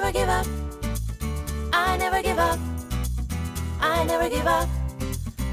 never 0.00 0.12
give 0.12 0.28
up. 0.28 0.46
I 1.72 1.96
never 1.96 2.22
give 2.22 2.38
up. 2.38 2.58
I 3.80 4.04
never 4.04 4.28
give 4.28 4.46
up. 4.46 4.68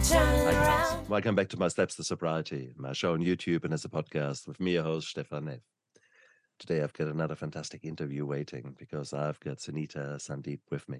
Turn 0.04 0.48
around. 0.48 1.08
Welcome 1.08 1.34
back 1.34 1.48
to 1.50 1.58
My 1.58 1.70
Steps 1.70 1.96
to 1.96 2.04
Sobriety, 2.04 2.74
my 2.76 2.92
show 2.92 3.14
on 3.14 3.22
YouTube 3.22 3.64
and 3.64 3.74
as 3.74 3.86
a 3.86 3.90
podcast 3.90 4.46
with 4.46 4.60
me, 4.60 4.74
your 4.74 4.84
host, 4.84 5.08
Stefan 5.08 5.46
Neff. 5.46 5.62
Today, 6.60 6.82
I've 6.82 6.92
got 6.92 7.08
another 7.08 7.36
fantastic 7.36 7.86
interview 7.86 8.26
waiting 8.26 8.76
because 8.78 9.14
I've 9.14 9.40
got 9.40 9.60
Sunitha 9.60 10.18
Sandeep 10.18 10.60
with 10.70 10.90
me. 10.90 11.00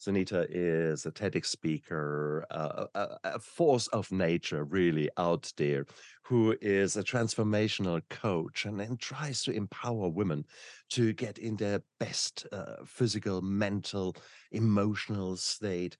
Sunitha 0.00 0.46
is 0.50 1.06
a 1.06 1.10
TEDx 1.10 1.46
speaker, 1.46 2.44
uh, 2.50 2.86
a, 2.94 3.08
a 3.24 3.38
force 3.38 3.86
of 3.88 4.12
nature, 4.12 4.64
really 4.64 5.08
out 5.16 5.50
there, 5.56 5.86
who 6.22 6.56
is 6.60 6.96
a 6.96 7.02
transformational 7.02 8.02
coach 8.10 8.66
and 8.66 8.78
then 8.78 8.96
tries 8.98 9.42
to 9.44 9.52
empower 9.52 10.08
women 10.08 10.44
to 10.90 11.12
get 11.14 11.38
in 11.38 11.56
their 11.56 11.82
best 11.98 12.46
uh, 12.52 12.76
physical, 12.84 13.40
mental, 13.40 14.14
emotional 14.52 15.36
state. 15.36 15.96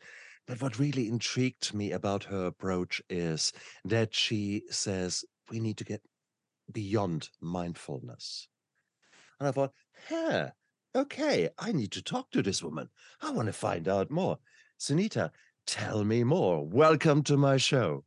But 0.46 0.60
what 0.60 0.78
really 0.78 1.08
intrigued 1.08 1.74
me 1.74 1.92
about 1.92 2.24
her 2.24 2.46
approach 2.46 3.02
is 3.08 3.52
that 3.84 4.14
she 4.14 4.62
says 4.70 5.24
we 5.50 5.58
need 5.58 5.78
to 5.78 5.84
get 5.84 6.02
beyond 6.72 7.28
mindfulness. 7.40 8.48
And 9.40 9.48
I 9.48 9.52
thought, 9.52 9.72
huh, 10.08 10.50
okay, 10.96 11.50
I 11.58 11.72
need 11.72 11.92
to 11.92 12.02
talk 12.02 12.30
to 12.30 12.42
this 12.42 12.62
woman. 12.62 12.88
I 13.20 13.30
want 13.30 13.46
to 13.46 13.52
find 13.52 13.86
out 13.86 14.10
more. 14.10 14.38
Sunitha, 14.80 15.30
tell 15.66 16.04
me 16.04 16.24
more. 16.24 16.66
Welcome 16.66 17.22
to 17.24 17.36
my 17.36 17.58
show. 17.58 18.04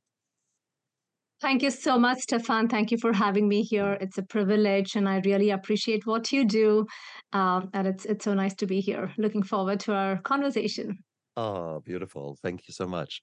Thank 1.41 1.62
you 1.62 1.71
so 1.71 1.98
much, 1.98 2.20
Stefan. 2.20 2.67
Thank 2.67 2.91
you 2.91 2.98
for 2.98 3.13
having 3.13 3.48
me 3.48 3.62
here. 3.62 3.98
It's 4.02 4.17
a 4.17 4.23
privilege, 4.23 4.95
and 4.95 5.07
I 5.07 5.21
really 5.23 5.52
appreciate 5.52 6.05
what 6.05 6.34
you 6.34 6.43
do. 6.43 6.85
Um, 7.31 7.70
and 7.73 7.88
it's 7.88 8.05
it's 8.05 8.25
so 8.25 8.34
nice 8.34 8.55
to 8.55 8.65
be 8.65 8.81
here. 8.81 9.13
Looking 9.17 9.43
forward 9.43 9.79
to 9.81 9.93
our 9.93 10.17
conversation. 10.21 10.98
Oh, 11.37 11.79
beautiful. 11.79 12.37
Thank 12.41 12.67
you 12.67 12.73
so 12.73 12.85
much. 12.85 13.21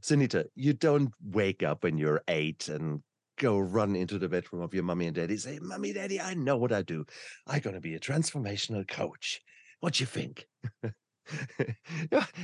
Sunitha, 0.00 0.44
you 0.54 0.74
don't 0.74 1.10
wake 1.20 1.64
up 1.64 1.82
when 1.82 1.98
you're 1.98 2.22
eight 2.28 2.68
and 2.68 3.00
go 3.36 3.58
run 3.58 3.96
into 3.96 4.18
the 4.18 4.28
bedroom 4.28 4.62
of 4.62 4.74
your 4.74 4.82
mummy 4.82 5.06
and 5.06 5.14
daddy, 5.14 5.36
say, 5.36 5.58
Mummy, 5.60 5.92
Daddy, 5.92 6.20
I 6.20 6.34
know 6.34 6.56
what 6.56 6.72
I 6.72 6.82
do. 6.82 7.04
I'm 7.46 7.60
going 7.60 7.74
to 7.74 7.80
be 7.80 7.94
a 7.94 8.00
transformational 8.00 8.86
coach. 8.88 9.40
What 9.80 9.94
do 9.94 10.02
you 10.02 10.06
think? 10.06 10.46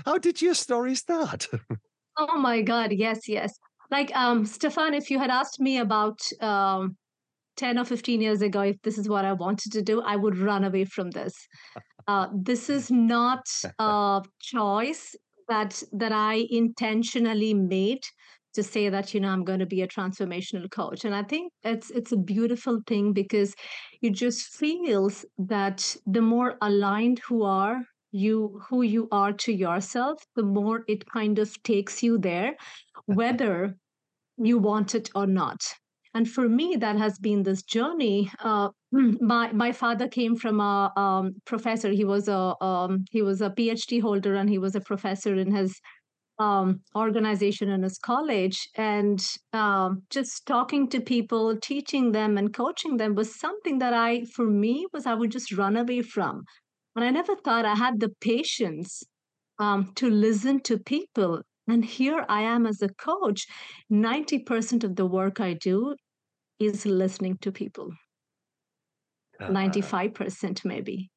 How 0.06 0.18
did 0.18 0.42
your 0.42 0.54
story 0.54 0.94
start? 0.94 1.48
Oh 2.18 2.36
my 2.36 2.60
God! 2.60 2.92
Yes, 2.92 3.26
yes. 3.26 3.58
Like 3.90 4.14
um, 4.14 4.44
Stefan, 4.44 4.92
if 4.92 5.10
you 5.10 5.18
had 5.18 5.30
asked 5.30 5.58
me 5.60 5.78
about 5.78 6.20
um, 6.42 6.96
ten 7.56 7.78
or 7.78 7.86
fifteen 7.86 8.20
years 8.20 8.42
ago 8.42 8.60
if 8.60 8.76
this 8.82 8.98
is 8.98 9.08
what 9.08 9.24
I 9.24 9.32
wanted 9.32 9.72
to 9.72 9.80
do, 9.80 10.02
I 10.02 10.16
would 10.16 10.36
run 10.36 10.64
away 10.64 10.84
from 10.84 11.10
this. 11.10 11.34
Uh, 12.06 12.28
this 12.34 12.68
is 12.68 12.90
not 12.90 13.46
a 13.78 14.22
choice 14.40 15.16
that 15.48 15.82
that 15.92 16.12
I 16.12 16.46
intentionally 16.50 17.54
made 17.54 18.02
to 18.54 18.62
say 18.62 18.88
that 18.88 19.14
you 19.14 19.20
know 19.20 19.28
I'm 19.28 19.44
going 19.44 19.60
to 19.60 19.66
be 19.66 19.82
a 19.82 19.88
transformational 19.88 20.70
coach, 20.70 21.04
and 21.04 21.14
I 21.14 21.22
think 21.22 21.52
it's 21.62 21.90
it's 21.90 22.12
a 22.12 22.16
beautiful 22.16 22.80
thing 22.86 23.12
because 23.12 23.54
it 24.00 24.10
just 24.10 24.54
feels 24.54 25.24
that 25.38 25.96
the 26.06 26.22
more 26.22 26.56
aligned 26.60 27.20
who 27.28 27.42
are 27.44 27.82
you 28.12 28.60
who 28.68 28.82
you 28.82 29.08
are 29.10 29.32
to 29.32 29.52
yourself, 29.52 30.22
the 30.36 30.42
more 30.42 30.84
it 30.86 31.04
kind 31.10 31.38
of 31.38 31.62
takes 31.62 32.02
you 32.02 32.18
there, 32.18 32.54
whether 33.06 33.74
you 34.36 34.58
want 34.58 34.94
it 34.94 35.10
or 35.14 35.26
not. 35.26 35.60
And 36.14 36.28
for 36.28 36.46
me, 36.46 36.76
that 36.78 36.98
has 36.98 37.18
been 37.18 37.42
this 37.42 37.62
journey. 37.62 38.30
Uh, 38.38 38.68
my 38.92 39.50
my 39.52 39.72
father 39.72 40.08
came 40.08 40.36
from 40.36 40.60
a 40.60 40.92
um, 40.96 41.32
professor. 41.46 41.90
He 41.90 42.04
was 42.04 42.28
a 42.28 42.54
um, 42.62 43.04
he 43.10 43.22
was 43.22 43.40
a 43.40 43.50
PhD 43.50 44.00
holder, 44.02 44.34
and 44.34 44.48
he 44.48 44.58
was 44.58 44.74
a 44.74 44.80
professor 44.80 45.34
in 45.34 45.54
his 45.54 45.80
um, 46.42 46.82
organization 46.96 47.68
in 47.68 47.82
his 47.82 47.98
college. 47.98 48.58
And 48.76 49.20
um, 49.52 50.02
just 50.10 50.46
talking 50.46 50.88
to 50.90 51.00
people, 51.00 51.56
teaching 51.58 52.12
them, 52.12 52.38
and 52.38 52.52
coaching 52.54 52.96
them 52.96 53.14
was 53.14 53.38
something 53.38 53.78
that 53.78 53.94
I, 53.94 54.24
for 54.36 54.46
me, 54.46 54.86
was 54.92 55.06
I 55.06 55.14
would 55.14 55.30
just 55.30 55.52
run 55.52 55.76
away 55.76 56.02
from. 56.02 56.42
And 56.96 57.04
I 57.04 57.10
never 57.10 57.36
thought 57.36 57.64
I 57.64 57.74
had 57.74 58.00
the 58.00 58.10
patience 58.20 59.02
um, 59.58 59.92
to 59.96 60.10
listen 60.10 60.60
to 60.62 60.78
people. 60.78 61.42
And 61.68 61.84
here 61.84 62.24
I 62.28 62.42
am 62.42 62.66
as 62.66 62.82
a 62.82 62.88
coach. 62.88 63.46
90% 63.90 64.84
of 64.84 64.96
the 64.96 65.06
work 65.06 65.40
I 65.40 65.54
do 65.54 65.94
is 66.58 66.86
listening 66.86 67.38
to 67.38 67.52
people, 67.52 67.90
Ah, 69.38 69.48
95% 69.48 70.64
maybe. 70.64 71.10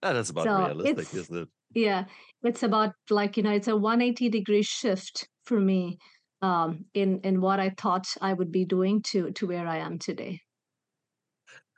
that's 0.00 0.30
about 0.30 0.44
So 0.44 0.56
realistic, 0.56 1.14
isn't 1.14 1.36
it? 1.36 1.48
Yeah, 1.74 2.06
it's 2.42 2.62
about 2.62 2.94
like, 3.10 3.36
you 3.36 3.42
know, 3.42 3.52
it's 3.52 3.68
a 3.68 3.76
180 3.76 4.28
degree 4.28 4.62
shift 4.62 5.28
for 5.44 5.60
me 5.60 5.98
um, 6.42 6.86
in, 6.94 7.20
in 7.20 7.40
what 7.40 7.60
I 7.60 7.70
thought 7.70 8.06
I 8.20 8.32
would 8.32 8.52
be 8.52 8.64
doing 8.64 9.02
to, 9.10 9.32
to 9.32 9.46
where 9.46 9.66
I 9.66 9.78
am 9.78 9.98
today. 9.98 10.40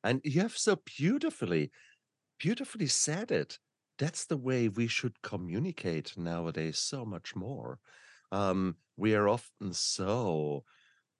And 0.02 0.20
you 0.24 0.40
have 0.40 0.56
so 0.56 0.76
beautifully, 0.76 1.70
beautifully 2.38 2.86
said 2.88 3.30
it. 3.32 3.60
That's 3.98 4.26
the 4.26 4.36
way 4.38 4.68
we 4.68 4.88
should 4.88 5.22
communicate 5.22 6.16
nowadays 6.18 6.78
so 6.78 7.04
much 7.06 7.36
more. 7.36 7.80
Um, 8.32 8.78
we 8.96 9.14
are 9.14 9.28
often 9.28 9.74
so 9.74 10.64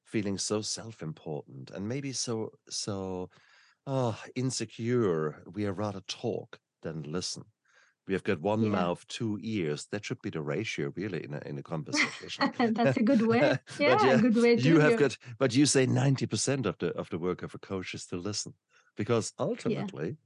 feeling 0.04 0.38
so 0.38 0.62
self-important 0.62 1.70
and 1.70 1.88
maybe 1.88 2.12
so 2.12 2.52
so 2.68 3.30
oh, 3.86 4.22
insecure. 4.36 5.44
We 5.46 5.66
are 5.66 5.72
rather 5.74 6.02
talk 6.02 6.60
than 6.82 7.02
listen. 7.04 7.46
We 8.06 8.14
have 8.14 8.24
got 8.24 8.40
one 8.40 8.66
Yeah. 8.66 8.70
mouth, 8.70 9.06
two 9.08 9.38
ears. 9.42 9.86
That 9.86 10.04
should 10.04 10.22
be 10.22 10.30
the 10.30 10.40
ratio, 10.42 10.92
really, 10.96 11.24
in 11.24 11.34
a 11.34 11.40
in 11.46 11.58
a 11.58 11.62
conversation. 11.62 12.46
That's 12.74 12.96
a 12.96 13.02
good 13.02 13.22
way. 13.22 13.58
Yeah, 13.78 13.96
yeah, 14.02 14.12
a 14.12 14.18
good 14.18 14.36
way 14.36 14.56
to 14.58 14.62
you 14.64 14.78
have 14.80 14.96
got. 14.96 15.18
But 15.38 15.54
you 15.54 15.66
say 15.66 15.86
ninety 15.86 16.26
percent 16.26 16.66
of 16.66 16.78
the 16.78 16.88
of 16.94 17.10
the 17.10 17.18
work 17.18 17.42
of 17.42 17.54
a 17.54 17.58
coach 17.58 17.94
is 17.94 18.06
to 18.06 18.16
listen, 18.16 18.54
because 18.96 19.32
Yeah. 19.64 19.88
ultimately, 19.90 20.18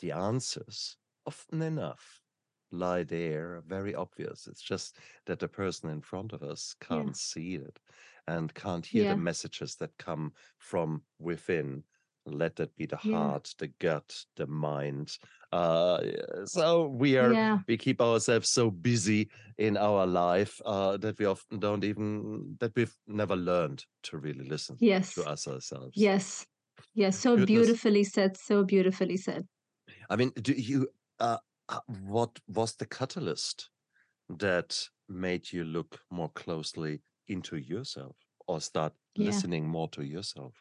the 0.00 0.12
answers 0.12 0.98
often 1.26 1.62
enough 1.62 2.22
lie 2.70 3.02
there, 3.04 3.60
very 3.62 3.94
obvious. 3.94 4.46
It's 4.46 4.62
just 4.62 4.96
that 5.26 5.38
the 5.40 5.48
person 5.48 5.90
in 5.90 6.02
front 6.02 6.32
of 6.32 6.42
us 6.42 6.74
can't 6.80 7.16
see 7.16 7.54
it 7.56 7.80
and 8.26 8.54
can't 8.54 8.86
hear 8.86 9.04
the 9.04 9.16
messages 9.16 9.76
that 9.76 9.98
come 9.98 10.34
from 10.58 11.04
within. 11.18 11.84
Let 12.24 12.56
that 12.56 12.76
be 12.76 12.86
the 12.86 12.96
Yeah. 13.02 13.32
heart, 13.32 13.54
the 13.58 13.68
gut, 13.68 14.24
the 14.36 14.46
mind. 14.46 15.18
Uh, 15.50 16.00
so 16.44 16.86
we 16.86 17.16
are 17.16 17.32
Yeah. 17.32 17.58
we 17.66 17.76
keep 17.76 18.00
ourselves 18.00 18.50
so 18.50 18.70
busy 18.70 19.28
in 19.58 19.76
our 19.76 20.06
life 20.06 20.60
uh, 20.64 20.96
that 20.98 21.18
we 21.18 21.26
often 21.26 21.58
don't 21.58 21.84
even 21.84 22.56
that 22.60 22.72
we've 22.76 22.96
never 23.06 23.36
learned 23.36 23.84
to 24.04 24.18
really 24.18 24.44
listen 24.44 24.78
yes. 24.78 25.14
to 25.14 25.24
us 25.24 25.48
ourselves. 25.48 25.96
Yes. 25.96 26.46
Yes. 26.94 27.18
So 27.18 27.36
Goodness. 27.36 27.46
beautifully 27.46 28.04
said. 28.04 28.36
So 28.36 28.64
beautifully 28.64 29.16
said. 29.16 29.46
I 30.08 30.16
mean, 30.16 30.30
do 30.40 30.52
you 30.52 30.88
uh, 31.18 31.38
uh, 31.68 31.80
what 31.86 32.38
was 32.46 32.76
the 32.76 32.86
catalyst 32.86 33.70
that 34.28 34.88
made 35.08 35.52
you 35.52 35.64
look 35.64 36.00
more 36.10 36.30
closely 36.30 37.02
into 37.28 37.56
yourself 37.56 38.16
or 38.46 38.60
start 38.60 38.94
Yeah. 39.14 39.26
listening 39.26 39.68
more 39.68 39.88
to 39.90 40.02
yourself? 40.04 40.54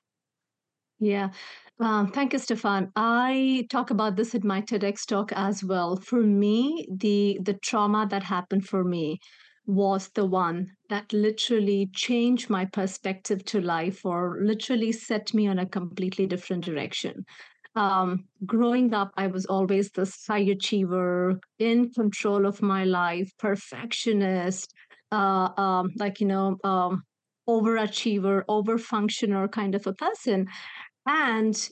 Yeah. 1.01 1.31
Um, 1.79 2.11
thank 2.11 2.33
you, 2.33 2.39
Stefan. 2.39 2.91
I 2.95 3.67
talk 3.71 3.89
about 3.89 4.15
this 4.15 4.35
in 4.35 4.45
my 4.45 4.61
TEDx 4.61 5.05
talk 5.07 5.31
as 5.35 5.63
well. 5.63 5.95
For 5.97 6.21
me, 6.21 6.87
the 6.95 7.39
the 7.43 7.55
trauma 7.55 8.07
that 8.11 8.23
happened 8.23 8.67
for 8.67 8.83
me 8.83 9.19
was 9.65 10.09
the 10.15 10.25
one 10.25 10.73
that 10.89 11.11
literally 11.13 11.89
changed 11.93 12.49
my 12.51 12.65
perspective 12.65 13.43
to 13.45 13.61
life 13.61 14.05
or 14.05 14.39
literally 14.43 14.91
set 14.91 15.33
me 15.33 15.47
on 15.47 15.59
a 15.59 15.65
completely 15.65 16.27
different 16.27 16.65
direction. 16.65 17.25
Um, 17.75 18.25
growing 18.45 18.93
up, 18.93 19.11
I 19.17 19.27
was 19.27 19.45
always 19.47 19.91
this 19.91 20.25
high 20.27 20.39
achiever, 20.39 21.39
in 21.59 21.91
control 21.91 22.45
of 22.45 22.61
my 22.61 22.83
life, 22.83 23.31
perfectionist, 23.39 24.73
uh, 25.11 25.49
um, 25.57 25.89
like, 25.97 26.19
you 26.19 26.27
know, 26.27 26.57
um, 26.65 27.03
overachiever, 27.49 28.43
overfunctioner 28.49 29.51
kind 29.51 29.75
of 29.75 29.87
a 29.87 29.93
person. 29.93 30.47
And 31.05 31.69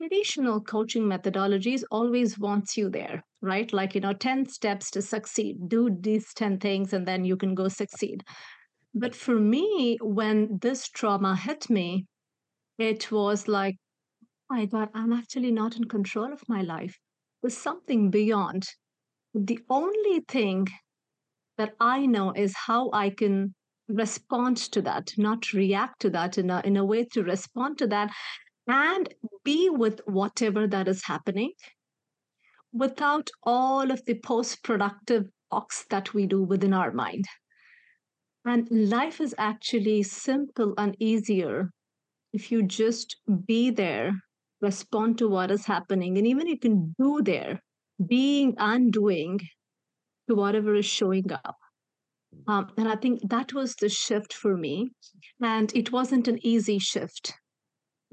traditional 0.00 0.60
coaching 0.60 1.04
methodologies 1.04 1.84
always 1.90 2.38
wants 2.38 2.76
you 2.76 2.90
there, 2.90 3.22
right? 3.40 3.72
Like, 3.72 3.94
you 3.94 4.00
know, 4.00 4.12
10 4.12 4.48
steps 4.48 4.90
to 4.92 5.02
succeed. 5.02 5.68
Do 5.68 5.96
these 6.00 6.34
10 6.34 6.58
things 6.58 6.92
and 6.92 7.06
then 7.06 7.24
you 7.24 7.36
can 7.36 7.54
go 7.54 7.68
succeed. 7.68 8.24
But 8.94 9.14
for 9.14 9.38
me, 9.38 9.98
when 10.02 10.58
this 10.60 10.88
trauma 10.88 11.36
hit 11.36 11.70
me, 11.70 12.06
it 12.78 13.10
was 13.12 13.48
like, 13.48 13.76
oh 14.50 14.56
my 14.56 14.66
God, 14.66 14.88
I'm 14.94 15.12
actually 15.12 15.52
not 15.52 15.76
in 15.76 15.84
control 15.84 16.32
of 16.32 16.42
my 16.48 16.62
life. 16.62 16.98
There's 17.42 17.56
something 17.56 18.10
beyond. 18.10 18.66
The 19.34 19.60
only 19.70 20.20
thing 20.28 20.66
that 21.58 21.74
I 21.80 22.06
know 22.06 22.32
is 22.32 22.54
how 22.56 22.90
I 22.92 23.10
can 23.10 23.54
respond 23.88 24.56
to 24.72 24.82
that, 24.82 25.12
not 25.16 25.52
react 25.52 26.00
to 26.00 26.10
that 26.10 26.38
in 26.38 26.50
a, 26.50 26.60
in 26.64 26.76
a 26.76 26.84
way 26.84 27.04
to 27.12 27.22
respond 27.22 27.78
to 27.78 27.86
that 27.88 28.10
and 28.66 29.12
be 29.44 29.68
with 29.70 30.00
whatever 30.06 30.66
that 30.66 30.88
is 30.88 31.04
happening 31.04 31.52
without 32.72 33.30
all 33.42 33.90
of 33.90 34.04
the 34.06 34.14
post 34.14 34.62
productive 34.62 35.24
talks 35.50 35.84
that 35.90 36.14
we 36.14 36.26
do 36.26 36.42
within 36.42 36.72
our 36.72 36.92
mind. 36.92 37.24
And 38.44 38.66
life 38.70 39.20
is 39.20 39.34
actually 39.38 40.02
simple 40.02 40.74
and 40.78 40.96
easier 40.98 41.70
if 42.32 42.50
you 42.50 42.62
just 42.62 43.16
be 43.46 43.70
there, 43.70 44.12
respond 44.60 45.18
to 45.18 45.28
what 45.28 45.50
is 45.50 45.66
happening, 45.66 46.16
and 46.16 46.26
even 46.26 46.46
you 46.46 46.58
can 46.58 46.94
do 46.98 47.20
there, 47.22 47.60
being 48.04 48.54
and 48.58 48.92
doing 48.92 49.40
to 50.28 50.34
whatever 50.34 50.74
is 50.74 50.86
showing 50.86 51.30
up. 51.30 51.56
Um, 52.48 52.68
and 52.78 52.88
I 52.88 52.96
think 52.96 53.20
that 53.28 53.52
was 53.52 53.74
the 53.74 53.88
shift 53.88 54.32
for 54.32 54.56
me. 54.56 54.92
And 55.42 55.70
it 55.74 55.92
wasn't 55.92 56.28
an 56.28 56.38
easy 56.42 56.78
shift. 56.78 57.34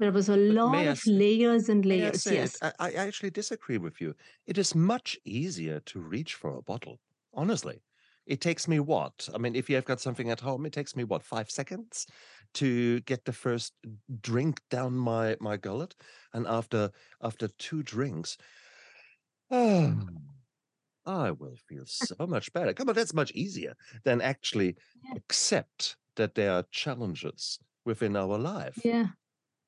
There 0.00 0.10
was 0.10 0.28
a 0.28 0.36
lot 0.36 0.88
of 0.88 1.06
layers 1.06 1.68
and 1.68 1.84
layers. 1.86 2.22
say? 2.22 2.34
Yes. 2.36 2.58
I, 2.62 2.72
I 2.80 2.92
actually 2.92 3.30
disagree 3.30 3.78
with 3.78 4.00
you. 4.00 4.14
It 4.46 4.58
is 4.58 4.74
much 4.74 5.18
easier 5.24 5.78
to 5.80 6.00
reach 6.00 6.34
for 6.34 6.56
a 6.56 6.62
bottle. 6.62 7.00
Honestly, 7.34 7.82
it 8.26 8.40
takes 8.40 8.66
me 8.66 8.80
what? 8.80 9.28
I 9.34 9.38
mean, 9.38 9.54
if 9.54 9.68
you 9.68 9.76
have 9.76 9.84
got 9.84 10.00
something 10.00 10.30
at 10.30 10.40
home, 10.40 10.66
it 10.66 10.72
takes 10.72 10.96
me 10.96 11.04
what 11.04 11.22
five 11.22 11.50
seconds 11.50 12.06
to 12.54 13.00
get 13.02 13.24
the 13.24 13.32
first 13.32 13.74
drink 14.20 14.62
down 14.70 14.94
my 14.94 15.36
my 15.40 15.56
gullet, 15.56 15.94
and 16.32 16.46
after 16.46 16.90
after 17.22 17.48
two 17.48 17.82
drinks, 17.82 18.38
oh, 19.50 20.06
I 21.06 21.30
will 21.32 21.56
feel 21.56 21.86
so 21.86 22.26
much 22.26 22.52
better. 22.52 22.72
Come 22.74 22.88
on, 22.88 22.94
that's 22.94 23.14
much 23.14 23.32
easier 23.32 23.76
than 24.04 24.20
actually 24.20 24.76
Yeah. 25.04 25.14
accept 25.16 25.96
that 26.16 26.34
there 26.34 26.52
are 26.52 26.64
challenges 26.70 27.58
within 27.84 28.16
our 28.16 28.38
life. 28.38 28.82
Yeah. 28.84 29.08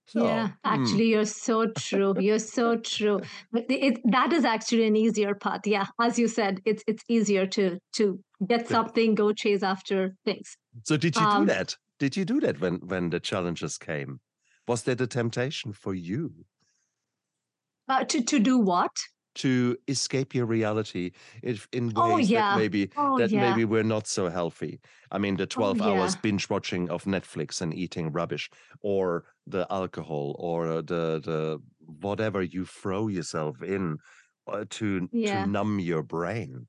So, 0.05 0.21
Yeah, 0.21 0.53
hmm, 0.69 0.99
actually, 0.99 1.09
you're 1.09 1.25
so 1.25 1.73
true. 1.73 2.15
You're 2.19 2.39
so 2.39 2.77
true. 2.77 3.21
But 3.51 3.65
It, 3.71 3.99
that 4.11 4.33
is 4.33 4.45
actually 4.45 4.87
an 4.87 4.95
easier 4.97 5.35
path. 5.35 5.63
Yeah, 5.65 5.87
as 6.01 6.19
you 6.19 6.29
said, 6.29 6.61
it's 6.67 6.85
it's 6.87 7.03
easier 7.09 7.47
to 7.47 7.79
to 7.95 8.21
get 8.47 8.69
something, 8.69 9.15
go 9.15 9.33
chase 9.33 9.63
after 9.63 10.15
things. 10.25 10.57
So 10.85 10.97
did 10.97 11.19
you 11.19 11.27
do 11.27 11.45
Um, 11.45 11.47
that? 11.47 11.77
Did 11.99 12.17
you 12.17 12.25
do 12.25 12.39
that 12.41 12.61
when 12.61 12.77
when 12.87 13.11
the 13.11 13.21
challenges 13.21 13.79
came? 13.79 14.21
Was 14.69 14.83
that 14.85 15.01
a 15.01 15.07
temptation 15.07 15.73
for 15.73 15.95
you 15.95 16.45
uh, 17.89 18.05
to 18.05 18.23
to 18.25 18.39
do 18.39 18.59
what? 18.59 18.91
To 19.37 19.77
escape 19.89 20.35
your 20.35 20.47
reality 20.47 21.13
if 21.43 21.69
in 21.73 21.95
Oh 21.97 22.19
ways 22.19 22.33
that 22.33 22.51
maybe 22.51 22.91
Oh 22.97 23.17
that 23.17 23.33
yeah. 23.33 23.35
maybe 23.35 23.65
were 23.65 23.83
not 23.85 24.07
so 24.07 24.29
healthy? 24.29 24.81
I 25.11 25.19
mean, 25.19 25.37
the 25.37 25.47
Oh 25.57 25.71
12 25.71 25.81
hours 25.83 26.15
yeah. 26.15 26.17
binge 26.17 26.49
watching 26.51 26.91
of 26.91 27.05
Netflix 27.05 27.61
and 27.61 27.75
eating 27.75 28.13
rubbish, 28.13 28.51
or 28.81 29.25
the 29.47 29.67
alcohol, 29.71 30.37
or 30.39 30.83
the 30.83 31.21
the 31.21 31.61
whatever 31.81 32.43
you 32.43 32.65
throw 32.67 33.09
yourself 33.09 33.63
in 33.63 33.99
uh, 34.47 34.65
to 34.71 35.09
to 35.27 35.39
numb 35.39 35.79
your 35.81 36.03
brain. 36.03 36.69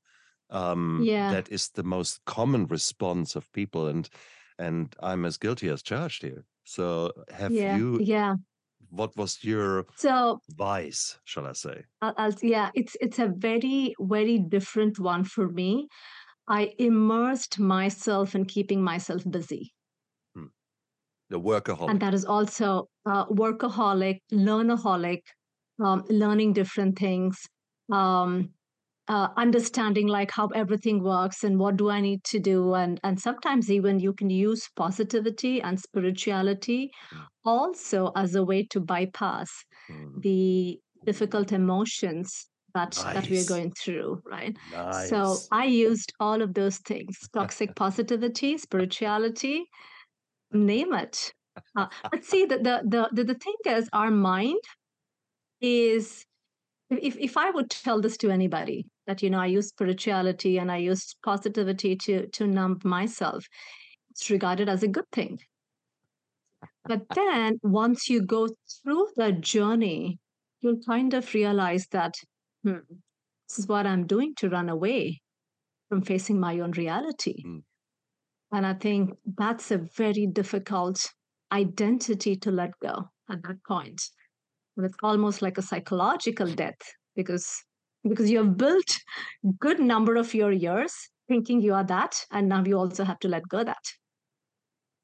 Um, 0.50 1.08
Yeah. 1.08 1.30
that 1.30 1.50
is 1.50 1.70
the 1.72 1.84
most 1.84 2.24
common 2.26 2.68
response 2.68 3.36
of 3.36 3.52
people, 3.54 3.88
and 3.88 4.10
and 4.60 4.96
I'm 5.02 5.26
as 5.26 5.38
guilty 5.38 5.70
as 5.70 5.82
charged 5.84 6.22
here. 6.24 6.46
So 6.66 7.12
have 7.32 7.62
Yeah. 7.62 7.64
you? 7.64 8.04
Yeah. 8.06 8.36
What 8.94 9.18
was 9.18 9.44
your 9.44 9.86
So 9.96 10.40
vice, 10.50 11.18
shall 11.26 11.48
I 11.48 11.54
say? 11.54 11.86
I'll, 12.02 12.14
I'll, 12.16 12.36
yeah, 12.44 12.70
it's 12.76 12.96
it's 13.02 13.18
a 13.18 13.28
very 13.28 13.96
very 14.00 14.38
different 14.38 15.00
one 15.00 15.24
for 15.24 15.50
me. 15.50 15.88
I 16.48 16.74
immersed 16.78 17.60
myself 17.60 18.36
in 18.36 18.46
keeping 18.46 18.84
myself 18.84 19.24
busy. 19.30 19.74
Hmm. 20.36 20.54
The 21.30 21.40
and 21.88 22.00
that 22.02 22.14
is 22.14 22.26
also 22.26 22.88
uh, 23.06 23.26
workaholic, 23.28 24.20
learnaholic, 24.32 25.22
um, 25.84 26.04
learning 26.10 26.54
different 26.54 27.00
things, 27.00 27.48
um, 27.92 28.50
uh, 29.08 29.28
understanding 29.38 30.08
like 30.08 30.32
how 30.32 30.48
everything 30.48 31.04
works 31.04 31.44
and 31.44 31.60
what 31.60 31.78
do 31.78 31.90
I 31.90 32.02
need 32.02 32.24
to 32.26 32.40
do, 32.40 32.74
and 32.74 33.00
and 33.04 33.20
sometimes 33.20 33.70
even 33.72 34.00
you 34.00 34.14
can 34.14 34.30
use 34.30 34.70
positivity 34.76 35.62
and 35.62 35.80
spirituality 35.80 36.92
Mm, 37.14 37.26
also 37.46 38.12
as 38.16 38.36
a 38.36 38.44
way 38.44 38.66
to 38.72 38.80
bypass 38.80 39.50
mm. 39.92 40.22
the 40.22 40.80
difficult 41.06 41.52
emotions 41.52 42.48
that 42.74 42.92
that 43.14 43.30
we 43.30 43.38
are 43.40 43.46
going 43.46 43.72
through, 43.72 44.22
right? 44.26 44.58
So. 45.10 45.38
I 45.52 45.66
used 45.66 46.14
all 46.20 46.42
of 46.42 46.54
those 46.54 46.78
things: 46.78 47.18
toxic 47.34 47.76
positivity, 47.76 48.58
spirituality, 48.58 49.66
name 50.52 50.94
it. 50.94 51.34
Uh, 51.76 51.88
but 52.12 52.24
see, 52.24 52.46
the 52.46 52.58
the 52.58 53.10
the 53.12 53.24
the 53.24 53.36
thing 53.36 53.56
is, 53.66 53.90
our 53.94 54.12
mind 54.12 54.60
is. 55.62 56.26
If 57.02 57.18
if 57.18 57.38
I 57.38 57.50
would 57.52 57.70
tell 57.70 58.02
this 58.02 58.18
to 58.18 58.30
anybody 58.30 58.86
that 59.08 59.22
you 59.22 59.30
know 59.30 59.40
I 59.40 59.48
use 59.48 59.68
spirituality 59.68 60.58
and 60.58 60.72
I 60.72 60.78
use 60.78 61.16
positivity 61.24 61.96
to 61.98 62.28
to 62.28 62.48
numb 62.48 62.80
myself, 62.84 63.46
it's 64.12 64.30
regarded 64.30 64.70
as 64.70 64.84
a 64.84 64.88
good 64.88 65.10
thing. 65.12 65.40
But 66.86 67.02
then 67.16 67.60
once 67.64 68.10
you 68.10 68.22
go 68.22 68.50
through 68.82 69.08
the 69.16 69.32
journey, 69.32 70.20
you'll 70.62 70.82
kind 70.88 71.14
of 71.14 71.34
realize 71.34 71.88
that 71.92 72.16
hmm, 72.64 72.80
this 73.48 73.60
is 73.60 73.68
what 73.68 73.86
I'm 73.86 74.08
doing 74.08 74.34
to 74.36 74.50
run 74.50 74.70
away 74.70 75.22
from 75.90 76.02
facing 76.02 76.40
my 76.40 76.60
own 76.60 76.72
reality. 76.72 77.44
Mm. 77.46 77.64
And 78.52 78.66
I 78.66 78.74
think 78.74 79.12
that's 79.38 79.72
a 79.72 79.78
very 79.78 80.28
difficult 80.28 81.12
identity 81.52 82.36
to 82.38 82.52
let 82.52 82.72
go 82.82 83.10
at 83.30 83.42
that 83.44 83.64
point. 83.68 84.02
It's 84.78 84.98
almost 85.04 85.42
like 85.42 85.58
a 85.58 85.62
psychological 85.62 86.48
death 86.48 86.80
because 87.16 87.64
because 88.04 88.30
you 88.30 88.40
have 88.40 88.58
built 88.58 89.00
good 89.60 89.80
number 89.80 90.16
of 90.16 90.34
your 90.34 90.52
years 90.52 90.94
thinking 91.28 91.62
you 91.62 91.74
are 91.74 91.86
that, 91.86 92.26
and 92.32 92.50
now 92.50 92.64
you 92.66 92.78
also 92.78 93.04
have 93.04 93.20
to 93.20 93.28
let 93.28 93.48
go 93.48 93.64
that. 93.64 93.84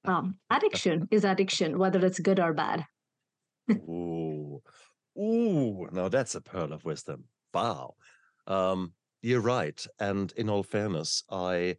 Um, 0.05 0.35
addiction 0.49 1.07
is 1.11 1.23
addiction, 1.23 1.77
whether 1.77 2.05
it's 2.05 2.19
good 2.19 2.39
or 2.39 2.53
bad. 2.53 2.85
Ooh, 3.71 4.61
ooh, 5.17 5.87
now 5.91 6.09
that's 6.09 6.35
a 6.35 6.41
pearl 6.41 6.73
of 6.73 6.83
wisdom. 6.85 7.25
Wow. 7.53 7.95
Um, 8.47 8.93
you're 9.21 9.41
right. 9.41 9.85
And 9.99 10.31
in 10.37 10.49
all 10.49 10.63
fairness, 10.63 11.23
I 11.29 11.77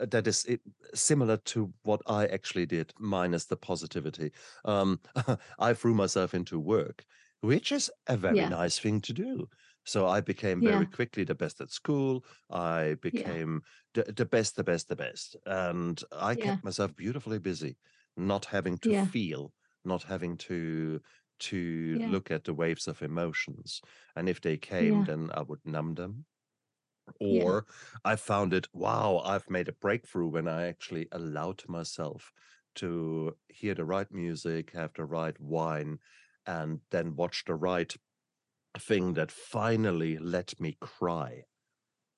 uh, 0.00 0.06
that 0.06 0.26
is 0.26 0.44
it, 0.44 0.60
similar 0.94 1.36
to 1.36 1.72
what 1.82 2.00
I 2.06 2.26
actually 2.26 2.66
did, 2.66 2.92
minus 2.98 3.46
the 3.46 3.56
positivity. 3.56 4.32
Um, 4.64 5.00
I 5.58 5.74
threw 5.74 5.94
myself 5.94 6.34
into 6.34 6.58
work, 6.58 7.04
which 7.42 7.72
is 7.72 7.90
a 8.08 8.16
very 8.16 8.44
Yeah, 8.44 8.54
nice 8.60 8.78
thing 8.80 9.00
to 9.02 9.12
do. 9.12 9.48
So 9.84 10.06
I 10.08 10.20
became 10.22 10.62
yeah, 10.62 10.62
very 10.62 10.86
quickly 10.86 11.24
the 11.24 11.34
best 11.34 11.60
at 11.60 11.70
school. 11.70 12.24
I 12.50 12.94
yeah, 13.10 13.36
became 13.42 13.62
the, 13.94 14.04
the 14.04 14.26
best, 14.26 14.56
the 14.56 14.64
best, 14.64 14.88
the 14.88 14.96
best. 14.96 15.36
And 15.46 16.02
I 16.12 16.34
yeah, 16.34 16.58
kept 16.58 16.64
myself 16.64 16.96
beautifully 16.96 17.40
busy, 17.40 17.78
not 18.16 18.46
having 18.46 18.78
to 18.80 18.92
yeah, 18.92 19.12
feel, 19.12 19.54
not 19.84 20.04
having 20.04 20.36
to 20.38 21.02
to 21.40 21.98
yeah, 21.98 22.06
look 22.06 22.30
at 22.30 22.44
the 22.44 22.54
waves 22.54 22.86
of 22.88 23.02
emotions. 23.02 23.80
And 24.16 24.28
if 24.28 24.40
they 24.40 24.56
came, 24.56 25.02
yeah, 25.02 25.04
then 25.04 25.30
I 25.34 25.42
would 25.42 25.66
numb 25.66 25.94
them. 25.94 26.26
yeah, 27.28 27.54
Or 27.54 27.66
I 28.04 28.16
found 28.16 28.52
it, 28.52 28.68
wow, 28.74 29.18
I've 29.18 29.48
made 29.48 29.68
a 29.68 29.72
breakthrough 29.72 30.28
when 30.28 30.46
I 30.48 30.66
actually 30.66 31.08
allowed 31.12 31.66
myself 31.68 32.32
to 32.76 33.38
hear 33.48 33.74
the 33.74 33.84
right 33.86 34.10
music, 34.12 34.72
have 34.72 34.92
the 34.94 35.04
right 35.06 35.38
wine, 35.40 36.00
and 36.46 36.80
then 36.90 37.16
watch 37.16 37.44
the 37.44 37.54
right 37.54 37.94
thing 38.78 39.14
that 39.14 39.32
finally 39.32 40.18
let 40.18 40.60
me 40.60 40.76
cry. 40.80 41.44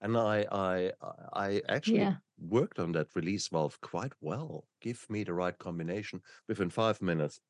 And 0.00 0.16
I 0.18 0.46
I 0.52 0.92
I 1.34 1.62
actually 1.68 2.06
yeah, 2.06 2.16
worked 2.38 2.78
on 2.78 2.92
that 2.92 3.14
release 3.16 3.48
valve 3.48 3.80
quite 3.80 4.14
well. 4.20 4.68
Give 4.80 5.08
me 5.10 5.24
the 5.24 5.34
right 5.34 5.58
combination. 5.58 6.22
Within 6.48 6.70
five 6.70 7.02
minutes, 7.02 7.40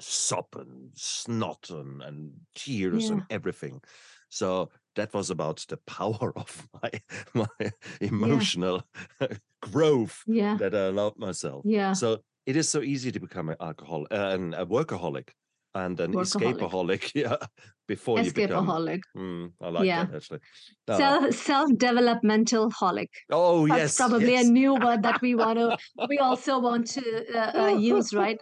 Sopping, 0.00 0.60
and 0.70 0.92
snot 0.96 1.68
and, 1.68 2.46
tears 2.54 3.10
yeah, 3.10 3.10
and 3.10 3.24
everything. 3.28 3.82
So 4.30 4.70
that 4.94 5.12
was 5.12 5.28
about 5.30 5.66
the 5.68 5.76
power 5.76 6.32
of 6.36 6.66
my 6.82 6.90
my 7.34 7.72
yeah, 8.16 8.46
emotional 8.46 8.88
growth 9.62 10.24
yeah, 10.26 10.58
that 10.58 10.74
I 10.74 10.86
allowed 10.86 11.18
myself. 11.18 11.64
yeah. 11.64 11.92
So 11.92 12.22
it 12.46 12.56
is 12.56 12.68
so 12.70 12.80
easy 12.80 13.12
to 13.12 13.20
become 13.20 13.50
an 13.50 13.56
alcohol 13.60 14.06
uh, 14.10 14.30
and 14.34 14.54
a 14.54 14.64
workaholic 14.64 15.30
and 15.74 15.98
an 16.00 16.12
Workaholic, 16.12 16.58
escapeaholic, 16.58 17.12
yeah, 17.14 17.36
before 17.88 18.18
you 18.18 18.30
become. 18.32 18.66
escapeaholic. 18.66 19.00
Mm, 19.16 19.52
I 19.60 19.68
like 19.68 19.86
Yeah, 19.86 20.04
that 20.06 20.16
actually. 20.16 20.40
Ah, 20.88 20.96
self 20.98 21.34
self 21.34 21.70
developmental 21.76 22.70
holic. 22.70 23.08
oh 23.30 23.66
That's 23.66 23.78
yes, 23.78 23.96
probably 23.96 24.36
a 24.36 24.44
new 24.44 24.74
word 24.84 25.02
that 25.02 25.20
we 25.22 25.34
want 25.34 25.58
to 25.58 25.76
we 26.08 26.18
also 26.18 26.58
want 26.58 26.86
to 26.88 27.24
uh, 27.34 27.62
uh, 27.64 27.68
use, 27.68 28.12
right? 28.14 28.38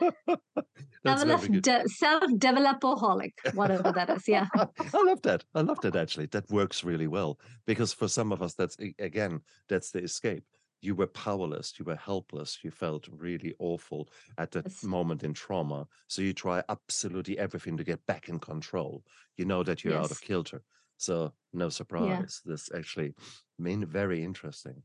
Develop, 1.05 1.41
de- 1.63 1.89
self 1.89 2.25
developaholic, 2.37 3.33
whatever 3.55 3.91
that 3.93 4.11
is. 4.11 4.29
Yeah, 4.29 4.47
I 4.55 5.03
love 5.03 5.23
that. 5.23 5.45
I 5.55 5.63
love 5.63 5.81
that 5.81 5.97
actually. 5.97 6.27
That 6.27 6.51
works 6.51 6.85
really 6.85 7.07
well 7.07 7.39
because 7.67 7.93
for 7.93 8.09
some 8.09 8.33
of 8.33 8.43
us, 8.43 8.55
that's 8.55 8.77
again, 8.99 9.41
that's 9.69 9.93
the 9.93 10.01
escape. 10.03 10.45
You 10.81 10.95
were 10.95 11.07
powerless, 11.07 11.79
you 11.79 11.85
were 11.85 11.97
helpless, 11.97 12.63
you 12.65 12.71
felt 12.71 13.09
really 13.09 13.55
awful 13.59 14.09
at 14.39 14.53
that 14.53 14.67
yes, 14.67 14.83
moment 14.83 15.23
in 15.23 15.35
trauma. 15.35 15.89
So 16.09 16.23
you 16.23 16.33
try 16.33 16.63
absolutely 16.69 17.39
everything 17.39 17.77
to 17.77 17.85
get 17.85 18.07
back 18.07 18.29
in 18.29 18.39
control. 18.39 19.05
You 19.37 19.45
know 19.45 19.63
that 19.63 19.85
you're 19.85 19.97
out 19.97 20.13
of 20.13 20.21
kilter. 20.21 20.65
So 20.97 21.35
no 21.53 21.69
surprise. 21.69 22.43
This 22.45 22.71
actually 22.75 23.15
mean 23.59 23.85
very 23.87 24.23
interesting. 24.23 24.85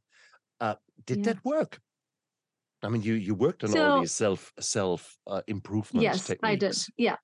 Uh, 0.59 0.75
did 1.05 1.23
Yeah. 1.23 1.23
that 1.23 1.43
work? 1.45 1.81
I 2.81 2.89
mean, 2.89 3.01
you 3.01 3.13
you 3.15 3.33
worked 3.35 3.63
on 3.63 3.73
all 3.73 3.91
these 3.91 4.11
self 4.13 4.53
self 4.59 5.17
uh, 5.27 5.41
improvement 5.47 6.11
yes, 6.13 6.35
I 6.43 6.55
did. 6.55 6.83
Yeah. 6.97 7.17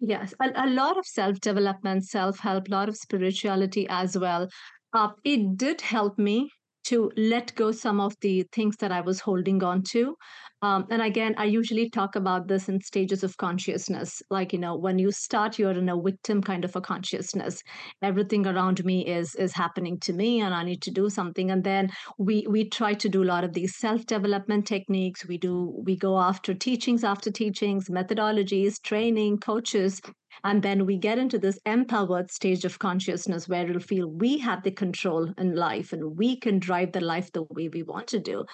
Yes, 0.00 0.34
a, 0.40 0.52
a 0.56 0.68
lot 0.68 0.98
of 0.98 1.06
self 1.06 1.40
development, 1.40 2.04
self 2.06 2.38
help, 2.40 2.68
a 2.68 2.72
lot 2.72 2.88
of 2.88 2.96
spirituality 2.96 3.86
as 3.88 4.18
well. 4.18 4.48
Uh, 4.92 5.10
it 5.24 5.56
did 5.56 5.80
help 5.82 6.18
me 6.18 6.50
to 6.86 7.10
let 7.16 7.54
go 7.54 7.72
some 7.72 8.00
of 8.00 8.14
the 8.20 8.44
things 8.52 8.76
that 8.78 8.92
I 8.92 9.00
was 9.00 9.20
holding 9.20 9.62
on 9.62 9.82
to. 9.90 10.14
Um, 10.62 10.86
and 10.90 11.02
again, 11.02 11.34
I 11.36 11.44
usually 11.44 11.90
talk 11.90 12.16
about 12.16 12.48
this 12.48 12.68
in 12.68 12.80
stages 12.80 13.22
of 13.22 13.36
consciousness. 13.36 14.22
Like, 14.30 14.52
you 14.52 14.58
know, 14.58 14.76
when 14.76 14.98
you 14.98 15.12
start, 15.12 15.58
you're 15.58 15.72
in 15.72 15.88
a 15.88 16.00
victim 16.00 16.42
kind 16.42 16.64
of 16.64 16.74
a 16.74 16.80
consciousness. 16.80 17.60
Everything 18.02 18.46
around 18.46 18.84
me 18.84 19.06
is 19.06 19.34
is 19.34 19.52
happening 19.52 19.98
to 20.00 20.12
me 20.12 20.40
and 20.40 20.54
I 20.54 20.64
need 20.64 20.82
to 20.82 20.90
do 20.90 21.10
something. 21.10 21.50
And 21.50 21.62
then 21.62 21.90
we 22.18 22.46
we 22.48 22.68
try 22.68 22.94
to 22.94 23.08
do 23.08 23.22
a 23.22 23.30
lot 23.32 23.44
of 23.44 23.52
these 23.52 23.76
self-development 23.76 24.66
techniques. 24.66 25.26
We 25.26 25.38
do 25.38 25.82
we 25.84 25.96
go 25.96 26.18
after 26.18 26.54
teachings 26.54 27.04
after 27.04 27.30
teachings, 27.30 27.88
methodologies, 27.90 28.80
training, 28.82 29.38
coaches, 29.38 30.00
and 30.44 30.62
then 30.62 30.86
we 30.86 30.96
get 30.96 31.18
into 31.18 31.38
this 31.38 31.58
empowered 31.66 32.30
stage 32.30 32.64
of 32.64 32.78
consciousness 32.78 33.48
where 33.48 33.68
it'll 33.68 33.80
feel 33.80 34.08
we 34.08 34.38
have 34.38 34.62
the 34.62 34.70
control 34.70 35.32
in 35.38 35.54
life 35.54 35.92
and 35.92 36.16
we 36.16 36.36
can 36.36 36.58
drive 36.58 36.92
the 36.92 37.00
life 37.00 37.32
the 37.32 37.44
way 37.50 37.68
we 37.68 37.82
want 37.82 38.06
to 38.08 38.20
do. 38.20 38.44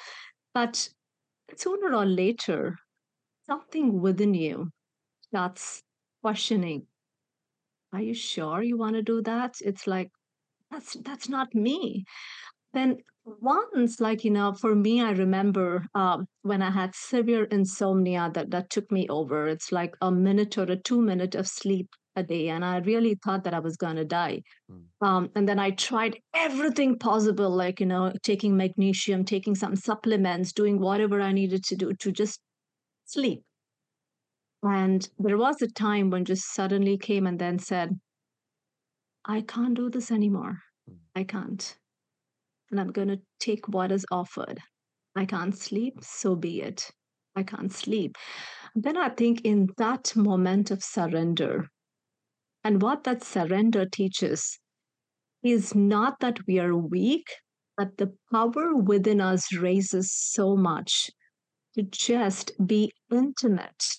But 0.55 0.89
sooner 1.57 1.95
or 1.95 2.07
later, 2.07 2.77
something 3.47 4.01
within 4.01 4.35
you 4.35 4.71
starts 5.23 5.83
questioning, 6.23 6.87
are 7.93 8.03
you 8.03 8.15
sure 8.15 8.62
you 8.62 8.79
want 8.79 8.97
to 8.97 9.03
do 9.03 9.23
that? 9.23 9.57
It's 9.61 9.87
like, 9.87 10.11
that's 10.71 10.97
that's 11.05 11.29
not 11.29 11.55
me. 11.55 12.05
Then 12.73 12.99
once, 13.25 14.00
like, 14.00 14.25
you 14.25 14.31
know, 14.31 14.52
for 14.52 14.75
me, 14.75 15.00
I 15.00 15.11
remember 15.11 15.87
um, 15.95 16.26
when 16.43 16.62
I 16.62 16.71
had 16.71 16.95
severe 16.95 17.45
insomnia 17.45 18.31
that, 18.35 18.50
that 18.50 18.71
took 18.71 18.91
me 18.91 19.07
over. 19.09 19.47
It's 19.49 19.71
like 19.71 19.95
a 20.00 20.11
minute 20.11 20.59
or 20.59 20.64
a 20.64 20.76
two 20.76 21.00
minute 21.00 21.35
of 21.35 21.47
sleep 21.47 21.88
a 22.17 22.23
day. 22.23 22.49
And 22.49 22.64
I 22.64 22.79
really 22.79 23.17
thought 23.25 23.45
that 23.45 23.55
I 23.55 23.61
was 23.61 23.76
going 23.76 23.97
to 23.97 24.05
die. 24.05 24.43
Mm. 24.71 25.07
Um, 25.07 25.31
and 25.35 25.49
then 25.49 25.59
I 25.59 25.71
tried 25.71 26.19
everything 26.35 26.99
possible, 26.99 27.50
like, 27.50 27.81
you 27.81 27.87
know, 27.87 28.12
taking 28.23 28.57
magnesium, 28.57 29.25
taking 29.25 29.55
some 29.55 29.76
supplements, 29.76 30.52
doing 30.52 30.81
whatever 30.81 31.21
I 31.21 31.33
needed 31.33 31.64
to 31.64 31.76
do 31.76 31.93
to 31.93 32.12
just 32.12 32.41
sleep. 33.07 33.43
And 34.62 35.09
there 35.19 35.38
was 35.38 35.61
a 35.62 35.69
time 35.69 36.11
when 36.11 36.25
just 36.25 36.52
suddenly 36.55 36.99
came 36.99 37.26
and 37.26 37.38
then 37.38 37.59
said, 37.59 37.99
I 39.25 39.43
can't 39.43 39.75
do 39.75 39.91
this 39.91 40.11
anymore. 40.11 40.59
Mm. 40.91 40.97
I 41.14 41.25
can't. 41.25 41.76
And 42.73 42.81
I'm 42.81 42.91
going 42.91 43.09
to 43.09 43.21
take 43.38 43.69
what 43.69 43.93
is 43.93 44.05
offered. 44.11 44.59
I 45.14 45.26
can't 45.26 45.57
sleep, 45.57 45.99
so 46.00 46.35
be 46.35 46.62
it. 46.62 46.91
I 47.37 47.43
can't 47.43 47.73
sleep. 47.73 48.17
Then 48.75 48.97
I 48.97 49.11
think 49.11 49.43
in 49.43 49.69
that 49.76 50.17
moment 50.17 50.71
of 50.71 50.83
surrender, 50.83 51.69
and 52.64 52.81
what 52.81 53.05
that 53.05 53.23
surrender 53.23 53.85
teaches 53.85 54.59
is 55.43 55.75
not 55.75 56.21
that 56.21 56.38
we 56.47 56.59
are 56.59 56.75
weak, 56.76 57.26
but 57.76 57.99
the 57.99 58.14
power 58.33 58.75
within 58.75 59.21
us 59.21 59.52
raises 59.52 60.12
so 60.12 60.57
much 60.57 61.11
to 61.75 61.83
just 61.83 62.52
be 62.67 62.93
intimate 63.11 63.99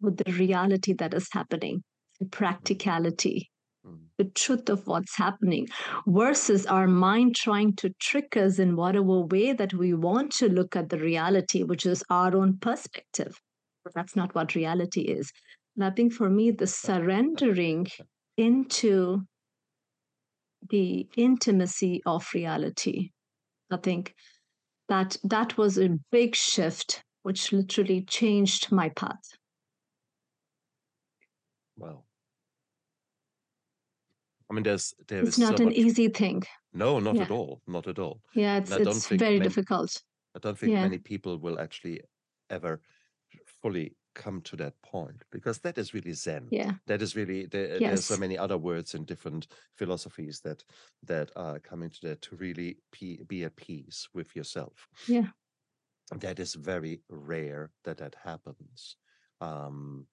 with 0.00 0.18
the 0.18 0.32
reality 0.32 0.92
that 0.92 1.14
is 1.14 1.28
happening, 1.32 1.82
the 2.20 2.26
practicality. 2.26 3.50
The 4.18 4.24
truth 4.24 4.68
of 4.70 4.86
what's 4.86 5.16
happening, 5.16 5.68
versus 6.06 6.66
our 6.66 6.86
mind 6.86 7.36
trying 7.36 7.76
to 7.76 7.90
trick 8.00 8.36
us 8.36 8.58
in 8.58 8.76
whatever 8.76 9.20
way 9.20 9.52
that 9.52 9.74
we 9.74 9.92
want 9.92 10.32
to 10.32 10.48
look 10.48 10.74
at 10.74 10.88
the 10.88 10.98
reality, 10.98 11.62
which 11.62 11.84
is 11.86 12.02
our 12.10 12.34
own 12.34 12.56
perspective. 12.58 13.38
That's 13.94 14.16
not 14.16 14.34
what 14.34 14.54
reality 14.54 15.02
is. 15.02 15.30
And 15.76 15.84
I 15.84 15.90
think 15.90 16.12
for 16.12 16.30
me, 16.30 16.50
the 16.50 16.66
surrendering 16.66 17.86
into 18.36 19.22
the 20.70 21.06
intimacy 21.16 22.02
of 22.06 22.26
reality, 22.34 23.10
I 23.70 23.76
think 23.76 24.14
that 24.88 25.16
that 25.24 25.58
was 25.58 25.78
a 25.78 25.98
big 26.10 26.34
shift, 26.34 27.02
which 27.22 27.52
literally 27.52 28.02
changed 28.02 28.72
my 28.72 28.88
path. 28.88 29.36
Wow. 31.76 32.05
I 34.50 34.54
mean, 34.54 34.62
there's 34.62 34.94
there 35.08 35.22
It's 35.24 35.38
not 35.38 35.56
so 35.58 35.62
an 35.64 35.68
much. 35.70 35.76
easy 35.78 36.08
thing. 36.08 36.42
No, 36.72 37.00
not 37.00 37.16
Yeah. 37.16 37.22
at 37.22 37.30
all. 37.30 37.62
Not 37.66 37.86
at 37.88 37.98
all. 37.98 38.20
Yeah, 38.34 38.58
it's 38.58 38.70
it's 38.70 39.08
very 39.08 39.38
many. 39.38 39.40
difficult. 39.40 40.02
I 40.34 40.38
don't 40.38 40.58
think 40.58 40.72
Yeah. 40.72 40.82
many 40.82 40.98
people 40.98 41.38
will 41.38 41.58
actually 41.58 42.00
ever 42.50 42.80
fully 43.62 43.96
come 44.14 44.40
to 44.42 44.56
that 44.56 44.74
point 44.82 45.24
because 45.30 45.58
that 45.60 45.76
is 45.78 45.92
really 45.92 46.12
Zen. 46.12 46.48
Yeah. 46.50 46.72
That 46.86 47.02
is 47.02 47.16
really 47.16 47.46
there, 47.46 47.78
there's 47.78 48.04
so 48.04 48.16
many 48.16 48.38
other 48.38 48.56
words 48.56 48.94
in 48.94 49.04
different 49.04 49.46
philosophies 49.76 50.40
that 50.40 50.64
that 51.02 51.30
are 51.36 51.58
coming 51.60 51.90
to 51.90 52.00
that 52.08 52.22
to 52.22 52.36
really 52.36 52.78
be, 52.98 53.20
be 53.26 53.44
at 53.44 53.56
peace 53.56 54.08
with 54.14 54.34
yourself. 54.36 54.88
Yeah. 55.06 55.28
That 56.20 56.38
is 56.38 56.54
very 56.54 57.02
rare 57.08 57.72
that 57.84 57.98
that 57.98 58.14
happens. 58.22 58.96
Um, 59.40 60.06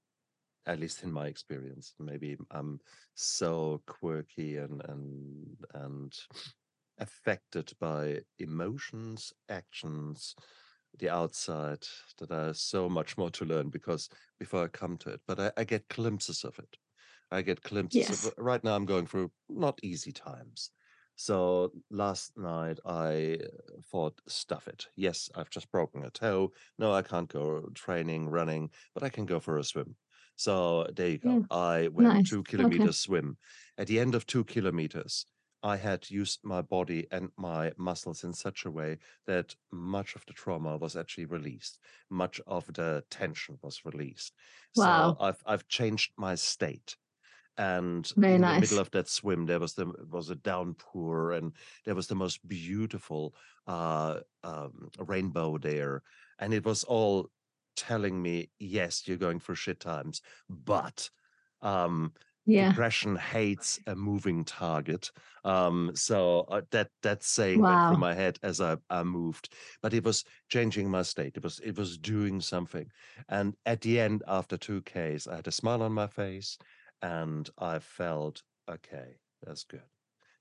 at 0.66 0.80
least 0.80 1.04
in 1.04 1.12
my 1.12 1.28
experience. 1.28 1.94
Maybe 2.00 2.38
I'm 2.52 2.80
so 3.16 3.84
quirky 3.88 4.58
and 4.58 4.82
and 4.86 5.58
and 5.74 6.14
affected 6.98 7.74
by 7.80 8.22
emotions, 8.40 9.34
actions, 9.50 10.36
the 10.98 11.10
outside 11.10 11.86
that 12.20 12.32
I 12.32 12.48
have 12.48 12.58
so 12.58 12.88
much 12.90 13.18
more 13.18 13.32
to 13.32 13.46
learn 13.46 13.70
because 13.70 14.10
before 14.40 14.64
I 14.66 14.68
come 14.68 14.98
to 15.00 15.10
it, 15.10 15.22
but 15.28 15.40
I, 15.40 15.52
I 15.58 15.64
get 15.64 15.88
glimpses 15.90 16.44
of 16.44 16.60
it. 16.60 16.78
I 17.32 17.42
get 17.42 17.64
glimpses 17.64 18.10
Yes. 18.10 18.12
of 18.12 18.34
right 18.38 18.64
now 18.64 18.76
I'm 18.76 18.86
going 18.86 19.08
through 19.08 19.32
not 19.50 19.80
easy 19.84 20.12
times. 20.12 20.72
So 21.16 21.74
last 21.90 22.38
night 22.38 22.80
I 22.86 23.40
thought, 23.84 24.22
stuff 24.28 24.68
it. 24.68 24.88
Yes, 24.96 25.30
I've 25.36 25.50
just 25.50 25.72
broken 25.72 26.04
a 26.06 26.12
toe. 26.12 26.54
No, 26.78 26.94
I 26.94 27.02
can't 27.04 27.30
go 27.30 27.70
training, 27.76 28.30
running, 28.30 28.72
but 28.94 29.04
I 29.04 29.10
can 29.10 29.26
go 29.26 29.40
for 29.40 29.58
a 29.58 29.64
swim. 29.64 29.98
So 30.36 30.86
there 30.96 31.10
you 31.10 31.20
go. 31.20 31.40
Yeah. 31.40 31.48
I 31.50 31.88
went 31.90 32.14
Nice. 32.14 32.24
two 32.24 32.44
Okay. 32.64 32.90
kilometers 32.92 33.00
swim. 33.00 33.38
At 33.78 33.88
the 33.88 34.00
end 34.00 34.16
of 34.16 34.26
two 34.26 34.44
kilometers, 34.44 35.26
I 35.62 35.78
had 35.78 36.10
used 36.12 36.42
my 36.44 36.62
body 36.62 37.08
and 37.12 37.32
my 37.38 37.72
muscles 37.78 38.24
in 38.24 38.34
such 38.34 38.66
a 38.66 38.72
way 38.72 39.00
that 39.26 39.56
much 39.72 40.16
of 40.16 40.26
the 40.26 40.34
trauma 40.34 40.78
was 40.78 40.96
actually 40.98 41.26
released. 41.26 41.80
Much 42.10 42.42
of 42.48 42.68
the 42.74 43.06
tension 43.10 43.60
was 43.62 43.86
released. 43.86 44.36
Wow. 44.76 45.16
So 45.16 45.18
I've 45.20 45.42
I've 45.46 45.68
changed 45.68 46.14
my 46.18 46.36
state. 46.36 46.98
And 47.58 48.12
Very 48.16 48.38
in 48.38 48.48
the 48.48 48.56
middle 48.56 48.80
of 48.80 48.90
that 48.92 49.08
swim, 49.08 49.46
there 49.46 49.60
was 49.60 49.76
the 49.76 49.86
was 50.10 50.30
a 50.30 50.36
downpour, 50.36 51.32
and 51.34 51.54
there 51.86 51.96
was 51.96 52.08
the 52.08 52.16
most 52.16 52.48
beautiful 52.48 53.36
uh, 53.68 54.22
um, 54.44 54.90
rainbow 54.98 55.58
there, 55.60 56.02
and 56.40 56.54
it 56.54 56.66
was 56.66 56.84
all 56.84 57.30
telling 57.76 58.22
me, 58.22 58.52
yes, 58.60 59.08
you're 59.08 59.18
going 59.18 59.40
through 59.40 59.56
shit 59.56 59.80
times, 59.80 60.22
but 60.50 61.10
um, 61.62 62.14
Yeah. 62.46 62.74
depression 62.74 63.16
hates 63.16 63.80
a 63.88 63.96
moving 63.96 64.46
target. 64.46 65.12
Um, 65.44 65.92
so 65.96 66.42
uh, 66.42 66.62
that 66.72 66.92
that 67.02 67.24
saying 67.24 67.66
went 67.68 67.82
Wow. 67.82 67.88
through 67.88 67.98
my 67.98 68.14
head 68.14 68.38
as 68.44 68.62
I, 68.62 68.78
I 68.90 69.04
moved, 69.04 69.54
but 69.82 69.94
it 69.94 70.04
was 70.04 70.24
changing 70.50 70.90
my 70.90 71.02
state. 71.04 71.38
It 71.38 71.44
was 71.44 71.60
it 71.62 71.78
was 71.78 71.98
doing 71.98 72.42
something. 72.42 72.92
And 73.30 73.56
at 73.66 73.82
the 73.82 74.00
end, 74.00 74.24
after 74.28 74.58
two 74.58 74.82
Ks, 74.84 75.28
I 75.28 75.38
had 75.38 75.48
a 75.48 75.52
smile 75.52 75.82
on 75.84 75.94
my 75.94 76.08
face, 76.08 76.58
and 77.02 77.50
I 77.58 77.80
felt 77.80 78.44
okay. 78.70 79.18
That's 79.42 79.64
good. 79.64 79.84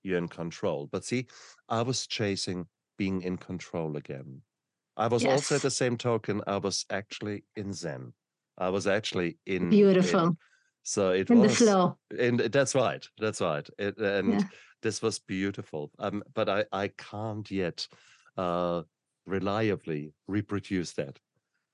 You're 0.03 0.19
in 0.19 0.29
control. 0.29 0.87
But 0.87 1.05
see, 1.05 1.27
I 1.69 1.83
was 1.83 2.07
chasing 2.07 2.69
being 2.99 3.23
in 3.23 3.37
control 3.39 3.97
again. 3.97 4.43
I 4.97 5.09
was 5.09 5.25
also 5.25 5.57
at 5.57 5.63
the 5.63 5.71
same 5.71 5.97
token. 5.97 6.43
I 6.47 6.59
was 6.59 6.85
actually 6.91 7.45
in 7.57 7.73
Zen. 7.73 8.15
I 8.59 8.69
was 8.71 8.87
actually 8.87 9.39
in 9.47 9.63
in 9.63 9.71
Beautiful. 9.71 10.37
so 10.83 11.11
it 11.13 11.31
In 11.31 11.41
the 11.43 11.49
flow. 11.49 11.99
and 12.19 12.41
that's 12.41 12.75
right. 12.75 13.07
That's 13.19 13.41
right. 13.41 13.69
It, 13.79 13.99
and 13.99 14.33
Yeah. 14.33 14.49
this 14.83 15.03
was 15.03 15.19
beautiful. 15.19 15.93
Um, 15.99 16.23
but 16.35 16.49
I 16.49 16.65
I 16.73 16.89
can't 16.89 17.51
yet 17.51 17.89
uh 18.37 18.83
reliably 19.27 20.15
reproduce 20.29 20.93
that. 20.95 21.21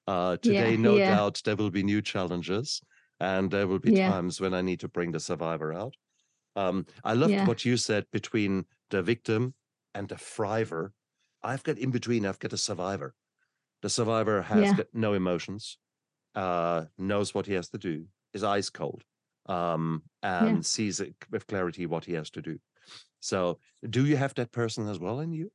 Uh, 0.07 0.37
today, 0.39 0.77
Yeah. 0.77 0.83
no 0.83 0.99
Yeah. 0.99 1.15
doubt, 1.15 1.43
there 1.45 1.57
will 1.57 1.71
be 1.71 1.83
new 1.83 2.03
challenges, 2.03 2.81
and 3.21 3.51
there 3.51 3.67
will 3.69 3.79
be 3.81 3.93
times 3.93 4.41
when 4.41 4.55
I 4.55 4.63
need 4.63 4.81
to 4.81 4.89
bring 4.89 5.13
the 5.13 5.21
survivor 5.21 5.73
out. 5.73 5.97
Um, 6.57 6.87
I 7.05 7.15
loved 7.15 7.47
what 7.47 7.65
you 7.65 7.77
said 7.77 8.07
between 8.13 8.67
the 8.91 9.03
victim 9.03 9.55
and 9.95 10.09
the 10.09 10.17
thriver. 10.17 10.93
I've 11.43 11.63
got 11.63 11.79
in 11.79 11.91
between. 11.91 12.27
I've 12.27 12.39
got 12.39 12.53
a 12.53 12.59
survivor. 12.59 13.15
The 13.83 13.91
survivor 13.91 14.43
has 14.43 14.73
Yeah. 14.73 14.75
got 14.75 14.89
no 14.93 15.15
emotions, 15.15 15.79
uh, 16.35 16.87
knows 16.99 17.35
what 17.35 17.47
he 17.47 17.55
has 17.55 17.71
to 17.71 17.79
do, 17.79 18.09
is 18.35 18.45
ice 18.45 18.71
cold, 18.71 19.05
um, 19.47 20.05
Yeah. 20.39 20.61
and 20.61 20.67
sees 20.67 21.01
it 21.01 21.17
with 21.31 21.47
clarity 21.49 21.87
what 21.87 22.07
he 22.07 22.15
has 22.15 22.31
to 22.33 22.43
do. 22.43 22.61
So, 23.21 23.61
do 23.89 24.07
you 24.07 24.17
have 24.17 24.35
that 24.35 24.53
person 24.53 24.89
as 24.89 24.99
well 25.01 25.21
in 25.21 25.33
you? 25.33 25.53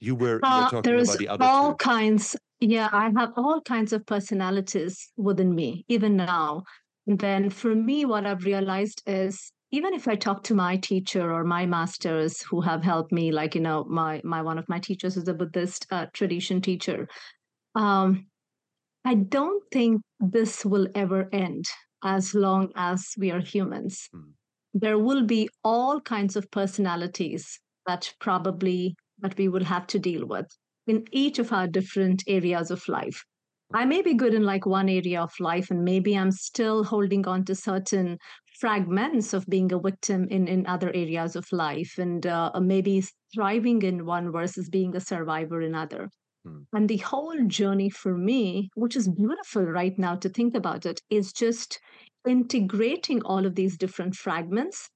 You 0.00 0.14
were, 0.14 0.42
you 0.46 0.56
were 0.56 0.64
Uh, 0.64 0.70
talking 0.76 0.98
there's 0.98 1.00
about 1.00 1.18
the 1.18 1.28
other 1.28 1.48
all 1.48 1.74
two. 1.76 1.76
kinds. 1.76 2.36
Yeah, 2.60 2.88
I 2.92 3.10
have 3.16 3.32
all 3.36 3.60
kinds 3.62 3.92
of 3.92 4.06
personalities 4.06 5.12
within 5.16 5.54
me, 5.54 5.84
even 5.88 6.16
now. 6.16 6.62
And 7.06 7.18
then 7.18 7.50
for 7.50 7.74
me, 7.74 8.04
what 8.04 8.26
I've 8.26 8.44
realized 8.44 9.02
is 9.06 9.52
even 9.76 9.92
if 9.92 10.08
I 10.08 10.14
talk 10.16 10.42
to 10.44 10.54
my 10.54 10.78
teacher 10.78 11.30
or 11.30 11.44
my 11.44 11.66
masters 11.66 12.40
who 12.40 12.62
have 12.62 12.82
helped 12.82 13.12
me, 13.12 13.30
like 13.30 13.54
you 13.54 13.60
know, 13.60 13.84
my 13.84 14.22
my 14.24 14.40
one 14.40 14.58
of 14.58 14.68
my 14.70 14.78
teachers 14.78 15.18
is 15.18 15.28
a 15.28 15.34
Buddhist 15.34 15.86
uh, 15.90 16.06
tradition 16.14 16.62
teacher. 16.62 17.06
Um, 17.74 18.26
I 19.04 19.14
don't 19.16 19.62
think 19.70 20.00
this 20.18 20.64
will 20.64 20.88
ever 20.94 21.28
end 21.30 21.66
as 22.02 22.34
long 22.34 22.72
as 22.74 23.04
we 23.18 23.30
are 23.30 23.40
humans. 23.40 24.08
Mm. 24.14 24.32
There 24.72 24.98
will 24.98 25.26
be 25.26 25.50
all 25.62 26.00
kinds 26.00 26.36
of 26.36 26.50
personalities 26.50 27.60
that 27.86 28.14
probably 28.18 28.96
that 29.18 29.36
we 29.36 29.48
will 29.48 29.64
have 29.64 29.86
to 29.88 29.98
deal 29.98 30.26
with 30.26 30.46
in 30.86 31.04
each 31.12 31.38
of 31.38 31.52
our 31.52 31.66
different 31.66 32.22
areas 32.26 32.70
of 32.70 32.88
life. 32.88 33.22
I 33.74 33.84
may 33.84 34.02
be 34.02 34.14
good 34.14 34.34
in 34.34 34.44
like 34.44 34.64
one 34.66 34.88
area 34.88 35.20
of 35.22 35.32
life, 35.40 35.70
and 35.70 35.84
maybe 35.84 36.16
I'm 36.16 36.30
still 36.30 36.84
holding 36.84 37.26
on 37.26 37.44
to 37.46 37.54
certain 37.54 38.18
fragments 38.58 39.34
of 39.34 39.46
being 39.46 39.72
a 39.72 39.78
victim 39.78 40.26
in, 40.28 40.48
in 40.48 40.66
other 40.66 40.88
areas 40.94 41.36
of 41.36 41.46
life, 41.52 41.98
and 41.98 42.26
uh, 42.26 42.52
maybe 42.60 43.04
thriving 43.34 43.82
in 43.82 44.06
one 44.06 44.32
versus 44.32 44.68
being 44.68 44.94
a 44.96 45.00
survivor 45.00 45.60
in 45.60 45.74
other. 45.74 46.08
Hmm. 46.44 46.62
And 46.72 46.88
the 46.88 46.98
whole 46.98 47.44
journey 47.46 47.90
for 47.90 48.16
me, 48.16 48.70
which 48.76 48.96
is 48.96 49.08
beautiful 49.08 49.64
right 49.64 49.98
now 49.98 50.16
to 50.16 50.28
think 50.28 50.54
about 50.54 50.86
it, 50.86 51.00
is 51.10 51.32
just 51.32 51.80
integrating 52.26 53.22
all 53.22 53.46
of 53.46 53.54
these 53.56 53.76
different 53.76 54.14
fragments 54.14 54.88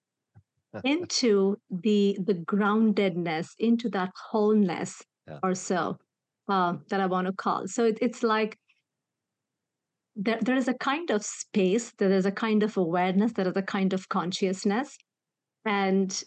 into 0.84 1.56
the 1.70 2.18
the 2.24 2.34
groundedness, 2.34 3.48
into 3.58 3.88
that 3.90 4.10
wholeness 4.30 5.02
Yeah. 5.26 5.38
or 5.42 5.54
so 5.54 5.96
uh, 6.48 6.78
that 6.88 7.00
I 7.00 7.06
want 7.06 7.26
to 7.28 7.32
call. 7.32 7.68
So 7.68 7.84
it, 7.86 7.98
it's 8.00 8.22
like 8.22 8.58
there, 10.20 10.38
there 10.42 10.56
is 10.56 10.68
a 10.68 10.74
kind 10.74 11.10
of 11.10 11.24
space, 11.24 11.92
there 11.98 12.12
is 12.12 12.26
a 12.26 12.32
kind 12.32 12.62
of 12.62 12.76
awareness, 12.76 13.32
there 13.32 13.48
is 13.48 13.56
a 13.56 13.62
kind 13.62 13.92
of 13.94 14.08
consciousness. 14.08 14.96
And 15.64 16.22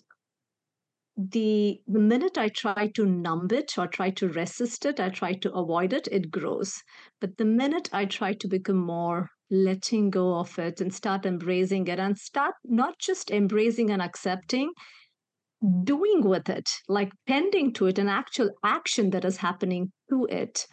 the 1.16 1.80
the 1.88 2.00
minute 2.00 2.40
I 2.40 2.50
try 2.50 2.88
to 2.96 3.06
numb 3.06 3.48
it 3.52 3.78
or 3.78 3.88
try 3.88 4.10
to 4.12 4.30
resist 4.30 4.86
it, 4.86 5.00
I 5.00 5.10
try 5.10 5.34
to 5.34 5.54
avoid 5.54 5.94
it, 5.94 6.08
it 6.12 6.32
grows. 6.32 6.74
But 7.22 7.38
the 7.38 7.46
minute 7.46 7.88
I 7.94 8.06
try 8.06 8.34
to 8.34 8.48
become 8.48 8.78
more 8.78 9.30
letting 9.52 10.10
go 10.10 10.40
of 10.40 10.58
it 10.58 10.82
and 10.82 10.92
start 10.92 11.28
embracing 11.28 11.88
it 11.88 12.00
and 12.00 12.18
start 12.18 12.56
not 12.64 12.98
just 12.98 13.30
embracing 13.30 13.92
and 13.92 14.02
accepting, 14.02 14.72
doing 15.84 16.24
with 16.24 16.50
it, 16.50 16.68
like 16.90 17.12
tending 17.28 17.74
to 17.74 17.86
it, 17.86 18.00
an 18.00 18.10
actual 18.10 18.50
action 18.66 19.12
that 19.12 19.24
is 19.24 19.38
happening 19.38 19.92
to 20.10 20.26
it, 20.32 20.66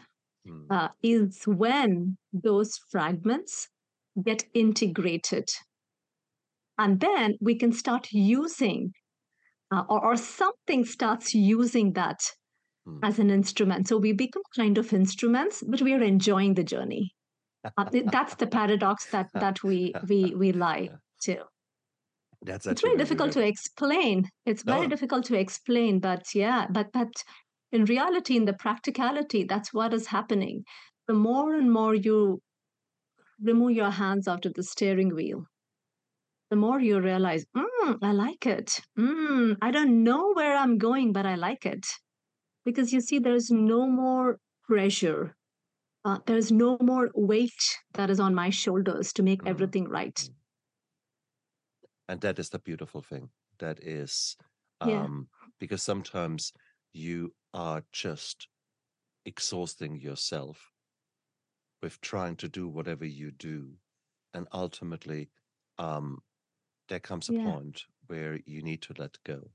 Mm. 0.47 0.71
uh, 0.71 0.89
is 1.03 1.45
when 1.47 2.19
those 2.33 2.79
fragments 2.91 3.69
get 4.25 4.45
integrated. 4.55 5.49
And 6.79 6.99
then 7.01 7.37
we 7.41 7.57
can 7.57 7.71
start 7.73 8.11
using, 8.13 8.93
uh, 9.73 9.85
or, 9.89 10.05
or 10.05 10.17
something 10.17 10.85
starts 10.85 11.35
using 11.35 11.95
that 11.95 12.21
Mm. 12.87 13.01
as 13.03 13.19
an 13.19 13.31
instrument. 13.31 13.89
So 13.89 13.99
we 13.99 14.13
become 14.13 14.43
kind 14.57 14.79
of 14.79 14.93
instruments, 14.93 15.63
but 15.69 15.83
we 15.83 15.95
are 15.95 16.03
enjoying 16.03 16.55
the 16.55 16.65
journey. 16.65 17.15
Uh, 17.77 17.87
that's 18.07 18.37
the 18.37 18.47
paradox 18.49 19.07
that 19.11 19.31
that 19.35 19.63
we 19.65 19.97
we 20.09 20.35
we 20.37 20.53
lie 20.53 20.91
to. 21.23 21.47
That's 22.43 22.67
It's 22.67 22.81
very 22.81 22.97
difficult 22.97 23.33
to 23.33 23.47
explain. 23.47 24.31
It's 24.47 24.63
very 24.63 24.87
No. 24.87 24.89
difficult 24.89 25.25
to 25.27 25.39
explain, 25.39 26.01
but 26.01 26.35
yeah, 26.35 26.67
but 26.71 26.91
but 26.93 27.13
in 27.73 27.85
reality, 27.85 28.37
in 28.37 28.45
the 28.47 28.53
practicality, 28.55 29.45
that's 29.45 29.73
what 29.75 29.95
is 29.95 30.09
happening. 30.09 30.65
The 31.09 31.15
more 31.15 31.55
and 31.55 31.73
more 31.73 31.95
you 31.95 32.41
remove 33.41 33.73
your 33.73 33.91
hands 33.91 34.29
out 34.29 34.47
of 34.47 34.55
the 34.55 34.63
steering 34.63 35.15
wheel, 35.15 35.47
the 36.51 36.57
more 36.57 36.81
you 36.81 37.01
realize, 37.01 37.45
mm, 37.57 37.99
I 38.03 38.13
like 38.13 38.47
it. 38.47 38.81
Mm, 38.99 39.57
I 39.63 39.71
don't 39.71 40.03
know 40.03 40.33
where 40.33 40.57
I'm 40.57 40.79
going, 40.79 41.13
but 41.13 41.27
I 41.27 41.35
like 41.37 41.65
it. 41.67 41.87
Because 42.65 42.93
you 42.93 43.01
see, 43.01 43.19
there's 43.19 43.51
no 43.51 43.89
more 43.89 44.39
pressure. 44.65 45.37
Uh, 46.05 46.21
there's 46.27 46.53
no 46.53 46.79
more 46.81 47.11
weight 47.15 47.79
that 47.95 48.11
is 48.11 48.21
on 48.21 48.35
my 48.35 48.51
shoulders 48.51 49.13
to 49.15 49.23
make 49.25 49.43
Mm. 49.43 49.47
everything 49.47 49.89
right. 49.89 50.21
Mm. 50.21 50.35
And 52.09 52.21
that 52.21 52.39
is 52.39 52.51
the 52.51 52.59
beautiful 52.59 53.01
thing. 53.03 53.31
That 53.59 53.83
is 53.83 54.37
Yeah. 54.83 55.09
um 55.09 55.29
because 55.59 55.83
sometimes 55.83 56.53
you 56.93 57.35
are 57.53 57.85
just 57.93 58.49
exhausting 59.25 59.97
yourself 59.97 60.73
with 61.83 62.01
trying 62.01 62.37
to 62.37 62.49
do 62.49 62.69
whatever 62.69 63.05
you 63.05 63.31
do. 63.31 63.79
And 64.35 64.47
ultimately, 64.53 65.31
um, 65.79 66.23
there 66.89 67.01
comes 67.01 67.29
a 67.29 67.33
Yeah. 67.33 67.43
point 67.45 67.85
where 68.07 68.41
you 68.47 68.63
need 68.63 68.83
to 68.83 68.95
let 68.99 69.19
go. 69.25 69.51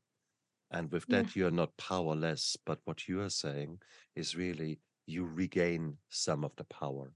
And 0.71 0.91
with 0.91 1.08
Yeah. 1.08 1.24
that, 1.24 1.36
you're 1.36 1.52
not 1.52 1.78
powerless, 1.78 2.58
but 2.65 2.80
what 2.86 3.08
you 3.08 3.21
are 3.21 3.30
saying 3.30 3.82
is 4.15 4.36
really 4.36 4.80
you 5.06 5.26
regain 5.26 5.98
some 6.10 6.43
of 6.43 6.56
the 6.56 6.63
power. 6.65 7.13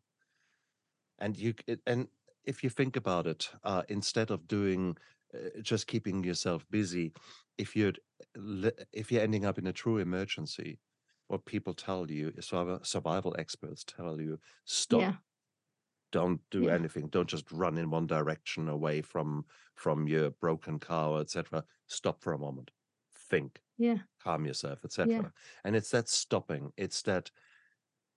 And 1.20 1.38
you 1.38 1.54
and 1.86 2.08
if 2.46 2.64
you 2.64 2.70
think 2.70 2.96
about 2.96 3.28
it, 3.28 3.52
uh, 3.64 3.84
instead 3.90 4.32
of 4.32 4.48
doing 4.48 4.98
uh, 5.34 5.62
just 5.62 5.88
keeping 5.88 6.24
yourself 6.24 6.66
busy, 6.70 7.14
if 7.58 7.76
you're 7.76 7.94
if 8.94 9.12
you're 9.12 9.22
ending 9.24 9.46
up 9.46 9.58
in 9.58 9.68
a 9.68 9.74
true 9.74 9.98
emergency, 9.98 10.80
what 11.28 11.46
people 11.46 11.74
tell 11.74 12.10
you, 12.12 12.34
survival, 12.42 12.84
survival 12.84 13.36
experts 13.40 13.84
tell 13.84 14.20
you, 14.22 14.40
stop. 14.66 15.10
Yeah. 15.10 15.18
don't 16.12 16.42
do 16.52 16.68
Yeah. 16.68 16.70
anything. 16.70 17.08
Don't 17.10 17.30
just 17.30 17.52
run 17.52 17.78
in 17.78 17.90
one 17.92 18.08
direction 18.08 18.70
away 18.70 19.02
from 19.02 19.46
from 19.76 20.08
your 20.08 20.32
broken 20.32 20.80
car 20.80 21.20
etc 21.22 21.66
stop 21.88 22.22
for 22.22 22.34
a 22.34 22.40
moment. 22.40 22.72
Think. 23.12 23.62
Yeah. 23.78 24.00
calm 24.22 24.46
yourself 24.46 24.86
etc 24.86 25.34
and 25.64 25.76
it's 25.76 25.92
that 25.92 26.10
stopping. 26.10 26.74
It's 26.78 27.02
that 27.04 27.32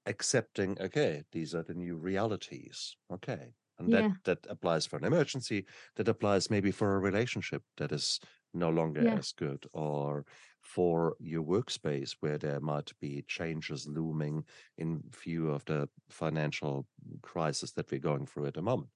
accepting 0.07 0.81
okay 0.81 1.25
these 1.33 1.55
are 1.55 1.62
the 1.64 1.75
new 1.75 1.96
realities. 1.96 2.96
Okay 3.12 3.55
and 3.83 3.92
Yeah. 3.92 4.12
that 4.12 4.14
that 4.25 4.47
applies 4.49 4.87
for 4.87 4.97
an 4.97 5.05
emergency 5.05 5.66
that 5.97 6.09
applies 6.09 6.51
maybe 6.51 6.71
for 6.71 6.97
a 6.97 7.01
relationship 7.01 7.64
that 7.77 7.92
is 7.92 8.21
no 8.55 8.71
longer 8.71 9.07
Yeah. 9.07 9.18
as 9.18 9.33
good 9.33 9.66
or 9.73 10.25
for 10.61 11.16
your 11.18 11.42
workspace 11.42 12.16
where 12.21 12.38
there 12.38 12.61
might 12.61 12.92
be 13.01 13.23
changes 13.23 13.87
looming 13.87 14.45
in 14.79 15.03
view 15.11 15.51
of 15.51 15.64
the 15.66 15.88
financial 16.11 16.87
crisis 17.23 17.73
that 17.73 17.90
we're 17.90 18.01
going 18.01 18.27
through 18.27 18.47
at 18.47 18.55
the 18.55 18.62
moment 18.62 18.90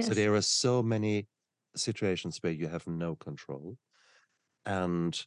so 0.00 0.14
there 0.14 0.34
are 0.34 0.42
so 0.42 0.82
many 0.82 1.28
situations 1.76 2.38
where 2.42 2.52
you 2.52 2.68
have 2.68 2.86
no 2.86 3.16
control 3.16 3.78
and 4.66 5.26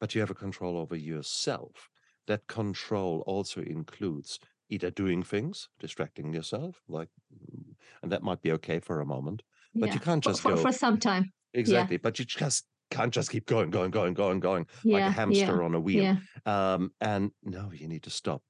but 0.00 0.14
you 0.14 0.20
have 0.20 0.30
a 0.30 0.34
control 0.34 0.76
over 0.78 0.96
yourself 0.96 1.90
that 2.26 2.46
control 2.48 3.22
also 3.26 3.62
includes 3.62 4.40
either 4.68 4.90
doing 4.90 5.22
things 5.22 5.68
distracting 5.78 6.32
yourself 6.34 6.82
like 6.88 7.08
mm, 7.34 7.74
and 8.02 8.12
that 8.12 8.22
might 8.22 8.42
be 8.42 8.52
okay 8.52 8.78
for 8.80 9.00
a 9.00 9.06
moment 9.06 9.42
but 9.80 9.86
Yeah. 9.86 9.94
you 9.94 10.00
can't 10.00 10.24
just 10.24 10.42
for, 10.42 10.56
go 10.56 10.56
for 10.56 10.72
some 10.72 10.98
time. 10.98 11.32
exactly 11.54 11.96
but 11.96 12.18
you 12.18 12.24
just 12.24 12.66
can't 12.90 13.14
just 13.14 13.30
keep 13.30 13.46
going 13.46 13.70
going 13.70 13.90
going 13.90 14.14
going 14.14 14.40
going 14.40 14.66
like 14.90 15.06
a 15.06 15.10
Yeah. 15.10 15.14
Yeah. 15.26 15.50
hamster 15.50 15.62
on 15.62 15.74
a 15.74 15.80
wheel 15.80 16.08
Yeah. 16.08 16.16
um 16.46 16.92
and 17.00 17.32
no 17.42 17.72
you 17.72 17.88
need 17.88 18.02
to 18.04 18.10
stop 18.10 18.42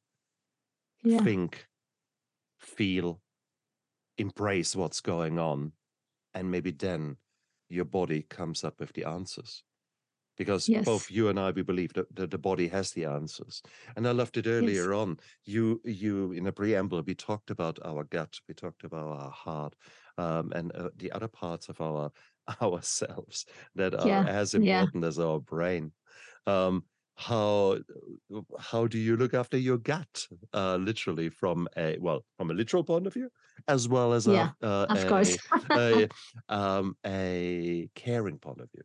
Yeah. 1.03 1.21
think 1.25 1.69
feel 2.59 3.23
embrace 4.19 4.77
what's 4.77 5.01
going 5.01 5.39
on 5.39 5.73
and 6.35 6.51
maybe 6.51 6.71
then 6.73 7.19
your 7.69 7.87
body 7.87 8.23
comes 8.23 8.65
up 8.65 8.81
with 8.81 8.93
the 8.95 9.05
answers 9.05 9.65
because 10.37 10.69
Yes. 10.69 10.85
both 10.85 11.11
you 11.11 11.29
and 11.29 11.39
I 11.41 11.51
we 11.51 11.63
believe 11.63 11.93
that, 11.95 12.15
that 12.17 12.31
the 12.31 12.39
body 12.39 12.69
has 12.69 12.93
the 12.93 13.05
answers. 13.05 13.63
And 13.97 14.07
I 14.07 14.13
loved 14.13 14.37
it 14.37 14.47
earlier 14.47 14.93
on. 14.93 15.19
You 15.45 15.81
you 15.85 16.33
in 16.33 16.47
a 16.47 16.53
preamble 16.53 17.03
we 17.03 17.15
talked 17.15 17.51
about 17.51 17.79
our 17.85 18.05
gut, 18.05 18.41
we 18.49 18.55
talked 18.55 18.85
about 18.85 19.07
our 19.09 19.31
heart, 19.31 19.75
um, 20.19 20.53
and 20.55 20.73
uh, 20.75 20.91
the 20.97 21.13
other 21.13 21.29
parts 21.29 21.69
of 21.69 21.81
our 21.81 22.13
ourselves 22.63 23.47
that 23.75 23.95
are 23.95 24.21
Yeah. 24.21 24.27
as 24.27 24.55
Yeah. 24.55 24.87
important 24.87 25.05
as 25.05 25.19
our 25.19 25.41
brain. 25.41 25.93
Um, 26.47 26.87
how 27.19 27.79
how 28.59 28.87
do 28.87 28.99
you 28.99 29.17
look 29.17 29.35
after 29.35 29.57
your 29.59 29.79
gut, 29.79 30.27
uh, 30.53 30.77
literally 30.77 31.29
from 31.31 31.69
a 31.77 31.99
well 31.99 32.25
from 32.37 32.51
a 32.51 32.55
literal 32.55 32.85
point 32.85 33.07
of 33.07 33.15
view, 33.15 33.31
as 33.69 33.89
well 33.89 34.13
as 34.13 34.27
Yeah. 34.27 34.29
a 34.29 34.53
uh, 34.63 34.87
Of 34.89 35.07
course. 35.07 35.37
a, 35.75 35.75
a 35.75 36.09
um 36.49 36.97
a 37.07 37.89
caring 37.95 38.39
point 38.39 38.61
of 38.61 38.71
view. 38.71 38.83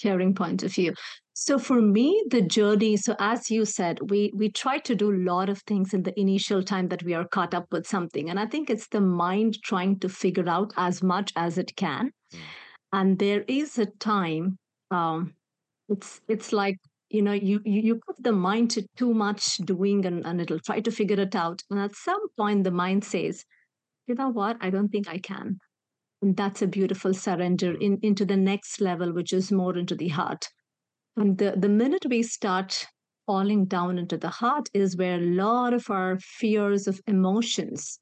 Caring 0.00 0.34
point 0.34 0.62
of 0.62 0.72
view. 0.72 0.94
So 1.32 1.58
for 1.58 1.80
me, 1.80 2.24
the 2.30 2.42
journey, 2.42 2.96
so 2.96 3.14
as 3.18 3.50
you 3.50 3.64
said, 3.64 3.98
we 4.10 4.32
we 4.34 4.50
try 4.50 4.78
to 4.78 4.94
do 4.94 5.10
a 5.10 5.22
lot 5.32 5.48
of 5.48 5.60
things 5.62 5.92
in 5.92 6.02
the 6.02 6.18
initial 6.18 6.62
time 6.62 6.88
that 6.88 7.02
we 7.02 7.14
are 7.14 7.28
caught 7.28 7.54
up 7.54 7.66
with 7.70 7.86
something. 7.86 8.30
And 8.30 8.40
I 8.40 8.46
think 8.46 8.70
it's 8.70 8.88
the 8.88 9.00
mind 9.00 9.58
trying 9.62 9.98
to 10.00 10.08
figure 10.08 10.48
out 10.48 10.72
as 10.76 11.02
much 11.02 11.32
as 11.36 11.58
it 11.58 11.76
can. 11.76 12.10
Mm. 12.32 12.38
And 12.92 13.18
there 13.18 13.44
is 13.48 13.78
a 13.78 13.86
time 13.86 14.58
um, 14.90 15.34
it's 15.88 16.20
it's 16.28 16.52
like 16.52 16.78
you 17.10 17.22
know 17.22 17.32
you 17.32 17.60
you, 17.64 17.80
you 17.80 18.00
put 18.06 18.22
the 18.22 18.32
mind 18.32 18.70
to 18.72 18.86
too 18.96 19.14
much 19.14 19.58
doing 19.58 20.04
and, 20.06 20.26
and 20.26 20.40
it'll 20.40 20.60
try 20.60 20.80
to 20.80 20.90
figure 20.90 21.20
it 21.20 21.36
out 21.36 21.62
and 21.70 21.78
at 21.78 21.94
some 21.94 22.28
point 22.36 22.64
the 22.64 22.70
mind 22.70 23.04
says 23.04 23.44
you 24.06 24.14
know 24.14 24.28
what 24.28 24.56
i 24.60 24.70
don't 24.70 24.88
think 24.88 25.08
i 25.08 25.18
can 25.18 25.58
that's 26.34 26.62
a 26.62 26.66
beautiful 26.66 27.12
surrender 27.12 27.74
in, 27.74 27.98
into 28.02 28.24
the 28.24 28.36
next 28.36 28.80
level 28.80 29.12
which 29.12 29.32
is 29.32 29.52
more 29.52 29.76
into 29.76 29.94
the 29.94 30.08
heart. 30.08 30.48
And 31.16 31.36
the, 31.38 31.54
the 31.56 31.68
minute 31.68 32.06
we 32.08 32.22
start 32.22 32.86
falling 33.26 33.66
down 33.66 33.98
into 33.98 34.16
the 34.16 34.28
heart 34.28 34.68
is 34.72 34.96
where 34.96 35.18
a 35.18 35.30
lot 35.34 35.74
of 35.74 35.90
our 35.90 36.18
fears 36.20 36.86
of 36.86 37.00
emotions 37.06 37.98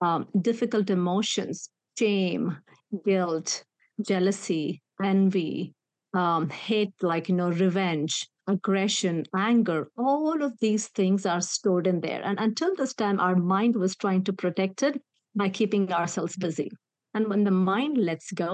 um, 0.00 0.28
difficult 0.40 0.90
emotions 0.90 1.70
shame 1.98 2.56
guilt 3.04 3.64
jealousy 4.00 4.80
envy 5.02 5.74
um, 6.14 6.48
hate 6.48 6.94
like 7.02 7.28
you 7.28 7.34
know 7.34 7.50
revenge 7.50 8.28
aggression 8.46 9.24
anger 9.34 9.88
all 9.98 10.42
of 10.42 10.52
these 10.60 10.88
things 10.88 11.26
are 11.26 11.40
stored 11.40 11.86
in 11.86 12.00
there. 12.00 12.22
And 12.24 12.38
until 12.38 12.74
this 12.76 12.94
time 12.94 13.20
our 13.20 13.36
mind 13.36 13.76
was 13.76 13.96
trying 13.96 14.24
to 14.24 14.32
protect 14.32 14.82
it 14.82 15.02
by 15.34 15.48
keeping 15.48 15.92
ourselves 15.92 16.36
busy 16.36 16.70
and 17.18 17.28
when 17.28 17.44
the 17.44 17.50
mind 17.50 17.98
lets 18.08 18.30
go 18.40 18.50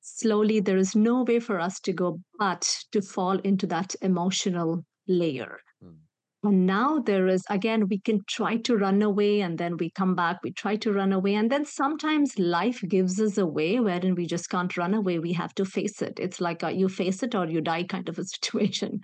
slowly 0.00 0.60
there 0.60 0.76
is 0.76 0.94
no 0.96 1.22
way 1.22 1.38
for 1.38 1.60
us 1.60 1.80
to 1.80 1.92
go 1.92 2.20
but 2.38 2.68
to 2.92 3.00
fall 3.00 3.38
into 3.50 3.66
that 3.66 3.94
emotional 4.02 4.84
layer 5.06 5.58
Mm. 5.84 5.98
and 6.42 6.66
now 6.66 6.98
there 6.98 7.28
is, 7.28 7.44
again, 7.50 7.86
we 7.88 7.98
can 8.00 8.18
try 8.28 8.56
to 8.68 8.76
run 8.76 9.00
away 9.02 9.42
and 9.42 9.58
then 9.58 9.76
we 9.76 9.90
come 9.98 10.14
back, 10.16 10.38
we 10.42 10.50
try 10.60 10.74
to 10.84 10.92
run 10.92 11.12
away. 11.12 11.34
And 11.40 11.52
then 11.52 11.64
sometimes 11.64 12.36
life 12.36 12.80
gives 12.94 13.20
us 13.20 13.38
a 13.38 13.46
way 13.46 13.78
wherein 13.78 14.16
we 14.16 14.26
just 14.26 14.50
can't 14.54 14.76
run 14.76 14.94
away. 14.94 15.20
We 15.20 15.34
have 15.34 15.54
to 15.54 15.64
face 15.64 16.02
it. 16.02 16.18
It's 16.18 16.40
like 16.40 16.64
a, 16.64 16.72
you 16.72 16.88
face 16.88 17.22
it 17.22 17.36
or 17.36 17.46
you 17.46 17.60
die 17.60 17.84
kind 17.84 18.08
of 18.08 18.18
a 18.18 18.24
situation. 18.34 19.00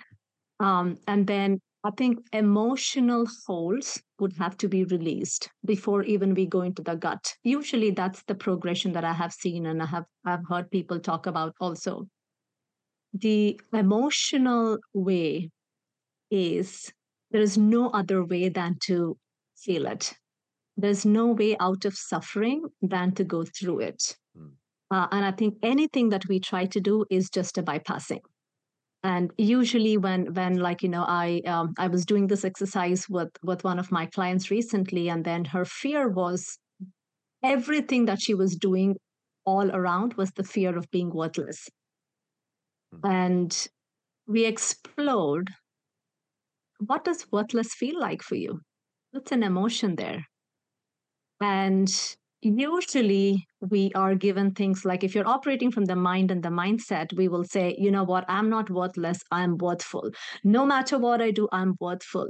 Um, 0.59 0.99
and 1.07 1.29
then 1.29 1.61
I 1.85 1.91
think 1.97 2.19
emotional 2.33 3.27
holds 3.47 4.03
would 4.21 4.33
have 4.39 4.57
to 4.59 4.69
be 4.69 4.85
released 4.85 5.49
before 5.65 6.03
even 6.03 6.35
we 6.35 6.47
go 6.47 6.61
into 6.63 6.83
the 6.83 6.95
gut. 6.95 7.35
Usually 7.43 7.91
that's 7.91 8.23
the 8.25 8.35
progression 8.35 8.93
that 8.93 9.05
I 9.05 9.13
have 9.13 9.33
seen 9.33 9.67
and 9.67 9.83
I 9.83 9.87
have 9.87 10.05
I've 10.25 10.47
heard 10.49 10.71
people 10.71 11.01
talk 11.01 11.27
about 11.27 11.55
also. 11.61 12.07
The 13.13 13.61
emotional 13.73 14.79
way 14.93 15.51
is 16.31 16.93
there 17.31 17.43
is 17.43 17.59
no 17.59 17.91
other 17.91 18.25
way 18.25 18.49
than 18.49 18.77
to 18.87 19.17
feel 19.57 19.87
it. 19.87 20.15
There's 20.77 21.05
no 21.05 21.27
way 21.27 21.57
out 21.61 21.85
of 21.85 21.95
suffering 21.95 22.65
than 22.83 23.13
to 23.15 23.25
go 23.25 23.45
through 23.45 23.81
it. 23.81 24.17
Mm. 24.37 24.53
Uh, 24.91 25.07
and 25.11 25.25
I 25.25 25.31
think 25.31 25.57
anything 25.63 26.11
that 26.11 26.29
we 26.29 26.41
try 26.41 26.67
to 26.67 26.81
do 26.81 27.05
is 27.11 27.31
just 27.31 27.59
a 27.59 27.63
bypassing. 27.63 28.21
And 29.05 29.31
usually, 29.37 29.99
when 29.99 30.33
when 30.33 30.57
like 30.57 30.83
you 30.83 30.89
know, 30.89 31.05
I 31.07 31.43
um, 31.47 31.75
I 31.79 31.89
was 31.89 32.07
doing 32.07 32.27
this 32.27 32.45
exercise 32.45 33.07
with 33.09 33.29
with 33.43 33.63
one 33.63 33.79
of 33.79 33.93
my 33.93 34.07
clients 34.07 34.51
recently, 34.51 35.11
and 35.11 35.25
then 35.25 35.45
her 35.45 35.67
fear 35.67 36.09
was 36.09 36.59
everything 37.43 38.07
that 38.07 38.21
she 38.21 38.33
was 38.35 38.57
doing 38.57 38.97
all 39.45 39.71
around 39.71 40.15
was 40.15 40.31
the 40.33 40.43
fear 40.43 40.77
of 40.77 40.91
being 40.91 41.11
worthless. 41.11 41.69
Mm. 42.95 43.11
And 43.13 43.69
we 44.27 44.47
explored 44.47 45.51
what 46.79 47.05
does 47.05 47.27
worthless 47.31 47.75
feel 47.75 48.01
like 48.01 48.23
for 48.23 48.37
you? 48.37 48.61
What's 49.11 49.33
an 49.33 49.43
emotion 49.43 49.97
there? 49.97 50.25
And 51.41 51.89
usually 52.45 53.47
we 53.61 53.91
are 53.95 54.15
given 54.15 54.53
things 54.53 54.85
like 54.85 55.03
if 55.03 55.15
you're 55.15 55.27
operating 55.27 55.71
from 55.71 55.87
the 55.87 55.97
mind 55.97 56.31
and 56.31 56.43
the 56.43 56.51
mindset, 56.51 57.13
we 57.17 57.29
will 57.29 57.45
say, 57.45 57.75
you 57.79 57.91
know 57.91 58.05
what, 58.05 58.25
I'm 58.29 58.51
not 58.51 58.71
worthless, 58.71 59.21
I'm 59.31 59.57
worthful. 59.57 60.11
No 60.45 60.67
matter 60.67 60.99
what 60.99 61.23
I 61.23 61.31
do, 61.31 61.49
I'm 61.53 61.75
worthful. 61.81 62.29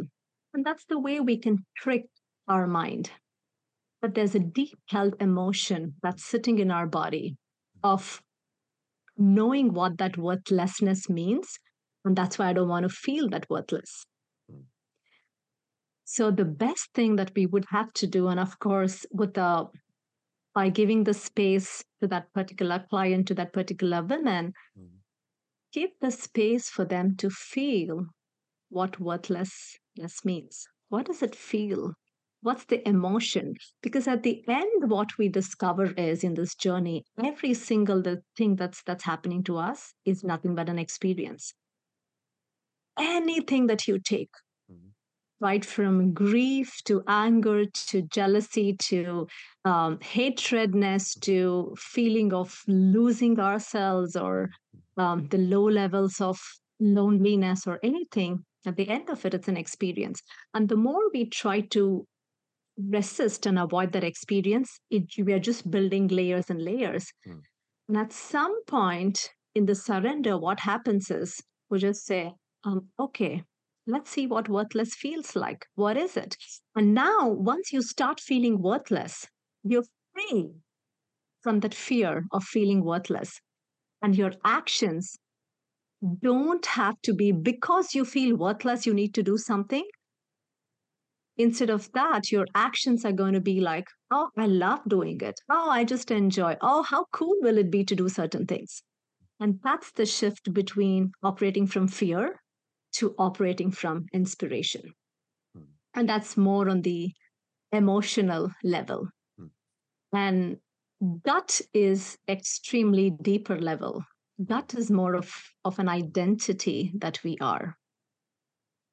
And 0.53 0.65
that's 0.65 0.85
the 0.89 0.99
way 0.99 1.21
we 1.21 1.39
can 1.39 1.59
trick 1.77 2.05
our 2.49 2.67
mind. 2.67 3.11
But 4.01 4.15
there's 4.15 4.35
a 4.35 4.41
deep 4.41 4.79
held 4.89 5.15
emotion 5.21 5.95
that's 6.03 6.25
sitting 6.25 6.59
in 6.59 6.71
our 6.71 6.87
body 6.87 7.37
of 7.83 8.21
knowing 9.17 9.73
what 9.73 9.99
that 9.99 10.17
worthlessness 10.17 11.09
means. 11.09 11.59
And 12.05 12.15
that's 12.15 12.39
why 12.39 12.49
I 12.49 12.53
don't 12.53 12.69
want 12.69 12.85
to 12.85 12.89
feel 12.89 13.29
that 13.31 13.49
worthless. 13.49 14.05
Mm. 14.53 14.65
So 16.05 16.31
the 16.31 16.45
best 16.45 16.91
thing 16.95 17.17
that 17.17 17.33
we 17.35 17.47
would 17.47 17.65
have 17.71 17.93
to 17.95 18.07
do, 18.07 18.29
and 18.29 18.39
of 18.39 18.59
course, 18.59 19.07
with 19.11 19.35
the 19.35 19.67
by 20.55 20.71
giving 20.71 21.05
the 21.05 21.15
space 21.15 21.85
to 22.01 22.09
that 22.09 22.33
particular 22.33 22.87
client, 22.91 23.29
to 23.29 23.35
that 23.35 23.53
particular 23.53 24.03
woman, 24.03 24.53
Mm. 24.79 25.01
give 25.73 25.91
the 26.01 26.11
space 26.11 26.71
for 26.71 26.87
them 26.87 27.17
to 27.17 27.29
feel 27.29 28.07
what 28.71 29.01
worthlessness 29.01 30.25
means. 30.25 30.67
What 30.89 31.07
does 31.07 31.23
it 31.23 31.35
feel? 31.37 31.95
What's 32.43 32.67
the 32.67 32.87
emotion? 32.89 33.55
Because 33.83 34.09
at 34.09 34.23
the 34.23 34.45
end, 34.49 34.91
what 34.91 35.19
we 35.19 35.29
discover 35.29 35.93
is 35.95 36.25
in 36.25 36.35
this 36.35 36.55
journey, 36.55 37.05
every 37.19 37.55
single 37.55 38.03
the 38.03 38.23
thing 38.37 38.57
that's 38.57 38.83
that's 38.85 39.05
happening 39.05 39.45
to 39.45 39.59
us 39.59 39.95
is 40.05 40.25
nothing 40.25 40.55
but 40.55 40.69
an 40.69 40.79
experience. 40.79 41.55
Anything 42.99 43.69
that 43.69 43.87
you 43.87 44.01
take. 44.01 44.33
Right 45.41 45.65
from 45.65 46.13
grief 46.13 46.73
to 46.85 47.03
anger 47.07 47.65
to 47.67 48.03
jealousy 48.03 48.77
to 48.79 49.27
um, 49.65 49.99
hatredness 49.99 51.19
to 51.21 51.75
feeling 51.77 52.33
of 52.33 52.63
losing 52.67 53.39
ourselves 53.41 54.17
or 54.17 54.51
um, 54.97 55.27
the 55.29 55.39
low 55.39 55.65
levels 55.65 56.21
of 56.21 56.39
loneliness 56.81 57.67
or 57.67 57.79
anything. 57.83 58.45
At 58.67 58.77
the 58.77 58.89
end 58.89 59.11
of 59.11 59.25
it 59.27 59.35
it's 59.35 59.49
an 59.49 59.57
experience. 59.57 60.23
And 60.55 60.69
the 60.69 60.77
more 60.77 61.03
we 61.13 61.27
try 61.29 61.61
to 61.61 62.07
resist 62.79 63.47
and 63.47 63.59
avoid 63.59 63.93
that 63.93 64.05
experience 64.05 64.81
it, 64.91 65.05
we 65.19 65.33
are 65.33 65.39
just 65.39 65.71
building 65.71 66.09
layers 66.09 66.51
and 66.51 66.63
layers. 66.63 67.13
Mm. 67.27 67.41
and 67.89 67.97
at 67.99 68.13
some 68.13 68.65
point 68.65 69.31
in 69.55 69.67
the 69.67 69.75
surrender 69.75 70.37
what 70.37 70.59
happens 70.59 71.11
is 71.11 71.41
we 71.71 71.79
just 71.79 72.05
say 72.05 72.33
um, 72.65 72.89
okay 72.99 73.45
let's 73.87 74.11
see 74.11 74.27
what 74.27 74.49
worthless 74.49 74.95
feels 74.95 75.37
like. 75.37 75.67
What 75.75 75.97
is 75.97 76.17
it? 76.17 76.37
And 76.75 76.95
now, 76.95 77.29
once 77.29 77.73
you 77.73 77.83
start 77.83 78.21
feeling 78.21 78.63
worthless, 78.63 79.27
you're 79.63 79.85
free 80.13 80.53
from 81.43 81.61
that 81.61 81.75
fear 81.75 82.25
of 82.33 82.45
feeling 82.45 82.85
worthless. 82.85 83.41
And 84.03 84.17
your 84.17 84.33
actions 84.45 85.19
don't 86.21 86.65
have 86.67 87.01
to 87.03 87.15
be 87.15 87.33
because 87.33 87.95
you 87.95 88.05
feel 88.05 88.37
worthless, 88.37 88.87
you 88.87 88.95
need 88.95 89.15
to 89.15 89.23
do 89.23 89.39
something. 89.39 89.85
Instead 91.37 91.71
of 91.71 91.91
that, 91.93 92.31
your 92.31 92.47
actions 92.55 93.05
are 93.05 93.13
going 93.13 93.35
to 93.35 93.41
be 93.41 93.61
like, 93.61 93.87
oh, 94.11 94.31
I 94.37 94.47
love 94.47 94.81
doing 94.87 95.21
it. 95.21 95.41
Oh, 95.51 95.69
I 95.69 95.85
just 95.85 96.11
enjoy. 96.11 96.57
Oh, 96.61 96.83
how 96.83 97.07
cool 97.13 97.35
will 97.41 97.59
it 97.59 97.71
be 97.71 97.85
to 97.85 97.97
do 97.97 98.09
certain 98.09 98.47
things? 98.47 98.83
And 99.41 99.59
that's 99.65 99.91
the 99.93 100.07
shift 100.07 100.53
between 100.55 101.13
operating 101.23 101.67
from 101.67 101.89
fear 101.89 102.41
to 102.95 103.15
operating 103.19 103.71
from 103.71 104.07
inspiration. 104.13 104.83
Mm. 105.57 105.67
And 105.95 106.09
that's 106.09 106.37
more 106.37 106.69
on 106.69 106.83
the 106.83 107.13
emotional 107.73 108.51
level. 108.63 109.09
Mm. 109.41 109.51
And 110.13 110.57
gut 111.25 111.61
is 111.73 112.17
extremely 112.29 113.13
deeper 113.23 113.59
level. 113.59 114.03
Gut 114.45 114.75
is 114.75 114.91
more 114.91 115.15
of, 115.15 115.33
of 115.65 115.79
an 115.79 115.89
identity 115.89 116.93
that 116.99 117.23
we 117.23 117.37
are. 117.41 117.77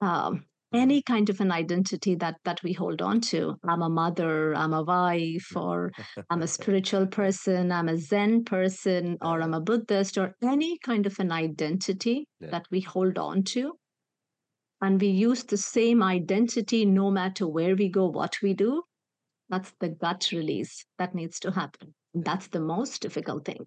Um, 0.01 0.45
any 0.73 1.01
kind 1.01 1.29
of 1.29 1.41
an 1.41 1.51
identity 1.51 2.15
that 2.15 2.35
that 2.45 2.63
we 2.63 2.73
hold 2.73 3.01
on 3.01 3.19
to. 3.19 3.57
I'm 3.67 3.81
a 3.81 3.89
mother, 3.89 4.55
I'm 4.55 4.73
a 4.73 4.83
wife, 4.83 5.55
or 5.55 5.91
I'm 6.29 6.41
a 6.41 6.47
spiritual 6.57 7.07
person, 7.07 7.71
I'm 7.71 7.89
a 7.89 7.97
Zen 7.97 8.45
person, 8.45 9.17
or 9.21 9.41
I'm 9.41 9.53
a 9.53 9.61
Buddhist, 9.61 10.17
or 10.17 10.33
any 10.41 10.77
kind 10.79 11.05
of 11.05 11.19
an 11.19 11.31
identity 11.31 12.27
Yeah. 12.39 12.51
that 12.51 12.65
we 12.71 12.81
hold 12.81 13.17
on 13.17 13.43
to. 13.55 13.73
And 14.81 14.99
we 14.99 15.07
use 15.07 15.43
the 15.43 15.57
same 15.57 16.01
identity 16.01 16.85
no 16.85 17.11
matter 17.11 17.47
where 17.47 17.75
we 17.75 17.89
go, 17.89 18.07
what 18.07 18.37
we 18.41 18.53
do. 18.53 18.83
That's 19.49 19.71
the 19.79 19.89
gut 19.89 20.29
release 20.31 20.85
that 20.97 21.13
needs 21.13 21.39
to 21.41 21.51
happen. 21.51 21.93
That's 22.13 22.47
the 22.47 22.59
most 22.59 23.01
difficult 23.01 23.45
thing. 23.45 23.65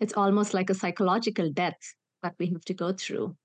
It's 0.00 0.14
almost 0.14 0.52
like 0.54 0.70
a 0.70 0.74
psychological 0.74 1.50
death 1.52 1.78
that 2.22 2.34
we 2.38 2.46
have 2.48 2.64
to 2.64 2.74
go 2.74 2.92
through 2.92 3.36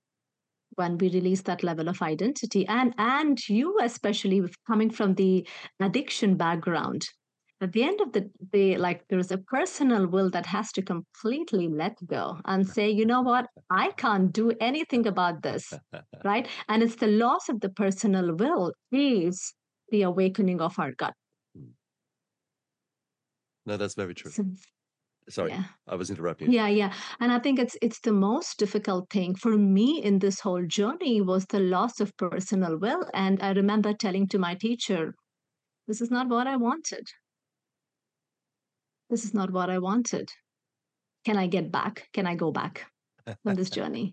when 0.74 0.98
we 0.98 1.10
release 1.10 1.42
that 1.42 1.62
level 1.62 1.88
of 1.88 2.00
identity 2.00 2.66
and 2.66 2.94
and 2.96 3.38
you 3.48 3.78
especially 3.82 4.42
coming 4.66 4.90
from 4.90 5.14
the 5.14 5.46
addiction 5.80 6.36
background 6.36 7.08
at 7.60 7.72
the 7.72 7.82
end 7.82 8.00
of 8.00 8.12
the 8.12 8.28
day 8.52 8.76
like 8.76 9.04
there's 9.08 9.30
a 9.30 9.38
personal 9.38 10.06
will 10.06 10.30
that 10.30 10.46
has 10.46 10.72
to 10.72 10.82
completely 10.82 11.68
let 11.68 11.94
go 12.06 12.38
and 12.46 12.66
say 12.66 12.90
you 12.90 13.04
know 13.04 13.20
what 13.20 13.46
i 13.70 13.90
can't 13.92 14.32
do 14.32 14.52
anything 14.60 15.06
about 15.06 15.42
this 15.42 15.72
right 16.24 16.48
and 16.68 16.82
it's 16.82 16.96
the 16.96 17.06
loss 17.06 17.48
of 17.48 17.60
the 17.60 17.68
personal 17.68 18.34
will 18.34 18.72
is 18.92 19.54
the 19.90 20.02
awakening 20.02 20.60
of 20.60 20.78
our 20.78 20.92
gut 20.92 21.14
hmm. 21.56 21.70
no, 23.66 23.76
that's 23.76 23.94
very 23.94 24.14
true. 24.14 24.30
so 24.30 24.44
sorry, 25.28 25.50
Yeah. 25.50 25.64
I 25.86 25.94
was 25.94 26.10
interrupting. 26.10 26.50
Yeah, 26.50 26.66
yeah. 26.68 26.92
And 27.20 27.32
I 27.32 27.38
think 27.38 27.58
it's 27.58 27.76
it's 27.80 28.00
the 28.00 28.12
most 28.12 28.58
difficult 28.58 29.10
thing 29.10 29.34
for 29.34 29.56
me 29.56 30.02
in 30.02 30.18
this 30.18 30.40
whole 30.40 30.66
journey 30.66 31.20
was 31.20 31.46
the 31.46 31.60
loss 31.60 32.00
of 32.00 32.16
personal 32.16 32.78
will. 32.78 33.04
And 33.14 33.40
I 33.42 33.52
remember 33.52 33.92
telling 33.92 34.26
to 34.28 34.38
my 34.38 34.54
teacher, 34.54 35.14
this 35.86 36.00
is 36.00 36.10
not 36.10 36.28
what 36.28 36.46
I 36.46 36.56
wanted. 36.56 37.06
This 39.10 39.24
is 39.24 39.34
not 39.34 39.50
what 39.50 39.68
I 39.68 39.78
wanted. 39.78 40.30
Can 41.24 41.36
I 41.36 41.48
get 41.48 41.72
back? 41.72 42.08
Can 42.14 42.26
I 42.26 42.36
go 42.36 42.52
back 42.52 42.86
on 43.44 43.56
this 43.56 43.68
journey? 43.78 44.12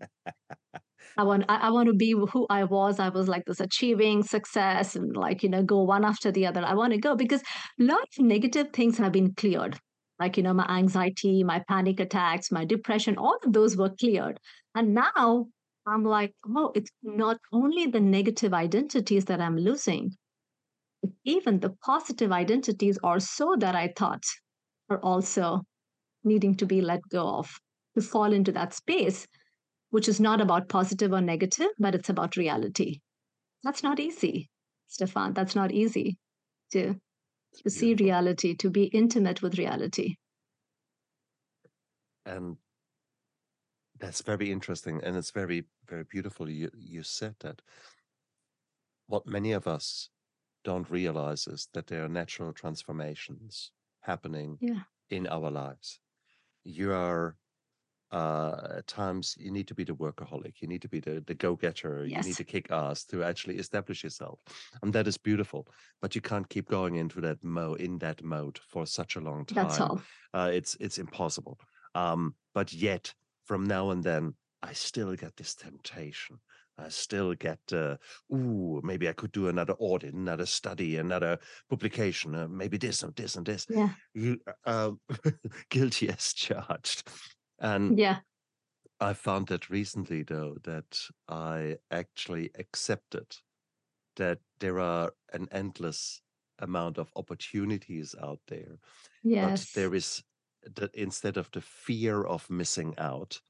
I 1.17 1.23
want 1.23 1.45
I, 1.47 1.57
I 1.57 1.69
want 1.69 1.87
to 1.87 1.93
be 1.93 2.11
who 2.11 2.47
I 2.49 2.63
was. 2.63 2.99
I 2.99 3.09
was 3.09 3.27
like 3.27 3.45
this 3.45 3.59
achieving 3.59 4.23
success 4.23 4.95
and 4.95 5.15
like, 5.15 5.43
you 5.43 5.49
know, 5.49 5.63
go 5.63 5.83
one 5.83 6.03
after 6.03 6.31
the 6.31 6.47
other. 6.47 6.63
I 6.65 6.73
want 6.73 6.93
to 6.93 6.99
go 6.99 7.15
because 7.15 7.41
a 7.79 7.83
lot 7.83 8.01
of 8.01 8.25
negative 8.25 8.71
things 8.73 8.97
have 8.97 9.11
been 9.11 9.33
cleared. 9.35 9.79
Like, 10.19 10.35
you 10.35 10.43
know, 10.43 10.53
my 10.53 10.65
anxiety, 10.67 11.43
my 11.43 11.63
panic 11.67 11.99
attacks, 11.99 12.51
my 12.51 12.65
depression, 12.65 13.17
all 13.17 13.37
of 13.45 13.53
those 13.53 13.77
were 13.77 13.91
cleared. 13.99 14.39
And 14.73 14.95
now 14.95 15.45
I'm 15.85 16.03
like, 16.03 16.33
oh, 16.55 16.71
it's 16.73 16.89
not 17.03 17.37
only 17.53 17.85
the 17.85 17.99
negative 17.99 18.53
identities 18.53 19.25
that 19.25 19.39
I'm 19.39 19.57
losing, 19.57 20.15
even 21.23 21.59
the 21.59 21.69
positive 21.85 22.31
identities 22.31 22.97
or 23.03 23.19
so 23.19 23.55
that 23.59 23.75
I 23.75 23.93
thought 23.95 24.23
are 24.89 24.99
also 24.99 25.61
needing 26.23 26.55
to 26.55 26.65
be 26.65 26.81
let 26.81 27.01
go 27.09 27.27
of 27.27 27.49
to 27.95 28.01
fall 28.01 28.33
into 28.33 28.51
that 28.51 28.73
space, 28.73 29.27
which 29.89 30.07
is 30.07 30.19
not 30.19 30.41
about 30.41 30.69
positive 30.69 31.13
or 31.13 31.21
negative, 31.21 31.69
but 31.79 31.95
it's 31.95 32.09
about 32.09 32.35
reality. 32.37 32.99
That's 33.63 33.83
not 33.83 33.99
easy, 33.99 34.49
Stefan. 34.87 35.33
That's 35.33 35.55
not 35.55 35.71
easy 35.71 36.17
to 36.71 36.95
to 37.63 37.69
see 37.69 37.95
reality, 37.95 38.55
to 38.55 38.69
be 38.69 38.83
intimate 38.85 39.41
with 39.41 39.57
reality. 39.57 40.15
And 42.25 42.57
that's 43.99 44.21
very 44.21 44.51
interesting. 44.51 45.01
And 45.03 45.15
it's 45.15 45.31
very, 45.31 45.63
very 45.87 46.03
beautiful. 46.03 46.49
You, 46.49 46.69
you 46.77 47.03
said 47.03 47.35
that. 47.39 47.61
What 49.07 49.25
many 49.25 49.53
of 49.53 49.67
us 49.67 50.09
don't 50.65 50.89
realize 50.89 51.47
is 51.47 51.69
that 51.73 51.87
there 51.87 52.03
are 52.03 52.09
natural 52.09 52.51
transformations 52.51 53.71
happening 54.07 54.57
Yeah. 54.61 54.83
in 55.09 55.27
our 55.27 55.51
lives. 55.51 55.99
You 56.63 56.91
are 56.93 57.35
uh 58.11 58.77
at 58.79 58.87
times 58.87 59.35
you 59.37 59.51
need 59.51 59.67
to 59.67 59.75
be 59.75 59.83
the 59.83 59.93
workaholic 59.95 60.61
you 60.61 60.67
need 60.73 60.81
to 60.81 60.87
be 60.87 61.01
the 61.01 61.15
the 61.27 61.33
go-getter 61.35 62.05
you 62.05 62.15
need 62.27 62.37
to 62.37 62.43
kick 62.53 62.71
ass 62.71 63.03
to 63.03 63.21
actually 63.21 63.57
establish 63.57 64.01
yourself 64.01 64.39
and 64.81 64.93
that 64.93 65.07
is 65.07 65.17
beautiful 65.17 65.67
but 66.01 66.15
you 66.15 66.21
can't 66.21 66.47
keep 66.47 66.69
going 66.69 66.95
into 66.95 67.19
that 67.19 67.43
mo 67.43 67.73
in 67.73 67.97
that 67.99 68.23
mode 68.23 68.57
for 68.71 68.85
such 68.85 69.17
a 69.17 69.19
long 69.19 69.45
time. 69.45 69.67
That's 69.67 69.81
all. 69.81 70.01
uh 70.33 70.49
it's 70.53 70.77
it's 70.79 70.97
impossible 70.99 71.59
um 71.95 72.33
but 72.53 72.71
yet 72.71 73.13
from 73.43 73.65
now 73.65 73.89
and 73.91 74.01
then 74.03 74.33
i 74.69 74.71
still 74.73 75.13
get 75.23 75.35
this 75.35 75.53
temptation 75.55 76.39
I 76.77 76.89
still 76.89 77.33
get, 77.35 77.59
uh, 77.73 77.97
ooh, 78.33 78.81
maybe 78.83 79.09
I 79.09 79.13
could 79.13 79.31
do 79.31 79.47
another 79.47 79.75
audit, 79.79 80.13
another 80.13 80.45
study, 80.45 80.97
another 80.97 81.39
publication, 81.69 82.35
uh, 82.35 82.47
maybe 82.47 82.77
this 82.77 83.03
and 83.03 83.15
this 83.15 83.35
and 83.35 83.45
this. 83.45 83.67
Yeah. 83.69 83.95
Uh, 84.65 84.91
guilty 85.69 86.09
as 86.09 86.33
charged. 86.33 87.09
And 87.59 87.97
Yeah. 87.97 88.21
I 88.99 89.13
found 89.13 89.47
that 89.47 89.69
recently, 89.71 90.21
though, 90.23 90.57
that 90.63 91.09
I 91.27 91.79
actually 91.89 92.51
accepted 92.55 93.37
that 94.17 94.41
there 94.59 94.79
are 94.79 95.13
an 95.33 95.47
endless 95.51 96.21
amount 96.59 96.97
of 96.99 97.11
opportunities 97.15 98.15
out 98.15 98.41
there, 98.47 98.79
but 99.39 99.55
Yes. 99.55 99.73
there 99.73 99.95
is 99.95 100.23
that 100.63 100.95
instead 100.95 101.37
of 101.37 101.51
the 101.51 101.61
fear 101.61 102.23
of 102.25 102.49
missing 102.49 102.97
out, 102.99 103.41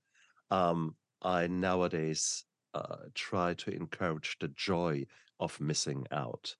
um, 0.51 0.97
I 1.21 1.47
nowadays 1.47 2.45
uh, 2.77 3.05
try 3.15 3.53
to 3.55 3.71
encourage 3.71 4.37
the 4.39 4.47
joy 4.49 5.05
of 5.39 5.59
missing 5.59 6.05
out. 6.11 6.55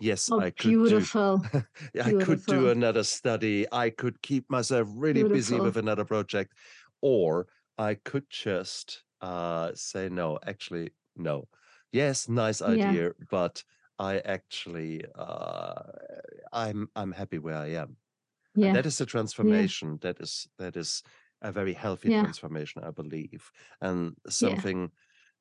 Yes, 0.00 0.30
Oh, 0.30 0.46
I 0.46 0.50
could 0.50 0.82
do. 0.84 1.10
beautiful. 1.10 1.42
I 2.02 2.12
could 2.12 2.46
do 2.46 2.68
another 2.70 3.04
study. 3.04 3.66
I 3.72 3.90
could 3.90 4.22
keep 4.22 4.50
myself 4.50 4.88
really 4.92 5.24
busy 5.24 5.60
with 5.60 5.76
another 5.76 6.04
project, 6.04 6.54
or 7.02 7.48
I 7.78 7.94
could 7.94 8.30
just 8.30 9.04
uh, 9.20 9.72
say 9.74 10.08
no. 10.08 10.38
Actually, 10.46 10.90
no. 11.16 11.48
Yes, 11.92 12.28
nice 12.28 12.62
Yeah. 12.64 12.98
idea, 13.00 13.12
but 13.30 13.64
I 13.98 14.18
actually 14.20 15.04
uh, 15.14 15.82
I'm 16.52 16.88
I'm 16.96 17.12
happy 17.12 17.38
where 17.38 17.56
I 17.56 17.68
am, 17.68 17.96
and 18.62 18.72
Yeah. 18.72 18.74
that 18.74 18.86
is 18.86 19.00
a 19.00 19.06
Yeah. 19.40 19.68
transformation. 19.68 19.98
That 20.02 20.20
is 20.20 20.48
that 20.58 20.76
is 20.76 21.02
a 21.42 21.52
very 21.52 21.74
healthy 21.74 22.10
Yeah. 22.10 22.12
transformation, 22.12 22.82
I 22.84 22.90
believe, 22.90 23.50
and 23.80 24.16
Yeah. 24.40 24.62
something 24.62 24.92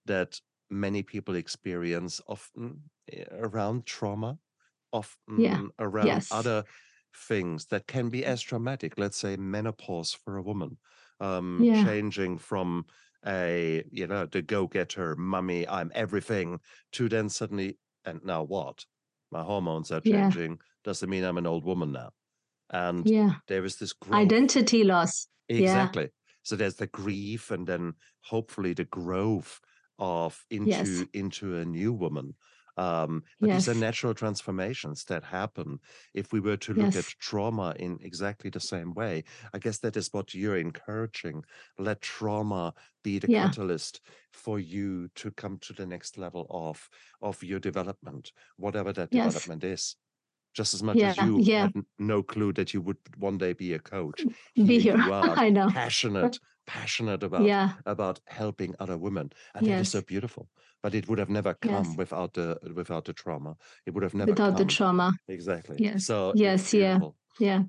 that 0.07 0.41
many 0.69 1.03
people 1.03 1.35
experience 1.35 2.21
often 2.27 2.89
eh, 3.11 3.25
around 3.31 3.85
trauma, 3.85 4.39
Yeah. 5.35 5.63
around 5.79 6.25
Yes. 6.25 6.29
other 6.31 6.65
things 7.15 7.67
that 7.67 7.87
can 7.87 8.09
be 8.09 8.25
as 8.25 8.41
traumatic. 8.41 8.97
Let's 8.97 9.17
say 9.17 9.37
menopause 9.37 10.13
for 10.13 10.37
a 10.37 10.41
woman, 10.43 10.77
um, 11.19 11.67
Yeah. 11.67 11.71
changing 11.71 12.37
from 12.39 12.85
a 13.25 13.83
you 13.91 14.07
know 14.07 14.25
the 14.25 14.41
go-getter 14.41 15.15
mummy, 15.15 15.67
I'm 15.67 15.91
everything, 15.95 16.59
to 16.93 17.09
then 17.09 17.29
suddenly 17.29 17.79
and 18.05 18.23
now 18.23 18.43
what? 18.43 18.85
My 19.31 19.43
hormones 19.43 19.91
are 19.91 20.01
Yeah. 20.03 20.31
changing. 20.31 20.59
Doesn't 20.83 21.09
mean 21.09 21.23
I'm 21.23 21.37
an 21.37 21.47
old 21.47 21.65
woman 21.65 21.91
now? 21.91 22.11
And 22.71 23.11
Yeah. 23.11 23.39
there 23.47 23.65
is 23.65 23.77
this 23.77 23.93
growth. 23.93 24.37
Identity 24.41 24.83
loss. 24.83 25.27
Yeah. 25.57 25.89
Exactly. 25.89 26.11
So 26.43 26.55
there's 26.55 26.75
the 26.75 26.87
grief 26.87 27.51
and 27.51 27.67
then 27.67 27.95
hopefully 28.21 28.73
the 28.73 28.85
growth 28.85 29.59
of 29.99 30.45
Yes. 30.63 30.89
into 30.89 31.09
into 31.13 31.57
a 31.57 31.65
new 31.65 31.93
woman. 31.93 32.35
Um, 32.77 33.23
but 33.41 33.49
these 33.49 33.67
are 33.67 33.73
natural 33.73 34.13
transformations 34.13 35.05
that 35.05 35.23
happen 35.23 35.79
if 36.13 36.31
we 36.31 36.39
were 36.39 36.57
to 36.57 36.73
look 36.75 36.95
at 36.95 37.07
trauma 37.07 37.73
in 37.79 37.97
exactly 38.01 38.51
the 38.51 38.59
same 38.59 38.93
way. 38.93 39.23
I 39.51 39.57
guess 39.59 39.79
that 39.79 39.97
is 39.97 40.13
what 40.13 40.35
you're 40.35 40.57
encouraging. 40.57 41.43
Let 41.79 42.01
trauma 42.01 42.75
be 43.03 43.17
the 43.19 43.27
Yeah. 43.27 43.53
catalyst 43.53 44.01
for 44.31 44.59
you 44.59 45.07
to 45.15 45.31
come 45.31 45.57
to 45.59 45.73
the 45.73 45.87
next 45.87 46.17
level 46.17 46.45
of 46.51 46.87
of 47.21 47.43
your 47.43 47.59
development, 47.59 48.31
whatever 48.57 48.93
that 48.93 49.09
Yes. 49.09 49.49
development 49.49 49.63
is. 49.63 49.95
Just 50.53 50.73
as 50.73 50.83
much 50.83 51.03
as 51.03 51.19
you 51.19 51.45
Yeah. 51.45 51.61
had 51.61 51.71
no 51.99 52.23
clue 52.23 52.53
that 52.53 52.73
you 52.73 52.81
would 52.81 52.97
one 53.17 53.37
day 53.37 53.53
be 53.53 53.73
a 53.73 53.79
coach, 53.79 54.27
Be 54.55 54.79
here 54.79 54.97
you 55.03 55.11
are 55.11 55.37
I 55.37 55.49
know. 55.49 55.69
passionate 55.69 56.39
passionate 56.65 57.23
about 57.23 57.53
Yeah. 57.53 57.77
about 57.85 58.19
helping 58.27 58.75
other 58.79 58.97
women 58.97 59.31
and 59.55 59.65
that 59.65 59.79
is 59.79 59.89
so 59.89 60.01
beautiful 60.01 60.49
but 60.83 60.93
it 60.93 61.07
would 61.07 61.17
have 61.19 61.29
never 61.29 61.53
come 61.53 61.95
Yes. 61.95 61.95
without 61.95 62.33
the 62.33 62.59
without 62.75 63.05
the 63.05 63.13
trauma 63.13 63.55
it 63.85 63.93
would 63.93 64.03
have 64.03 64.13
never 64.13 64.35
Without 64.35 64.57
the 64.57 64.65
trauma. 64.65 65.13
exactly 65.27 65.79
Yes. 65.79 66.05
so 66.07 66.33
Yes. 66.33 66.73
Yeah. 66.73 67.01
Yeah. 67.39 67.63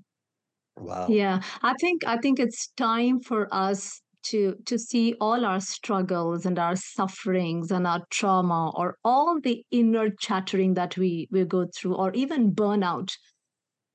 wow 0.76 1.18
Yeah. 1.18 1.42
I 1.62 1.74
think 1.80 2.04
I 2.06 2.18
think 2.18 2.38
it's 2.38 2.68
time 2.76 3.20
for 3.20 3.48
us 3.52 4.02
to 4.30 4.56
to 4.66 4.78
see 4.78 5.14
all 5.20 5.44
our 5.44 5.60
struggles 5.60 6.46
and 6.46 6.58
our 6.58 6.76
sufferings 6.76 7.70
and 7.70 7.86
our 7.86 8.04
trauma 8.10 8.70
or 8.74 8.96
all 9.04 9.40
the 9.40 9.64
inner 9.70 10.10
chattering 10.10 10.74
that 10.74 10.96
we 10.96 11.28
we 11.30 11.44
go 11.44 11.66
through 11.76 11.94
or 11.94 12.12
even 12.12 12.52
burnout 12.52 13.16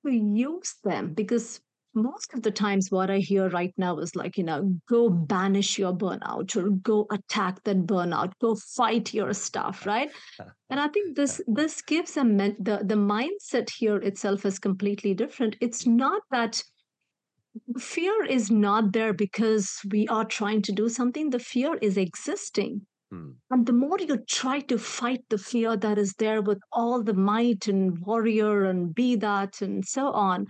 we 0.03 0.17
use 0.17 0.75
them 0.83 1.13
because 1.13 1.61
most 1.95 2.33
of 2.33 2.41
the 2.41 2.51
times 2.51 2.89
what 2.89 3.11
i 3.11 3.17
hear 3.17 3.49
right 3.49 3.73
now 3.77 3.97
is 3.97 4.15
like 4.15 4.37
you 4.37 4.43
know 4.43 4.73
go 4.89 5.09
banish 5.09 5.77
your 5.77 5.93
burnout 5.93 6.55
or 6.55 6.69
go 6.69 7.05
attack 7.11 7.63
that 7.63 7.85
burnout 7.85 8.31
go 8.41 8.55
fight 8.55 9.13
your 9.13 9.33
stuff 9.33 9.85
right? 9.85 10.09
And 10.69 10.79
i 10.79 10.87
think 10.87 11.15
this 11.15 11.41
this 11.47 11.81
gives 11.81 12.17
a 12.17 12.23
the 12.23 12.81
the 12.83 12.95
mindset 12.95 13.69
here 13.69 13.97
itself 13.97 14.45
is 14.45 14.59
completely 14.59 15.13
different. 15.13 15.55
It's 15.61 15.85
not 15.85 16.21
that 16.31 16.63
fear 17.77 18.25
is 18.25 18.49
not 18.49 18.93
there 18.93 19.13
because 19.13 19.79
we 19.91 20.07
are 20.07 20.25
trying 20.25 20.61
to 20.63 20.71
do 20.71 20.89
something 20.89 21.29
the 21.29 21.39
fear 21.39 21.75
is 21.81 21.97
existing 21.97 22.85
Hmm. 23.13 23.33
and 23.51 23.67
the 23.67 23.73
more 23.73 23.99
you 23.99 24.17
try 24.27 24.59
to 24.61 24.79
fight 24.79 25.23
the 25.29 25.37
fear 25.37 25.77
that 25.77 25.99
is 25.99 26.13
there 26.13 26.41
with 26.41 26.59
all 26.71 27.03
the 27.03 27.13
might 27.13 27.67
and 27.67 27.99
warrior 27.99 28.63
and 28.65 28.95
be 28.95 29.15
that 29.17 29.61
and 29.61 29.85
so 29.85 30.11
on, 30.11 30.47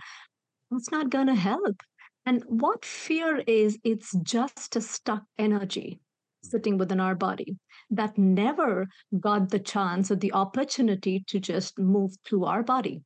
it's 0.70 0.90
not 0.90 1.10
going 1.10 1.26
to 1.26 1.34
help. 1.34 1.82
And 2.24 2.42
what 2.46 2.82
fear 2.86 3.42
is, 3.46 3.78
it's 3.84 4.12
just 4.22 4.76
a 4.76 4.80
stuck 4.80 5.24
energy 5.36 6.00
sitting 6.42 6.78
within 6.78 7.00
our 7.00 7.14
body 7.14 7.58
that 7.90 8.16
never 8.16 8.86
got 9.20 9.50
the 9.50 9.58
chance 9.58 10.10
or 10.10 10.16
the 10.16 10.32
opportunity 10.32 11.22
to 11.26 11.38
just 11.38 11.78
move 11.78 12.12
through 12.24 12.44
our 12.44 12.62
body. 12.62 13.02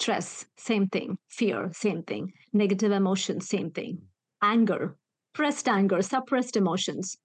Stress, 0.00 0.46
same 0.56 0.86
thing. 0.88 1.18
Fear, 1.28 1.70
same 1.72 2.02
thing. 2.02 2.32
Negative 2.52 2.92
emotions, 2.92 3.48
same 3.48 3.70
thing. 3.70 4.02
Anger, 4.42 4.96
pressed 5.32 5.68
anger, 5.68 6.02
suppressed 6.02 6.56
emotions 6.56 7.16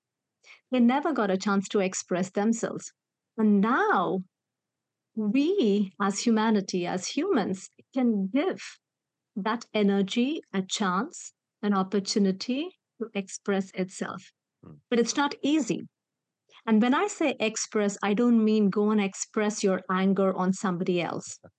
they 0.72 0.80
never 0.80 1.12
got 1.12 1.30
a 1.30 1.38
chance 1.38 1.68
to 1.70 1.80
express 1.80 2.32
themselves. 2.32 2.92
And 3.38 3.62
now 3.62 4.24
we, 5.16 5.92
as 6.02 6.20
humanity, 6.20 6.88
as 6.88 7.08
humans, 7.08 7.70
can 7.94 8.30
give 8.34 8.62
that 9.36 9.66
energy 9.74 10.42
a 10.54 10.62
chance 10.62 11.34
an 11.62 11.74
opportunity 11.74 12.70
to 13.00 13.10
express 13.14 13.72
itself. 13.72 14.32
Mm. 14.66 14.78
But 14.90 15.00
it's 15.00 15.18
not 15.18 15.36
easy. 15.44 15.88
And 16.66 16.82
when 16.82 16.94
I 16.94 17.08
say 17.08 17.36
express, 17.40 17.98
I 18.04 18.14
don't 18.14 18.44
mean 18.44 18.70
go 18.70 18.92
and 18.92 19.02
express 19.02 19.64
your 19.64 19.82
anger 19.90 20.34
on 20.36 20.54
somebody 20.54 21.02
else. 21.02 21.40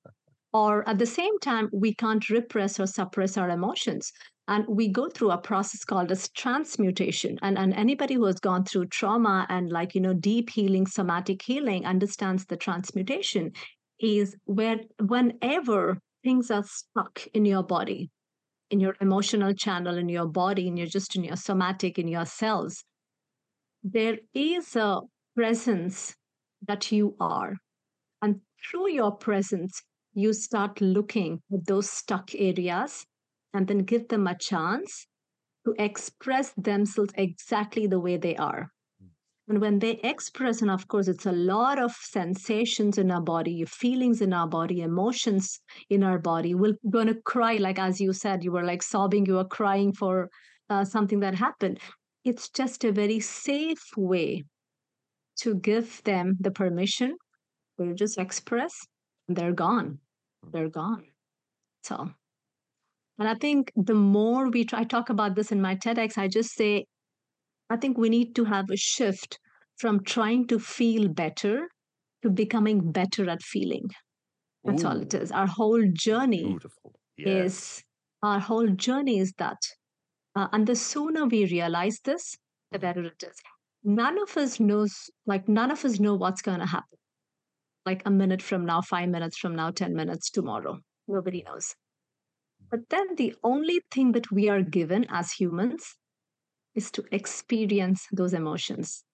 Or 0.52 0.86
at 0.88 0.98
the 0.98 1.06
same 1.06 1.38
time, 1.38 1.70
we 1.72 1.94
can't 1.94 2.28
repress 2.28 2.78
or 2.78 2.86
suppress 2.86 3.36
our 3.36 3.48
emotions. 3.48 4.12
And 4.48 4.66
we 4.68 4.88
go 4.88 5.08
through 5.08 5.30
a 5.30 5.38
process 5.38 5.84
called 5.84 6.10
as 6.10 6.28
transmutation. 6.30 7.38
And, 7.42 7.56
and 7.56 7.72
anybody 7.72 8.14
who 8.14 8.24
has 8.26 8.40
gone 8.40 8.64
through 8.64 8.86
trauma 8.86 9.46
and 9.48 9.70
like, 9.70 9.94
you 9.94 10.00
know, 10.00 10.14
deep 10.14 10.50
healing, 10.50 10.86
somatic 10.86 11.40
healing 11.42 11.86
understands 11.86 12.44
the 12.46 12.56
transmutation 12.56 13.52
is 14.00 14.36
where 14.44 14.80
whenever 15.00 15.98
things 16.24 16.50
are 16.50 16.64
stuck 16.64 17.26
in 17.34 17.44
your 17.44 17.62
body, 17.62 18.10
in 18.70 18.80
your 18.80 18.96
emotional 19.00 19.54
channel, 19.54 19.96
in 19.96 20.08
your 20.08 20.26
body, 20.26 20.66
in 20.66 20.76
your 20.76 20.86
just 20.86 21.14
in 21.14 21.24
your 21.24 21.36
somatic, 21.36 21.98
in 21.98 22.08
your 22.08 22.26
cells, 22.26 22.84
there 23.84 24.18
is 24.34 24.76
a 24.76 25.00
presence 25.36 26.14
that 26.66 26.90
you 26.92 27.16
are. 27.20 27.54
And 28.20 28.40
through 28.70 28.90
your 28.90 29.12
presence, 29.12 29.82
you 30.14 30.32
start 30.32 30.80
looking 30.80 31.40
at 31.52 31.66
those 31.66 31.90
stuck 31.90 32.34
areas 32.34 33.04
and 33.54 33.66
then 33.66 33.78
give 33.78 34.08
them 34.08 34.26
a 34.26 34.36
chance 34.36 35.06
to 35.64 35.74
express 35.78 36.52
themselves 36.56 37.12
exactly 37.16 37.86
the 37.86 38.00
way 38.00 38.16
they 38.16 38.36
are. 38.36 38.70
And 39.48 39.60
when 39.60 39.80
they 39.80 39.98
express, 40.04 40.62
and 40.62 40.70
of 40.70 40.86
course, 40.88 41.08
it's 41.08 41.26
a 41.26 41.32
lot 41.32 41.78
of 41.78 41.92
sensations 41.92 42.96
in 42.96 43.10
our 43.10 43.20
body, 43.20 43.64
feelings 43.64 44.22
in 44.22 44.32
our 44.32 44.46
body, 44.46 44.80
emotions 44.82 45.60
in 45.90 46.04
our 46.04 46.18
body. 46.18 46.54
We're 46.54 46.78
going 46.88 47.08
to 47.08 47.20
cry, 47.22 47.56
like 47.56 47.78
as 47.78 48.00
you 48.00 48.12
said, 48.12 48.44
you 48.44 48.52
were 48.52 48.64
like 48.64 48.82
sobbing, 48.82 49.26
you 49.26 49.34
were 49.34 49.44
crying 49.44 49.92
for 49.92 50.30
uh, 50.70 50.84
something 50.84 51.20
that 51.20 51.34
happened. 51.34 51.80
It's 52.24 52.48
just 52.50 52.84
a 52.84 52.92
very 52.92 53.18
safe 53.18 53.82
way 53.96 54.44
to 55.40 55.56
give 55.56 56.02
them 56.04 56.36
the 56.40 56.52
permission 56.52 57.16
to 57.78 57.94
just 57.94 58.18
express, 58.18 58.72
they're 59.36 59.52
gone. 59.52 59.98
They're 60.52 60.68
gone. 60.68 61.04
So, 61.82 62.10
and 63.18 63.28
I 63.28 63.34
think 63.34 63.72
the 63.76 63.94
more 63.94 64.50
we 64.50 64.64
try, 64.64 64.80
I 64.80 64.84
talk 64.84 65.10
about 65.10 65.34
this 65.34 65.52
in 65.52 65.60
my 65.60 65.76
TEDx, 65.76 66.18
I 66.18 66.28
just 66.28 66.54
say, 66.54 66.86
I 67.70 67.76
think 67.76 67.98
we 67.98 68.08
need 68.08 68.34
to 68.36 68.44
have 68.44 68.66
a 68.70 68.76
shift 68.76 69.38
from 69.78 70.02
trying 70.04 70.46
to 70.48 70.58
feel 70.58 71.08
better 71.08 71.68
to 72.22 72.30
becoming 72.30 72.92
better 72.92 73.28
at 73.28 73.42
feeling. 73.42 73.88
That's 74.64 74.84
all 74.84 75.00
it 75.00 75.12
is. 75.14 75.32
Our 75.32 75.46
whole 75.46 75.82
journey. 75.92 76.56
Yes. 77.16 77.78
is 77.78 77.84
our 78.22 78.38
whole 78.38 78.68
journey 78.68 79.18
is 79.18 79.32
that. 79.38 79.58
Uh, 80.34 80.48
and 80.52 80.66
the 80.66 80.76
sooner 80.76 81.26
we 81.26 81.44
realize 81.46 81.98
this, 82.04 82.36
the 82.70 82.78
better 82.78 83.02
it 83.02 83.22
is. 83.22 83.36
None 83.84 84.18
of 84.22 84.36
us 84.36 84.60
knows, 84.60 85.10
like 85.26 85.48
none 85.48 85.70
of 85.70 85.84
us 85.84 85.98
know 85.98 86.14
what's 86.14 86.42
going 86.42 86.60
to 86.60 86.66
happen. 86.66 86.98
Like 87.84 88.02
a 88.06 88.10
minute 88.10 88.42
from 88.42 88.64
now, 88.64 88.80
five 88.80 89.08
minutes 89.08 89.36
from 89.38 89.56
now, 89.56 89.70
10 89.70 89.94
minutes 89.94 90.30
tomorrow. 90.30 90.78
Nobody 91.08 91.42
knows. 91.42 91.74
But 92.70 92.88
then 92.90 93.16
the 93.16 93.34
only 93.42 93.82
thing 93.90 94.12
that 94.12 94.30
we 94.30 94.48
are 94.48 94.62
given 94.62 95.06
as 95.10 95.32
humans 95.32 95.96
is 96.74 96.90
to 96.92 97.04
experience 97.12 98.06
those 98.12 98.32
emotions. 98.32 99.04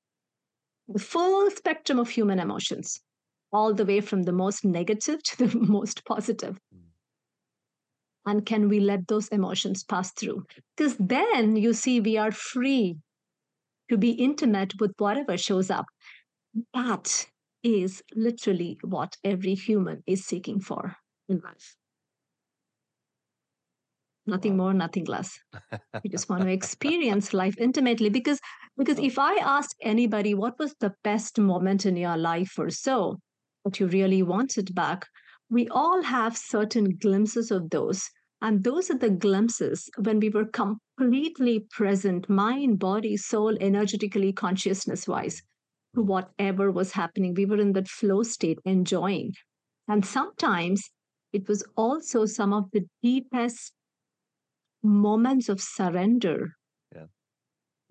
The 0.86 0.98
full 0.98 1.50
spectrum 1.50 1.98
of 1.98 2.10
human 2.10 2.38
emotions, 2.38 3.00
all 3.52 3.74
the 3.74 3.84
way 3.84 4.00
from 4.00 4.24
the 4.24 4.32
most 4.32 4.64
negative 4.64 5.22
to 5.24 5.46
the 5.46 5.58
most 5.58 6.04
positive. 6.04 6.58
positive 6.70 6.88
and 8.28 8.44
can 8.44 8.68
we 8.68 8.78
let 8.78 9.08
those 9.08 9.28
emotions 9.28 9.82
pass 9.82 10.12
through 10.12 10.44
because 10.76 10.96
then 10.98 11.56
you 11.56 11.72
see 11.72 12.00
we 12.00 12.16
are 12.18 12.30
free 12.30 12.96
to 13.88 13.96
be 13.96 14.10
intimate 14.10 14.74
with 14.80 14.92
whatever 14.98 15.36
shows 15.36 15.70
up 15.70 15.86
that 16.74 17.26
is 17.62 18.02
literally 18.14 18.78
what 18.82 19.16
every 19.24 19.54
human 19.54 20.02
is 20.06 20.24
seeking 20.24 20.60
for 20.60 20.96
in 21.28 21.40
life. 21.40 21.76
Nothing 24.26 24.56
Wow. 24.56 24.64
more 24.64 24.74
nothing 24.74 25.04
less. 25.06 25.38
We 26.04 26.10
just 26.10 26.28
want 26.28 26.42
to 26.42 26.50
experience 26.50 27.34
life 27.34 27.56
intimately 27.58 28.08
because 28.10 28.40
because 28.76 28.98
if 28.98 29.18
i 29.18 29.34
ask 29.36 29.70
anybody 29.82 30.34
what 30.34 30.58
was 30.58 30.74
the 30.80 30.94
best 31.02 31.38
moment 31.38 31.84
in 31.86 31.96
your 31.96 32.16
life 32.16 32.58
or 32.58 32.70
so 32.70 33.18
that 33.64 33.80
you 33.80 33.86
really 33.88 34.22
wanted 34.22 34.74
back? 34.74 35.06
we 35.50 35.66
all 35.68 36.02
have 36.02 36.36
certain 36.36 36.96
glimpses 36.96 37.50
of 37.50 37.70
those. 37.70 38.08
And 38.40 38.64
those 38.64 38.90
are 38.90 38.98
the 38.98 39.10
glimpses 39.10 39.88
when 39.96 40.20
we 40.20 40.28
were 40.28 40.46
completely 40.46 41.66
present 41.70 42.28
mind 42.28 42.78
body 42.78 43.16
soul 43.16 43.56
energetically 43.60 44.32
consciousness 44.32 45.08
wise 45.08 45.42
whatever 46.02 46.70
was 46.70 46.92
happening 46.92 47.34
we 47.34 47.44
were 47.46 47.60
in 47.60 47.72
that 47.72 47.88
flow 47.88 48.22
state 48.22 48.58
enjoying 48.64 49.32
and 49.88 50.04
sometimes 50.04 50.90
it 51.32 51.48
was 51.48 51.64
also 51.76 52.26
some 52.26 52.52
of 52.52 52.70
the 52.72 52.86
deepest 53.02 53.72
moments 54.82 55.48
of 55.48 55.60
surrender 55.60 56.52
Yeah. 56.94 57.06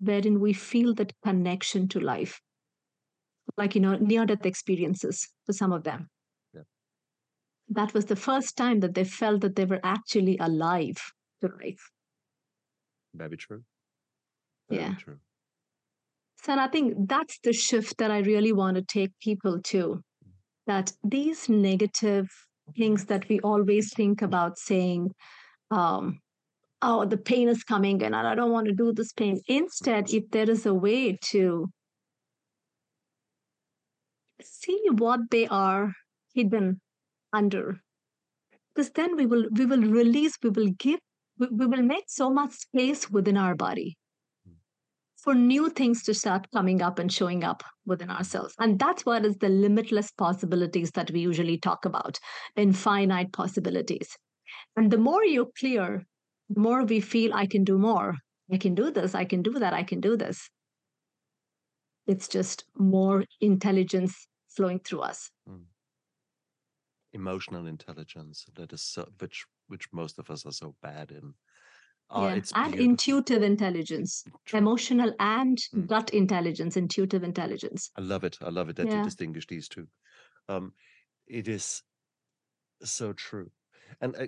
wherein 0.00 0.40
we 0.40 0.52
feel 0.52 0.94
that 0.94 1.12
connection 1.22 1.88
to 1.88 2.00
life 2.00 2.40
like 3.56 3.74
you 3.74 3.80
know 3.80 3.96
near 3.96 4.24
death 4.26 4.46
experiences 4.46 5.28
for 5.44 5.52
some 5.52 5.72
of 5.72 5.84
them 5.84 6.08
Yeah. 6.54 6.62
that 7.68 7.94
was 7.94 8.06
the 8.06 8.16
first 8.16 8.56
time 8.56 8.80
that 8.80 8.94
they 8.94 9.04
felt 9.04 9.40
that 9.42 9.56
they 9.56 9.64
were 9.64 9.80
actually 9.82 10.36
alive 10.38 10.96
to 11.40 11.48
life 11.62 11.90
Very 13.14 13.36
true. 13.36 13.64
Very 14.68 14.80
Yeah. 14.82 14.94
true. 14.96 15.20
So 16.42 16.52
and 16.52 16.60
i 16.60 16.68
think 16.68 16.94
that's 17.08 17.38
the 17.44 17.52
shift 17.52 17.96
that 17.98 18.10
i 18.10 18.18
really 18.18 18.52
want 18.52 18.76
to 18.76 18.82
take 18.82 19.12
people 19.20 19.60
to 19.62 20.02
that 20.66 20.92
these 21.02 21.48
negative 21.48 22.28
things 22.76 23.06
that 23.06 23.28
we 23.28 23.40
always 23.40 23.92
think 23.94 24.20
about 24.22 24.58
saying 24.58 25.10
um, 25.70 26.20
oh 26.82 27.04
the 27.04 27.16
pain 27.16 27.48
is 27.48 27.64
coming 27.64 28.02
and 28.02 28.14
i 28.14 28.34
don't 28.34 28.52
want 28.52 28.66
to 28.66 28.74
do 28.74 28.92
this 28.92 29.12
pain 29.12 29.40
instead 29.48 30.12
if 30.12 30.30
there 30.30 30.50
is 30.50 30.66
a 30.66 30.74
way 30.74 31.18
to 31.22 31.68
see 34.42 34.80
what 34.90 35.20
they 35.30 35.46
are 35.48 35.92
hidden 36.34 36.80
under 37.32 37.80
because 38.74 38.90
then 38.90 39.16
we 39.16 39.26
will 39.26 39.46
we 39.52 39.66
will 39.66 39.82
release 39.82 40.36
we 40.42 40.50
will 40.50 40.70
give 40.78 41.00
we, 41.38 41.48
we 41.50 41.66
will 41.66 41.82
make 41.82 42.04
so 42.08 42.30
much 42.30 42.52
space 42.52 43.10
within 43.10 43.36
our 43.36 43.54
body 43.54 43.96
for 45.18 45.34
new 45.34 45.68
things 45.68 46.02
to 46.04 46.14
start 46.14 46.46
coming 46.52 46.80
up 46.80 46.98
and 46.98 47.12
showing 47.12 47.44
up 47.44 47.62
within 47.86 48.10
ourselves. 48.10 48.54
And 48.58 48.78
that's 48.78 49.04
what 49.04 49.24
is 49.24 49.36
the 49.38 49.48
limitless 49.48 50.10
possibilities 50.12 50.92
that 50.92 51.10
we 51.10 51.20
usually 51.20 51.58
talk 51.58 51.84
about 51.84 52.18
infinite 52.56 53.32
possibilities. 53.32 54.16
And 54.76 54.90
the 54.90 54.98
more 54.98 55.24
you 55.24 55.50
clear 55.58 56.04
the 56.48 56.60
more 56.60 56.84
we 56.84 57.00
feel 57.00 57.34
i 57.34 57.46
can 57.46 57.64
do 57.64 57.78
more. 57.78 58.16
I 58.50 58.56
can 58.56 58.74
do 58.74 58.90
this. 58.90 59.14
I 59.14 59.24
can 59.24 59.42
do 59.42 59.58
that. 59.58 59.74
I 59.74 59.82
can 59.82 60.00
do 60.00 60.16
this. 60.16 60.48
It's 62.06 62.28
just 62.28 62.64
more 62.74 63.24
intelligence 63.40 64.26
flowing 64.48 64.80
through 64.80 65.00
us. 65.00 65.30
Hmm. 65.46 65.64
Emotional 67.12 67.66
intelligence 67.66 68.46
that 68.54 68.72
is 68.72 68.82
so, 68.82 69.06
which 69.18 69.44
which 69.66 69.88
most 69.92 70.18
of 70.18 70.30
us 70.30 70.46
are 70.46 70.52
so 70.52 70.74
bad 70.82 71.10
in. 71.10 71.34
Oh, 72.10 72.28
yeah. 72.28 72.34
it's 72.34 72.52
and 72.54 72.72
beautiful. 72.72 72.90
intuitive 72.90 73.42
intelligence 73.42 74.24
True. 74.46 74.58
emotional 74.58 75.14
and 75.20 75.58
Mm. 75.74 75.86
gut 75.86 76.10
intelligence 76.10 76.76
intuitive 76.76 77.22
intelligence 77.22 77.90
I 77.96 78.00
love 78.00 78.24
it. 78.24 78.38
I 78.40 78.48
love 78.50 78.68
it 78.68 78.76
that 78.76 78.94
you 78.94 79.00
distinguish 79.00 79.46
these 79.46 79.68
two. 79.68 79.88
Um, 80.48 80.74
it 81.26 81.48
is 81.48 81.82
so 82.82 83.12
true. 83.12 83.50
And 84.00 84.16
uh, 84.16 84.26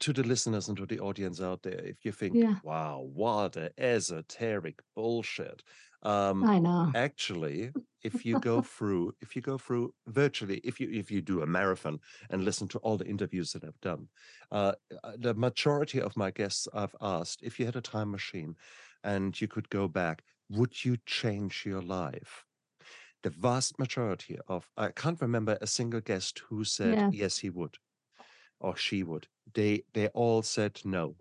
to 0.00 0.12
the 0.12 0.22
listeners 0.22 0.68
and 0.68 0.76
to 0.78 0.86
the 0.86 1.00
audience 1.00 1.40
out 1.40 1.62
there, 1.62 1.80
if 1.84 2.04
you 2.04 2.12
think, 2.12 2.34
Yeah. 2.38 2.60
wow, 2.62 3.00
what 3.00 3.56
a 3.56 3.72
esoteric 3.78 4.82
bullshit. 4.94 5.62
Um, 6.02 6.48
i 6.48 6.58
know 6.58 6.92
actually, 6.94 7.74
if 8.02 8.24
you 8.24 8.36
go 8.36 8.62
through, 8.62 9.12
if 9.20 9.36
you 9.36 9.42
go 9.42 9.58
through 9.58 9.94
virtually, 10.06 10.58
if 10.58 10.80
you 10.80 10.88
if 10.90 11.10
you 11.10 11.22
do 11.22 11.42
a 11.42 11.46
marathon 11.46 12.00
and 12.30 12.44
listen 12.44 12.68
to 12.68 12.78
all 12.78 12.96
the 12.98 13.06
interviews 13.06 13.52
that 13.52 13.64
I've 13.64 13.80
done, 13.80 14.08
uh, 14.50 14.74
uh, 15.04 15.16
the 15.18 15.34
majority 15.34 16.00
of 16.00 16.16
my 16.16 16.30
guests 16.30 16.68
I've 16.74 16.96
asked, 17.00 17.42
if 17.42 17.58
you 17.60 17.66
had 17.66 17.76
a 17.76 17.80
time 17.82 18.10
machine 18.10 18.56
and 19.04 19.38
you 19.40 19.48
could 19.48 19.68
go 19.70 19.88
back, 19.88 20.24
would 20.48 20.84
you 20.84 20.96
change 21.06 21.64
your 21.66 21.82
life? 21.82 22.44
the 23.22 23.30
vast 23.30 23.78
majority 23.78 24.38
of 24.48 24.70
I 24.76 24.90
can't 24.90 25.20
remember 25.20 25.58
a 25.60 25.66
single 25.66 26.00
guest 26.00 26.40
who 26.48 26.64
said 26.64 27.02
Yeah. 27.02 27.10
yes 27.10 27.38
he 27.38 27.50
would 27.50 27.78
or 28.60 28.76
she 28.76 29.02
would. 29.02 29.28
They 29.54 29.84
they 29.94 30.08
all 30.08 30.42
said 30.42 30.80
no 30.84 31.16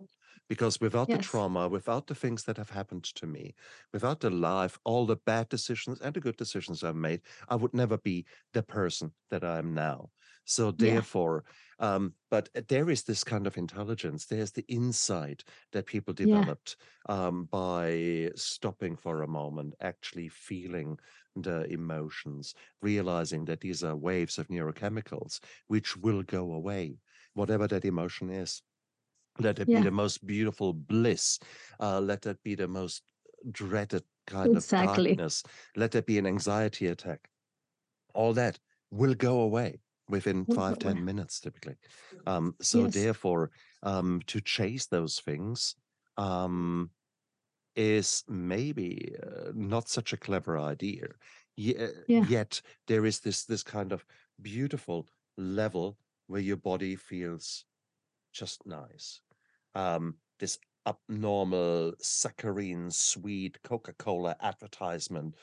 Because 0.52 0.82
without 0.82 1.12
the 1.12 1.18
trauma, 1.18 1.70
without 1.70 2.08
the 2.08 2.16
things 2.16 2.44
that 2.44 2.58
have 2.58 2.72
happened 2.72 3.06
to 3.06 3.26
me, 3.26 3.56
without 3.94 4.20
the 4.20 4.30
life, 4.30 4.78
all 4.84 5.06
the 5.06 5.16
bad 5.16 5.48
decisions 5.48 6.02
and 6.02 6.14
the 6.14 6.20
good 6.20 6.36
decisions 6.36 6.84
I've 6.84 6.96
made, 6.98 7.22
I 7.48 7.56
would 7.56 7.74
never 7.74 7.98
be 7.98 8.26
the 8.52 8.62
person 8.62 9.14
that 9.30 9.46
I 9.46 9.60
am 9.60 9.74
now. 9.74 10.12
So 10.44 10.72
Yeah. 10.78 11.06
therefore, 11.12 11.46
um, 11.80 12.16
but 12.30 12.50
uh, 12.54 12.62
there 12.68 12.90
is 12.90 13.04
this 13.04 13.24
kind 13.24 13.48
of 13.48 13.58
intelligence. 13.58 14.26
There's 14.26 14.52
the 14.52 14.66
insight 14.68 15.46
that 15.72 15.86
people 15.86 16.14
Yeah. 16.22 16.52
developed 16.54 16.76
um, 17.08 17.46
by 17.46 18.32
stopping 18.36 18.98
for 18.98 19.22
a 19.22 19.28
moment, 19.28 19.76
actually 19.80 20.28
feeling 20.28 21.00
the 21.36 21.64
emotions, 21.72 22.54
realizing 22.82 23.46
that 23.46 23.62
these 23.62 23.84
are 23.84 23.96
waves 23.96 24.38
of 24.38 24.50
neurochemicals 24.50 25.40
which 25.68 25.96
will 25.96 26.24
go 26.24 26.52
away, 26.54 27.00
whatever 27.34 27.68
that 27.68 27.86
emotion 27.86 28.30
is. 28.30 28.62
Let 29.40 29.60
it 29.60 29.72
be 29.72 29.82
the 29.82 29.92
most 29.92 30.26
beautiful 30.26 30.74
bliss. 30.74 31.40
Uh, 31.80 32.00
let 32.02 32.26
it 32.26 32.44
be 32.44 32.56
the 32.56 32.68
most 32.68 33.04
dreaded 33.52 34.04
kind 34.28 34.56
Exactly. 34.56 35.12
of 35.12 35.16
darkness. 35.16 35.44
Let 35.76 35.96
it 35.96 36.06
be 36.06 36.18
an 36.18 36.28
anxiety 36.28 36.88
attack. 36.88 37.30
All 38.14 38.34
that 38.34 38.60
will 38.92 39.16
go 39.16 39.42
away 39.42 39.82
within 40.10 40.46
Will 40.46 40.56
five, 40.56 40.78
go 40.80 40.90
away. 40.90 41.04
minutes, 41.06 41.40
typically. 41.40 41.78
Um, 42.28 42.56
so 42.62 42.86
Yes. 42.86 42.88
therefore, 42.88 43.52
um, 43.84 44.22
to 44.28 44.42
chase 44.42 44.88
those 44.88 45.20
things 45.20 45.76
um, 46.18 46.92
is 47.76 48.24
maybe 48.28 49.16
uh, 49.24 49.52
not 49.56 49.88
such 49.90 50.14
a 50.14 50.18
clever 50.18 50.60
idea. 50.60 51.08
Ye- 51.56 51.78
uh, 51.78 51.92
Yeah. 52.08 52.28
Yet 52.28 52.62
there 52.88 53.06
is 53.06 53.22
this 53.22 53.46
this 53.46 53.64
kind 53.64 53.92
of 53.92 54.06
beautiful 54.42 55.08
level 55.38 56.00
where 56.28 56.42
your 56.42 56.58
body 56.58 56.96
feels 56.96 57.66
just 58.32 58.66
nice. 58.66 59.22
Um, 59.76 60.16
this 60.40 60.58
abnormal 60.88 61.94
saccharine 62.02 62.90
sweet 62.92 63.62
Coca-Cola 63.64 64.36
advertisement 64.42 65.36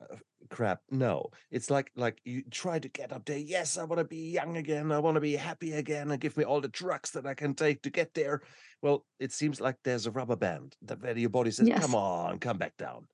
uh, 0.00 0.16
crap. 0.50 0.80
No, 0.90 1.30
it's 1.50 1.70
like 1.70 1.90
like 1.96 2.20
you 2.24 2.42
try 2.50 2.78
to 2.78 2.88
get 2.88 3.12
up 3.12 3.24
there. 3.24 3.38
Yes, 3.38 3.78
I 3.78 3.84
want 3.84 3.98
to 3.98 4.04
be 4.04 4.30
young 4.30 4.56
again. 4.56 4.92
I 4.92 4.98
want 4.98 5.14
to 5.14 5.20
be 5.20 5.36
happy 5.36 5.72
again, 5.72 6.10
and 6.10 6.20
give 6.20 6.36
me 6.36 6.44
all 6.44 6.60
the 6.60 6.68
drugs 6.68 7.10
that 7.12 7.26
I 7.26 7.34
can 7.34 7.54
take 7.54 7.82
to 7.82 7.90
get 7.90 8.12
there. 8.14 8.42
Well, 8.82 9.04
it 9.20 9.32
seems 9.32 9.60
like 9.60 9.76
there's 9.84 10.06
a 10.06 10.10
rubber 10.10 10.36
band 10.36 10.76
that 10.82 11.00
where 11.02 11.16
your 11.16 11.30
body 11.30 11.50
says, 11.50 11.68
Yes. 11.68 11.80
"Come 11.80 11.94
on, 11.94 12.38
come 12.38 12.58
back 12.58 12.76
down." 12.76 13.06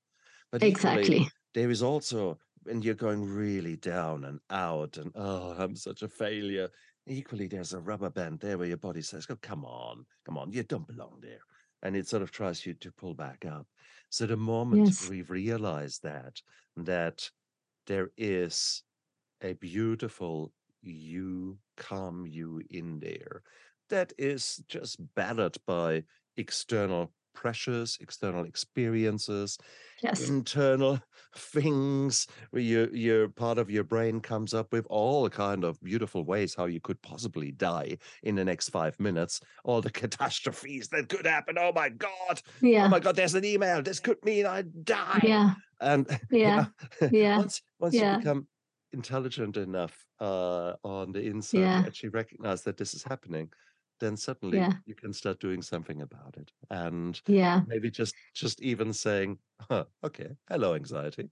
But 0.51 0.63
equally, 0.63 0.99
Exactly. 1.01 1.31
there 1.55 1.71
is 1.71 1.83
also 1.83 2.39
when 2.63 2.83
you're 2.83 2.95
going 2.95 3.25
really 3.25 3.77
down 3.77 4.25
and 4.25 4.41
out, 4.51 4.97
and 4.97 5.13
oh, 5.15 5.55
I'm 5.59 5.77
such 5.77 6.03
a 6.03 6.09
failure. 6.09 6.69
Equally, 7.09 7.49
there's 7.49 7.73
a 7.73 7.81
rubber 7.81 8.09
band 8.09 8.39
there 8.39 8.57
where 8.57 8.69
your 8.69 8.77
body 8.77 9.03
says, 9.03 9.27
"Oh, 9.29 9.35
come 9.35 9.65
on, 9.65 10.07
come 10.25 10.39
on, 10.39 10.53
you 10.53 10.63
don't 10.63 10.87
belong 10.87 11.19
there," 11.21 11.41
and 11.83 11.97
it 11.97 12.07
sort 12.07 12.23
of 12.23 12.31
tries 12.31 12.65
you 12.67 12.73
to 12.75 12.93
pull 12.93 13.15
back 13.15 13.45
up. 13.45 13.67
So 14.11 14.27
the 14.27 14.37
moment 14.37 14.93
Yes. 14.93 15.01
we've 15.01 15.29
realized 15.29 16.05
that 16.05 16.41
that 16.77 17.33
there 17.87 18.13
is 18.17 18.85
a 19.43 19.55
beautiful 19.55 20.55
you 20.83 21.61
calm 21.77 22.27
you 22.27 22.63
in 22.71 23.01
there 23.01 23.43
that 23.91 24.13
is 24.19 24.59
just 24.69 25.15
battered 25.15 25.59
by 25.67 26.07
external 26.37 27.15
pressures 27.43 27.91
external 28.01 28.45
experiences 28.45 29.59
Yes. 30.03 30.29
internal 30.29 31.01
things 31.37 32.27
where 32.51 32.63
your 32.63 32.89
your 32.95 33.29
part 33.29 33.59
of 33.59 33.71
your 33.71 33.85
brain 33.85 34.21
comes 34.21 34.55
up 34.55 34.73
with 34.73 34.87
all 34.89 35.29
kind 35.29 35.65
of 35.65 35.81
beautiful 35.83 36.25
ways 36.25 36.55
how 36.55 36.67
you 36.67 36.81
could 36.81 37.01
possibly 37.03 37.51
die 37.51 37.99
in 38.23 38.35
the 38.37 38.45
next 38.45 38.69
five 38.71 38.99
minutes 39.01 39.41
all 39.65 39.81
the 39.81 39.91
catastrophes 40.03 40.89
that 40.89 41.09
could 41.09 41.27
happen 41.27 41.57
oh 41.59 41.73
my 41.75 41.89
god 41.89 42.41
oh 42.81 42.89
my 42.89 43.01
god 43.01 43.17
there's 43.17 43.35
an 43.35 43.45
email 43.45 43.83
this 43.83 44.01
could 44.01 44.23
mean 44.25 44.47
i 44.47 44.63
die 44.63 45.21
Yeah. 45.25 45.55
and 45.81 46.07
Yeah. 46.31 46.67
yeah, 47.01 47.11
Yeah. 47.11 47.37
once 47.39 47.63
once 47.79 48.01
you 48.01 48.07
become 48.07 48.49
intelligent 48.93 49.57
enough 49.57 50.07
uh, 50.21 50.75
on 50.83 51.13
the 51.13 51.21
inside 51.23 51.61
Yeah. 51.61 51.83
to 51.83 51.87
actually 51.87 52.09
recognize 52.11 52.63
that 52.65 52.77
this 52.79 52.95
is 52.95 53.03
happening, 53.03 53.53
then 54.01 54.17
suddenly 54.17 54.67
Yeah. 54.67 54.79
you 54.87 54.95
can 54.95 55.13
start 55.13 55.41
doing 55.41 55.63
something 55.63 56.03
about 56.03 56.37
it, 56.37 56.53
and 56.71 57.21
Yeah. 57.27 57.67
maybe 57.67 57.91
just 57.91 58.15
just 58.35 58.61
even 58.63 58.93
saying, 58.93 59.39
huh, 59.61 59.87
"Okay, 60.05 60.37
hello, 60.49 60.75
anxiety." 60.75 61.31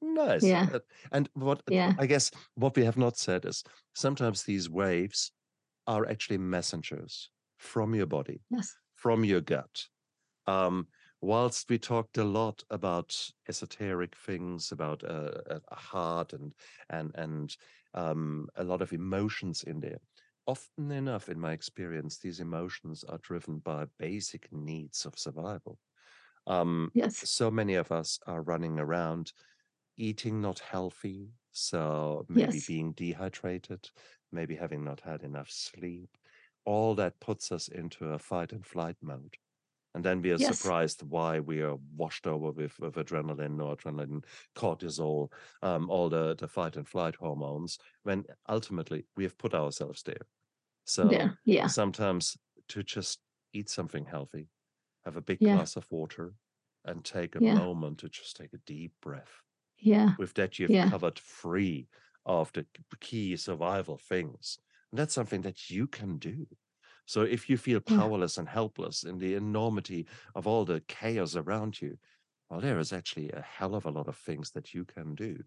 Nice. 0.00 0.54
Yeah. 0.56 0.70
And 1.12 1.28
what 1.34 1.62
Yeah. 1.68 1.94
I 1.98 2.06
guess 2.06 2.30
what 2.54 2.76
we 2.76 2.84
have 2.84 2.96
not 2.96 3.16
said 3.16 3.44
is 3.44 3.64
sometimes 3.94 4.42
these 4.44 4.68
waves 4.68 5.32
are 5.86 6.06
actually 6.06 6.38
messengers 6.38 7.30
from 7.58 7.94
your 7.94 8.06
body 8.06 8.42
Yes. 8.50 8.74
from 8.96 9.24
your 9.24 9.40
gut. 9.42 9.88
Um, 10.46 10.88
whilst 11.20 11.70
we 11.70 11.78
talked 11.78 12.18
a 12.18 12.24
lot 12.24 12.64
about 12.70 13.30
esoteric 13.48 14.16
things, 14.16 14.72
about 14.72 15.04
uh, 15.04 15.42
a 15.46 15.60
a 15.68 15.76
heart 15.76 16.32
and 16.32 16.54
and 16.90 17.12
and 17.14 17.56
um, 17.94 18.48
a 18.56 18.64
lot 18.64 18.82
of 18.82 18.92
emotions 18.92 19.62
in 19.64 19.80
there, 19.80 19.98
often 20.46 20.90
enough, 20.90 21.28
in 21.28 21.40
my 21.40 21.52
experience, 21.52 22.18
these 22.18 22.40
emotions 22.40 23.04
are 23.04 23.18
driven 23.18 23.58
by 23.60 23.86
basic 23.98 24.52
needs 24.52 25.06
of 25.06 25.18
survival. 25.18 25.80
Um, 26.46 26.92
Yes. 26.94 27.24
so 27.24 27.50
many 27.50 27.74
of 27.74 27.92
us 27.92 28.18
are 28.26 28.42
running 28.42 28.78
around 28.80 29.32
eating 29.96 30.40
not 30.42 30.60
healthy, 30.60 31.34
so 31.52 32.26
maybe 32.28 32.60
Yes. 32.60 32.60
being 32.60 32.92
dehydrated, 32.94 33.90
maybe 34.32 34.56
having 34.56 34.84
not 34.84 35.00
had 35.00 35.22
enough 35.22 35.50
sleep. 35.50 36.18
All 36.64 36.94
that 36.96 37.20
puts 37.20 37.52
us 37.52 37.68
into 37.68 38.10
a 38.12 38.18
fight 38.20 38.52
and 38.52 38.66
flight 38.66 38.96
mode. 39.02 39.38
And 39.94 40.04
then 40.04 40.22
we 40.22 40.32
are 40.32 40.38
Yes. 40.38 40.38
surprised 40.38 41.02
why 41.02 41.40
we 41.40 41.60
are 41.62 41.76
washed 41.96 42.26
over 42.26 42.50
with, 42.50 42.78
with 42.80 42.96
adrenaline, 42.96 43.56
noradrenaline, 43.56 44.24
cortisol, 44.56 45.32
um, 45.62 45.88
all 45.88 46.08
the, 46.08 46.34
the 46.34 46.48
fight 46.48 46.76
and 46.76 46.88
flight 46.88 47.14
hormones, 47.16 47.78
when 48.02 48.24
ultimately 48.48 49.06
we 49.16 49.24
have 49.24 49.38
put 49.38 49.54
ourselves 49.54 50.02
there. 50.02 50.26
So 50.86 51.06
There. 51.08 51.38
Yeah. 51.44 51.68
sometimes 51.68 52.36
to 52.68 52.82
just 52.82 53.20
eat 53.52 53.68
something 53.70 54.06
healthy, 54.06 54.48
have 55.04 55.16
a 55.16 55.22
big 55.22 55.40
Yeah. 55.40 55.64
glass 55.64 55.76
of 55.76 55.90
water, 55.90 56.34
and 56.84 57.04
take 57.04 57.36
a 57.36 57.40
Yeah. 57.40 57.60
moment 57.60 58.00
to 58.00 58.08
just 58.08 58.36
take 58.36 58.52
a 58.54 58.58
deep 58.58 58.94
breath. 59.02 59.42
Yeah. 59.78 60.16
With 60.18 60.34
that, 60.34 60.58
you've 60.58 60.70
Yeah. 60.70 60.90
covered 60.90 61.18
free 61.18 61.88
of 62.26 62.52
the 62.52 62.66
key 63.00 63.36
survival 63.36 63.98
things. 63.98 64.58
And 64.92 64.98
that's 64.98 65.14
something 65.14 65.42
that 65.42 65.70
you 65.70 65.86
can 65.86 66.18
do. 66.18 66.46
So 67.06 67.22
if 67.22 67.48
you 67.50 67.56
feel 67.56 67.80
Yeah. 67.88 67.96
powerless 67.96 68.38
and 68.38 68.48
helpless 68.48 69.04
in 69.04 69.18
the 69.18 69.34
enormity 69.34 70.06
of 70.34 70.46
all 70.46 70.64
the 70.64 70.80
chaos 70.82 71.36
around 71.36 71.80
you, 71.80 71.98
well, 72.50 72.60
there 72.60 72.78
is 72.78 72.92
actually 72.92 73.30
a 73.30 73.40
hell 73.40 73.74
of 73.74 73.86
a 73.86 73.90
lot 73.90 74.08
of 74.08 74.16
things 74.16 74.50
that 74.52 74.74
you 74.74 74.84
can 74.84 75.14
do. 75.14 75.38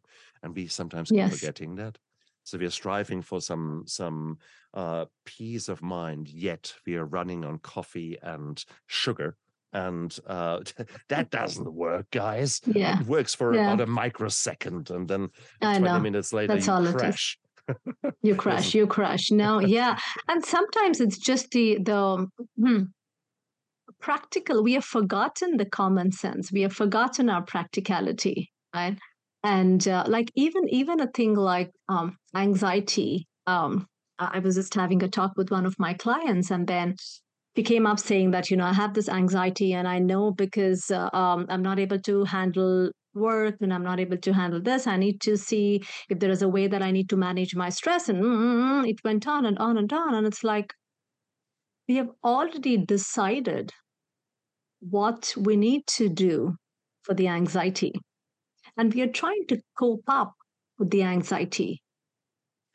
And 0.42 0.56
we 0.56 0.68
sometimes 0.68 1.12
keep 1.12 1.28
Yes. 1.28 1.30
forgetting 1.30 1.76
that. 1.76 1.98
So 2.44 2.58
we 2.58 2.66
are 2.66 2.70
striving 2.72 3.22
for 3.22 3.42
some 3.42 3.84
some 3.88 4.38
uh, 4.74 5.06
peace 5.26 5.68
of 5.68 5.82
mind, 5.82 6.30
yet 6.30 6.76
we 6.86 6.96
are 6.96 7.06
running 7.06 7.44
on 7.44 7.60
coffee 7.60 8.18
and 8.22 8.64
sugar. 8.88 9.38
And 9.74 10.18
uh, 10.26 10.62
that 11.10 11.30
doesn't 11.30 11.74
work, 11.74 12.10
guys. 12.12 12.62
Yeah. 12.66 13.00
It 13.00 13.06
works 13.06 13.36
for 13.36 13.54
Yeah. 13.54 13.64
about 13.64 13.82
a 13.82 13.86
microsecond, 13.88 14.90
and 14.90 15.08
then 15.10 15.30
I 15.62 15.78
20 15.78 16.00
know. 16.00 16.00
minutes 16.00 16.32
later 16.34 16.56
That's 16.56 16.58
you 16.58 16.74
all 16.74 16.88
it 16.88 17.04
is. 17.04 17.16
crash. 17.16 17.38
You 18.22 18.36
crash. 18.44 18.74
You 18.74 18.88
crash. 18.88 19.32
No. 19.32 19.60
Yeah. 19.78 19.98
And 20.28 20.44
sometimes 20.44 21.02
it's 21.02 21.18
just 21.18 21.52
the 21.52 21.78
the 21.80 22.28
hmm, 22.58 22.84
practical. 24.00 24.64
We 24.64 24.74
have 24.74 24.86
forgotten 24.86 25.58
the 25.58 25.66
common 25.66 26.12
sense. 26.12 26.52
We 26.52 26.62
have 26.62 26.74
forgotten 26.74 27.30
our 27.30 27.44
practicality, 27.44 28.52
right? 28.74 28.98
And 29.44 29.88
uh, 29.88 30.06
like 30.08 30.32
even 30.36 30.68
even 30.70 31.00
a 31.00 31.08
thing 31.08 31.36
like 31.36 31.72
um, 31.90 32.18
anxiety. 32.36 33.28
Um, 33.46 33.88
I 34.20 34.38
I 34.38 34.40
was 34.40 34.56
just 34.56 34.74
having 34.74 35.04
a 35.04 35.08
talk 35.08 35.34
with 35.36 35.52
one 35.52 35.66
of 35.66 35.76
my 35.80 35.94
clients, 35.94 36.52
and 36.52 36.68
then 36.68 36.96
he 37.56 37.64
came 37.64 37.88
up 37.88 38.00
saying 38.00 38.32
that 38.32 38.50
you 38.50 38.58
know 38.58 38.66
I 38.66 38.74
have 38.74 38.94
this 38.94 39.10
anxiety, 39.10 39.74
and 39.74 39.88
I 39.88 40.00
know 40.00 40.32
because 40.32 40.92
uh, 40.92 41.10
um, 41.14 41.46
I'm 41.50 41.62
not 41.64 41.80
able 41.80 42.00
to 42.00 42.24
handle 42.26 42.92
work 43.18 43.56
and 43.62 43.74
I'm 43.74 43.84
not 43.84 44.00
able 44.00 44.18
to 44.18 44.34
handle 44.34 44.62
this. 44.62 44.88
I 44.88 44.98
need 44.98 45.22
to 45.22 45.38
see 45.38 45.84
if 46.10 46.20
there 46.20 46.32
is 46.32 46.42
a 46.42 46.50
way 46.50 46.68
that 46.68 46.82
I 46.82 46.92
need 46.92 47.10
to 47.10 47.18
manage 47.18 47.56
my 47.56 47.70
stress. 47.70 48.10
And 48.10 48.24
mm, 48.24 48.90
it 48.90 49.04
went 49.04 49.28
on 49.28 49.46
and 49.46 49.58
on 49.60 49.78
and 49.78 49.92
on. 49.92 50.14
And 50.14 50.28
it's 50.28 50.44
like 50.44 50.74
we 51.88 51.96
have 51.96 52.10
already 52.24 52.78
decided 52.78 53.72
what 54.80 55.34
we 55.38 55.56
need 55.56 55.88
to 55.88 56.10
do 56.10 56.56
for 57.02 57.14
the 57.14 57.28
anxiety. 57.28 57.94
And 58.76 58.94
we 58.94 59.02
are 59.02 59.08
trying 59.08 59.46
to 59.48 59.60
cope 59.78 60.04
up 60.08 60.34
with 60.78 60.92
the 60.92 61.04
anxiety, 61.04 61.82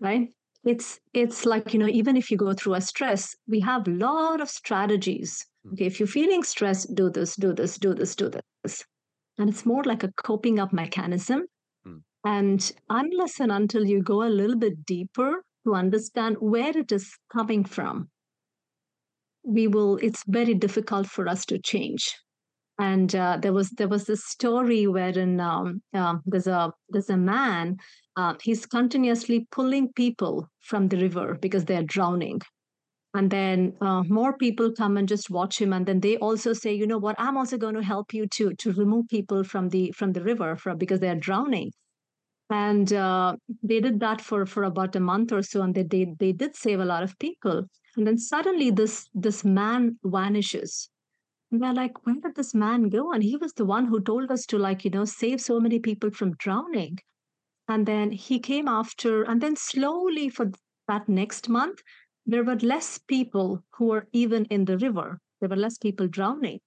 right? 0.01 0.29
It's 0.65 1.01
it's 1.13 1.45
like, 1.45 1.73
you 1.73 1.81
know, 1.81 1.89
even 1.89 2.17
if 2.17 2.31
you 2.31 2.37
go 2.37 2.53
through 2.53 2.75
a 2.75 2.81
stress, 2.81 3.35
we 3.49 3.61
have 3.61 3.87
a 3.87 3.91
lot 3.91 4.41
of 4.41 4.49
strategies. 4.49 5.45
Mm. 5.67 5.73
Okay, 5.73 5.87
if 5.87 5.99
you're 5.99 6.07
feeling 6.07 6.43
stressed, 6.43 6.95
do 6.95 7.11
this, 7.11 7.37
do 7.37 7.53
this, 7.53 7.79
do 7.79 7.95
this, 7.95 8.15
do 8.15 8.31
this. 8.63 8.85
And 9.43 9.51
it's 9.51 9.67
more 9.67 9.83
like 9.83 10.05
a 10.05 10.13
coping 10.13 10.61
up 10.61 10.73
mechanism. 10.73 11.47
Mm. 11.85 12.03
And 12.25 12.73
unless 12.89 13.41
and 13.41 13.51
until 13.51 13.85
you 13.85 14.01
go 14.01 14.23
a 14.23 14.31
little 14.31 14.55
bit 14.55 14.87
deeper 14.87 15.43
to 15.65 15.75
understand 15.75 16.37
where 16.39 16.79
it 16.79 16.93
is 16.93 17.11
coming 17.33 17.65
from, 17.65 18.09
we 19.43 19.67
will 19.67 19.97
it's 19.97 20.23
very 20.29 20.55
difficult 20.55 21.09
for 21.09 21.27
us 21.27 21.45
to 21.47 21.59
change 21.59 22.15
and 22.79 23.15
uh, 23.17 23.37
there 23.43 23.53
was 23.53 23.71
there 23.71 23.89
was 23.89 24.05
this 24.05 24.25
story 24.25 24.87
wherein 24.87 25.41
um, 25.41 25.83
uh, 25.93 26.15
there's 26.25 26.47
a 26.47 26.73
there's 26.89 27.11
a 27.11 27.17
man 27.17 27.77
uh, 28.17 28.35
he's 28.41 28.65
continuously 28.67 29.47
pulling 29.51 29.93
people 29.93 30.49
from 30.61 30.89
the 30.89 30.97
river 30.97 31.37
because 31.41 31.65
they're 31.65 31.83
drowning 31.83 32.41
and 33.15 33.31
then 33.31 33.75
uh, 33.81 34.03
more 34.05 34.37
people 34.39 34.73
come 34.73 34.97
and 34.97 35.07
just 35.07 35.29
watch 35.29 35.61
him 35.61 35.73
and 35.73 35.85
then 35.85 36.01
they 36.01 36.17
also 36.17 36.53
say 36.55 36.73
you 36.73 36.87
know 36.87 36.99
what? 36.99 37.17
I'm 37.19 37.37
also 37.37 37.59
going 37.59 37.75
to 37.75 37.83
help 37.83 38.15
you 38.15 38.27
to 38.29 38.55
to 38.55 38.73
remove 38.73 39.09
people 39.09 39.45
from 39.45 39.69
the 39.69 39.93
from 39.93 40.13
the 40.13 40.23
river 40.23 40.57
from 40.57 40.79
because 40.79 41.01
they're 41.01 41.15
drowning. 41.15 41.73
And 42.49 42.93
uh, 42.93 43.37
they 43.63 43.81
did 43.81 44.01
that 44.01 44.21
for 44.21 44.47
for 44.47 44.65
about 44.65 44.97
a 44.97 45.01
month 45.01 45.33
or 45.33 45.43
so 45.43 45.63
and 45.63 45.75
they, 45.75 45.83
they 45.83 46.07
they 46.19 46.33
did 46.33 46.57
save 46.57 46.81
a 46.81 46.87
lot 46.87 47.03
of 47.03 47.19
people. 47.19 47.65
And 47.97 48.07
then 48.07 48.17
suddenly 48.19 48.71
this 48.71 49.09
this 49.15 49.45
man 49.45 49.99
vanishes. 50.05 50.89
And 51.51 51.61
we're 51.61 51.75
like 51.75 52.07
where 52.07 52.17
did 52.17 52.35
this 52.35 52.55
man 52.55 52.89
go? 52.89 53.13
And 53.13 53.23
he 53.23 53.37
was 53.37 53.53
the 53.53 53.67
one 53.67 53.87
who 53.87 54.01
told 54.01 54.31
us 54.31 54.47
to 54.47 54.59
like 54.59 54.85
you 54.85 54.91
know 54.91 55.05
save 55.05 55.41
so 55.41 55.61
many 55.61 55.79
people 55.79 56.11
from 56.11 56.33
drowning. 56.39 56.99
And 57.69 57.87
then 57.87 58.11
he 58.11 58.39
came 58.39 58.69
after 58.69 59.23
and 59.23 59.41
then 59.43 59.57
slowly 59.57 60.31
for 60.31 60.51
that 60.89 61.09
next 61.09 61.49
month 61.49 61.81
there 62.27 62.45
were 62.45 62.57
less 62.57 62.99
people 62.99 63.65
who 63.75 63.87
were 63.87 64.09
even 64.13 64.45
in 64.47 64.65
the 64.65 64.79
river. 64.79 65.21
There 65.41 65.49
were 65.49 65.57
less 65.57 65.79
people 65.79 66.09
drowning. 66.09 66.61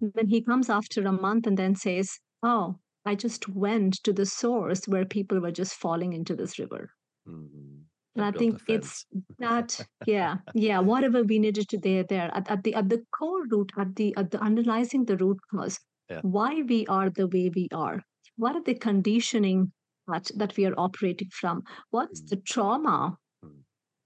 Then 0.00 0.28
he 0.28 0.42
comes 0.42 0.68
after 0.70 1.02
a 1.06 1.12
month 1.12 1.46
and 1.46 1.56
then 1.58 1.74
says, 1.76 2.18
Oh, 2.42 2.78
I 3.04 3.14
just 3.14 3.48
went 3.48 4.02
to 4.04 4.12
the 4.12 4.26
source 4.26 4.86
where 4.88 5.04
people 5.06 5.40
were 5.40 5.52
just 5.52 5.74
falling 5.74 6.12
into 6.12 6.34
this 6.36 6.58
river. 6.58 6.90
Mhm. 7.26 7.84
And 8.14 8.24
I 8.24 8.32
think 8.32 8.60
it's 8.68 9.06
that, 9.38 9.86
yeah, 10.06 10.38
yeah, 10.54 10.80
whatever 10.80 11.22
we 11.22 11.38
needed 11.38 11.68
to 11.70 11.78
there, 11.78 12.04
there 12.04 12.30
at, 12.34 12.50
at 12.50 12.64
the 12.64 12.74
at 12.74 12.88
the 12.88 13.04
core 13.16 13.44
root, 13.50 13.70
at 13.76 13.94
the 13.96 14.14
at 14.16 14.30
the 14.30 14.40
underlying 14.40 15.04
the 15.04 15.16
root 15.16 15.38
cause, 15.50 15.78
Yeah. 16.10 16.20
why 16.22 16.62
we 16.62 16.86
are 16.86 17.10
the 17.10 17.28
way 17.28 17.50
we 17.54 17.68
are. 17.72 18.02
What 18.36 18.56
are 18.56 18.62
the 18.62 18.74
conditioning 18.74 19.72
that 20.08 20.30
that 20.36 20.56
we 20.56 20.66
are 20.66 20.74
operating 20.76 21.28
from? 21.30 21.62
What's 21.90 22.22
Mm. 22.22 22.28
the 22.30 22.36
trauma. 22.36 23.16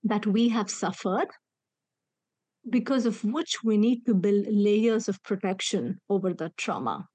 That 0.04 0.26
we 0.26 0.48
have 0.50 0.70
suffered 0.70 1.28
because 2.68 3.06
of 3.06 3.24
which 3.24 3.62
we 3.64 3.76
need 3.76 4.04
to 4.06 4.14
build 4.14 4.46
layers 4.48 5.08
of 5.08 5.22
protection 5.22 6.00
over 6.08 6.32
the 6.32 6.50
trauma. 6.56 7.06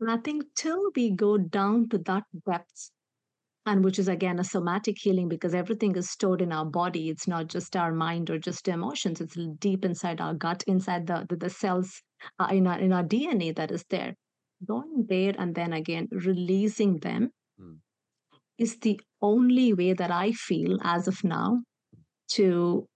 And 0.00 0.10
I 0.10 0.16
think 0.18 0.44
till 0.56 0.90
we 0.96 1.10
go 1.10 1.38
down 1.38 1.88
to 1.90 1.98
that 1.98 2.24
depth, 2.46 2.90
and 3.64 3.84
which 3.84 3.98
is 3.98 4.08
again 4.08 4.38
a 4.40 4.44
somatic 4.44 4.98
healing 4.98 5.28
because 5.28 5.54
everything 5.54 5.94
is 5.96 6.10
stored 6.10 6.42
in 6.42 6.52
our 6.52 6.64
body, 6.64 7.08
it's 7.08 7.28
not 7.28 7.46
just 7.46 7.76
our 7.76 7.92
mind 7.92 8.28
or 8.30 8.38
just 8.38 8.66
emotions, 8.68 9.20
it's 9.20 9.36
deep 9.58 9.84
inside 9.84 10.20
our 10.20 10.34
gut, 10.34 10.64
inside 10.66 11.06
the, 11.06 11.24
the, 11.28 11.36
the 11.36 11.50
cells 11.50 12.02
uh, 12.40 12.48
in, 12.50 12.66
our, 12.66 12.78
in 12.78 12.92
our 12.92 13.04
DNA 13.04 13.54
that 13.56 13.70
is 13.70 13.84
there. 13.90 14.14
Going 14.66 15.06
there 15.08 15.34
and 15.38 15.54
then 15.54 15.72
again 15.72 16.08
releasing 16.10 16.98
them 16.98 17.30
Mm. 17.60 17.80
is 18.58 18.78
the 18.78 19.00
only 19.20 19.74
way 19.74 19.92
that 19.92 20.10
I 20.10 20.32
feel 20.32 20.78
as 20.82 21.06
of 21.06 21.22
now 21.22 21.62
to 22.36 22.86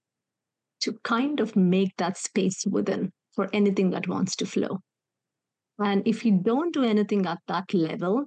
to 0.81 0.93
kind 1.05 1.41
of 1.41 1.57
make 1.57 1.97
that 1.97 2.17
space 2.19 2.65
within 2.67 3.11
for 3.35 3.49
anything 3.53 3.91
that 3.91 4.09
wants 4.09 4.37
to 4.37 4.47
flow. 4.47 4.79
And 5.79 6.07
if 6.07 6.25
you 6.25 6.41
don't 6.43 6.73
do 6.73 6.85
anything 6.85 7.27
at 7.27 7.39
that 7.49 7.73
level, 7.73 8.27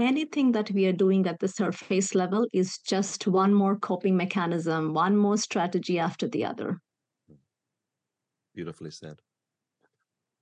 anything 0.00 0.52
that 0.52 0.70
we 0.70 0.86
are 0.86 0.92
doing 0.92 1.26
at 1.26 1.38
the 1.40 1.48
surface 1.48 2.14
level 2.14 2.46
is 2.52 2.78
just 2.78 3.26
one 3.26 3.54
more 3.54 3.76
coping 3.76 4.16
mechanism, 4.16 4.94
one 4.94 5.16
more 5.16 5.36
strategy 5.36 5.98
after 5.98 6.28
the 6.28 6.44
other. 6.44 6.78
Beautifully 8.54 8.90
said. 8.90 9.20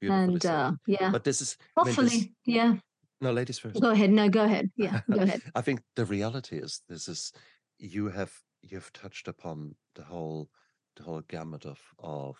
Beautifully 0.00 0.32
and 0.34 0.42
said. 0.42 0.54
uh, 0.54 0.72
yeah, 0.86 1.10
but 1.10 1.24
this 1.24 1.40
is 1.42 1.56
hopefully, 1.76 2.08
this- 2.08 2.28
yeah. 2.46 2.74
no, 3.20 3.32
ladies 3.32 3.58
first. 3.58 3.80
Go 3.80 3.90
ahead. 3.90 4.10
No, 4.10 4.28
go 4.28 4.44
ahead. 4.44 4.70
Yeah, 4.76 5.00
go 5.10 5.20
ahead. 5.22 5.42
I 5.54 5.60
think 5.60 5.80
the 5.96 6.04
reality 6.04 6.56
is 6.58 6.82
this 6.88 7.08
is 7.08 7.32
you 7.78 8.08
have 8.08 8.32
you've 8.62 8.92
touched 8.92 9.28
upon 9.28 9.74
the 9.94 10.02
whole 10.02 10.48
the 10.96 11.02
whole 11.02 11.22
gamut 11.28 11.64
of 11.64 11.80
of 11.98 12.36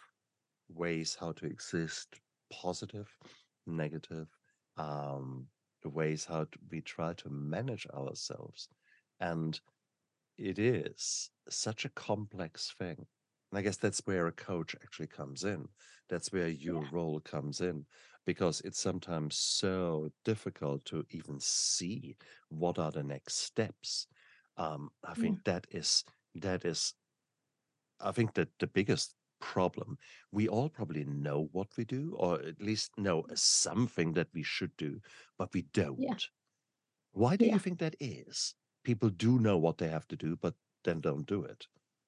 ways 0.68 1.16
how 1.18 1.32
to 1.32 1.46
exist 1.46 2.20
positive 2.50 3.08
negative 3.66 4.28
um 4.76 5.46
the 5.82 5.88
ways 5.88 6.24
how 6.24 6.44
to, 6.44 6.58
we 6.70 6.80
try 6.80 7.12
to 7.14 7.28
manage 7.30 7.86
ourselves. 7.94 8.68
And 9.20 9.58
it 10.36 10.58
is 10.58 11.30
such 11.48 11.84
a 11.84 11.90
complex 11.90 12.72
thing. 12.78 13.06
And 13.50 13.58
i 13.58 13.62
guess 13.62 13.76
that's 13.76 14.02
where 14.04 14.26
a 14.26 14.32
coach 14.32 14.74
actually 14.82 15.06
comes 15.06 15.44
in. 15.44 15.68
That's 16.08 16.32
where 16.32 16.48
your 16.48 16.84
role 16.92 17.20
comes 17.20 17.60
in 17.60 17.84
because 18.26 18.60
it's 18.62 18.80
sometimes 18.80 19.36
so 19.36 20.10
difficult 20.24 20.84
to 20.86 21.04
even 21.10 21.38
see 21.40 22.16
what 22.50 22.78
are 22.78 22.90
the 22.90 23.02
next 23.02 23.38
steps 23.38 24.06
um, 24.58 24.90
i 25.04 25.14
Yeah. 25.14 25.22
think 25.22 25.44
that 25.44 25.66
is 25.70 26.04
that 26.34 26.64
is 26.64 26.94
i 28.00 28.12
think 28.12 28.34
that 28.34 28.48
the 28.58 28.66
biggest 28.66 29.14
problem 29.40 29.96
we 30.32 30.48
all 30.48 30.68
probably 30.68 31.04
know 31.04 31.48
what 31.52 31.68
we 31.76 31.84
do 31.84 32.14
or 32.18 32.40
at 32.40 32.60
least 32.60 32.90
know 32.98 33.24
something 33.34 34.12
that 34.12 34.28
we 34.34 34.42
should 34.42 34.76
do 34.76 35.00
but 35.38 35.52
we 35.54 35.62
don't 35.62 36.28
why 37.12 37.36
do 37.36 37.46
Yeah. 37.46 37.54
you 37.54 37.58
think 37.58 37.78
that 37.78 37.94
is 38.00 38.54
people 38.84 39.08
do 39.10 39.38
know 39.38 39.56
what 39.56 39.78
they 39.78 39.88
have 39.88 40.08
to 40.08 40.16
do 40.16 40.36
but 40.36 40.54
then 40.84 41.00
don't 41.00 41.26
do 41.26 41.44
it 41.44 41.66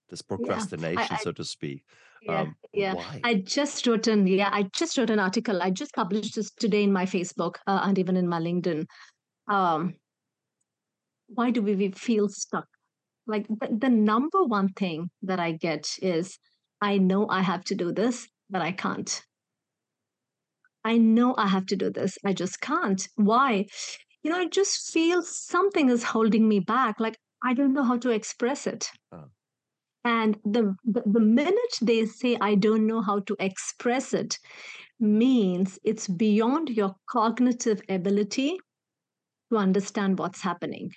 this 0.08 0.22
procrastination 0.22 1.16
I- 1.16 1.22
so 1.22 1.32
to 1.32 1.44
speak 1.44 1.84
Yeah, 2.22 2.40
um, 2.40 2.56
yeah. 2.72 2.94
why 2.94 3.20
I 3.24 3.34
just 3.34 3.86
wrote 3.86 4.06
an 4.08 4.26
yeah, 4.26 4.50
I 4.52 4.64
just 4.74 4.98
wrote 4.98 5.10
an 5.10 5.18
article. 5.20 5.62
I 5.62 5.70
just 5.70 5.94
published 5.94 6.34
this 6.34 6.50
today 6.50 6.82
in 6.82 6.92
my 6.92 7.06
Facebook 7.06 7.56
uh, 7.66 7.80
and 7.84 7.98
even 7.98 8.16
in 8.16 8.28
my 8.28 8.40
LinkedIn. 8.40 8.86
Um, 9.48 9.94
why 11.34 11.50
do 11.50 11.62
we, 11.62 11.90
feel 11.92 12.28
stuck? 12.28 12.66
Like 13.26 13.46
the, 13.48 13.68
the 13.70 13.88
number 13.88 14.44
one 14.44 14.70
thing 14.70 15.10
that 15.22 15.38
I 15.38 15.52
get 15.52 15.88
is 16.02 16.38
I 16.80 16.98
know 16.98 17.28
I 17.28 17.42
have 17.42 17.64
to 17.64 17.74
do 17.74 17.92
this, 17.92 18.26
but 18.48 18.62
I 18.62 18.72
can't. 18.72 19.22
I 20.84 20.96
know 20.96 21.34
I 21.36 21.46
have 21.46 21.66
to 21.66 21.76
do 21.76 21.90
this. 21.90 22.16
I 22.24 22.32
just 22.32 22.60
can't. 22.60 23.06
Why? 23.16 23.66
You 24.22 24.30
know, 24.30 24.38
I 24.38 24.48
just 24.48 24.92
feel 24.92 25.22
something 25.22 25.90
is 25.90 26.02
holding 26.02 26.48
me 26.48 26.60
back. 26.60 26.98
Like 26.98 27.16
I 27.44 27.54
don't 27.54 27.74
know 27.74 27.84
how 27.84 27.98
to 27.98 28.10
express 28.10 28.66
it. 28.66 28.90
Oh. 29.12 29.30
And 30.04 30.38
the, 30.44 30.74
the 30.84 31.02
the 31.04 31.20
minute 31.20 31.74
they 31.82 32.06
say 32.06 32.38
I 32.40 32.54
don't 32.54 32.86
know 32.86 33.02
how 33.02 33.20
to 33.20 33.36
express 33.38 34.14
it 34.14 34.38
means 34.98 35.78
it's 35.84 36.08
beyond 36.08 36.70
your 36.70 36.94
cognitive 37.08 37.82
ability 37.88 38.58
to 39.50 39.58
understand 39.58 40.18
what's 40.18 40.40
happening. 40.40 40.90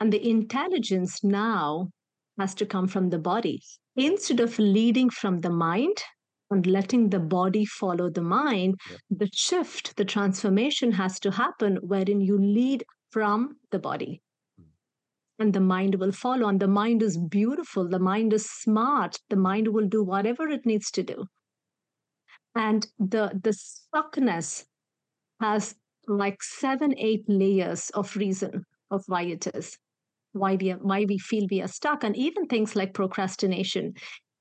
And 0.00 0.12
the 0.12 0.28
intelligence 0.28 1.22
now 1.22 1.90
has 2.38 2.54
to 2.56 2.66
come 2.66 2.88
from 2.88 3.10
the 3.10 3.18
body. 3.18 3.60
Instead 3.96 4.40
of 4.40 4.58
leading 4.58 5.10
from 5.10 5.38
the 5.40 5.50
mind 5.50 5.98
and 6.50 6.66
letting 6.66 7.10
the 7.10 7.18
body 7.20 7.64
follow 7.66 8.10
the 8.10 8.22
mind, 8.22 8.76
Yeah. 8.90 8.96
the 9.10 9.28
shift, 9.32 9.96
the 9.96 10.04
transformation 10.04 10.92
has 10.92 11.20
to 11.20 11.30
happen 11.30 11.76
wherein 11.82 12.20
you 12.20 12.38
lead 12.38 12.84
from 13.10 13.58
the 13.70 13.78
body. 13.78 14.22
Mm. 14.58 14.64
And 15.38 15.52
the 15.52 15.60
mind 15.60 15.96
will 15.96 16.12
follow. 16.12 16.48
And 16.48 16.58
the 16.60 16.68
mind 16.68 17.02
is 17.02 17.18
beautiful. 17.18 17.88
The 17.88 17.98
mind 17.98 18.32
is 18.32 18.48
smart. 18.50 19.18
The 19.28 19.36
mind 19.36 19.68
will 19.68 19.86
do 19.86 20.02
whatever 20.02 20.48
it 20.48 20.64
needs 20.64 20.90
to 20.92 21.02
do. 21.02 21.26
And 22.54 22.86
the 22.98 23.38
the 23.44 23.50
stuckness 23.50 24.64
has 25.40 25.74
like 26.08 26.42
seven, 26.42 26.94
eight 26.98 27.24
layers 27.28 27.90
of 27.90 28.16
reason 28.16 28.64
of 28.90 29.04
why 29.06 29.22
it 29.22 29.46
is, 29.54 29.78
why 30.32 30.56
we 30.56 30.72
are, 30.72 30.78
why 30.78 31.04
we 31.08 31.18
feel 31.18 31.46
we 31.50 31.62
are 31.62 31.68
stuck, 31.68 32.04
and 32.04 32.16
even 32.16 32.46
things 32.46 32.76
like 32.76 32.94
procrastination 32.94 33.94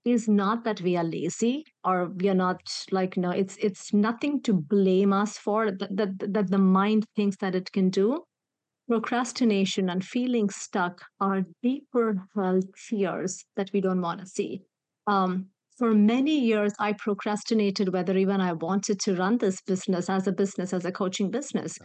is 0.06 0.28
not 0.28 0.64
that 0.64 0.82
we 0.82 0.96
are 0.96 1.04
lazy 1.04 1.66
or 1.84 2.10
we 2.16 2.30
are 2.30 2.36
not 2.36 2.62
like 2.92 3.18
no, 3.18 3.32
it's 3.32 3.58
it's 3.58 3.94
nothing 3.94 4.42
to 4.44 4.54
blame 4.54 5.14
us 5.14 5.38
for 5.38 5.72
that 5.72 5.96
that, 5.96 6.34
that 6.34 6.50
the 6.50 6.58
mind 6.58 7.06
thinks 7.16 7.38
that 7.38 7.56
it 7.56 7.72
can 7.72 7.90
do. 7.90 8.24
Procrastination 8.88 9.90
and 9.90 10.04
feeling 10.04 10.50
stuck 10.50 11.04
are 11.20 11.44
deeper 11.62 12.28
held 12.36 12.66
fears 12.76 13.46
that 13.56 13.70
we 13.72 13.82
don't 13.82 14.02
want 14.02 14.20
to 14.20 14.26
see. 14.26 14.62
Um, 15.06 15.48
for 15.80 15.94
many 15.94 16.38
years, 16.38 16.74
I 16.78 16.94
procrastinated 16.94 17.94
whether 17.94 18.16
even 18.18 18.42
I 18.42 18.52
wanted 18.54 19.00
to 19.00 19.16
run 19.16 19.38
this 19.38 19.62
business 19.62 20.10
as 20.10 20.28
a 20.28 20.34
business, 20.34 20.74
as 20.74 20.84
a 20.84 20.92
coaching 20.92 21.32
business. 21.32 21.80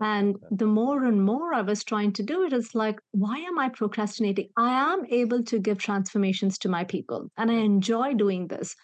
And 0.00 0.36
the 0.50 0.66
more 0.66 1.04
and 1.04 1.24
more 1.24 1.54
I 1.54 1.62
was 1.62 1.82
trying 1.82 2.12
to 2.12 2.22
do 2.22 2.44
it, 2.44 2.52
it's 2.52 2.74
like, 2.74 3.00
why 3.12 3.38
am 3.38 3.58
I 3.58 3.70
procrastinating? 3.70 4.50
I 4.56 4.70
am 4.92 5.06
able 5.10 5.42
to 5.44 5.58
give 5.58 5.78
transformations 5.78 6.58
to 6.58 6.68
my 6.68 6.84
people 6.84 7.30
and 7.38 7.50
I 7.50 7.54
enjoy 7.54 8.14
doing 8.14 8.48
this. 8.48 8.76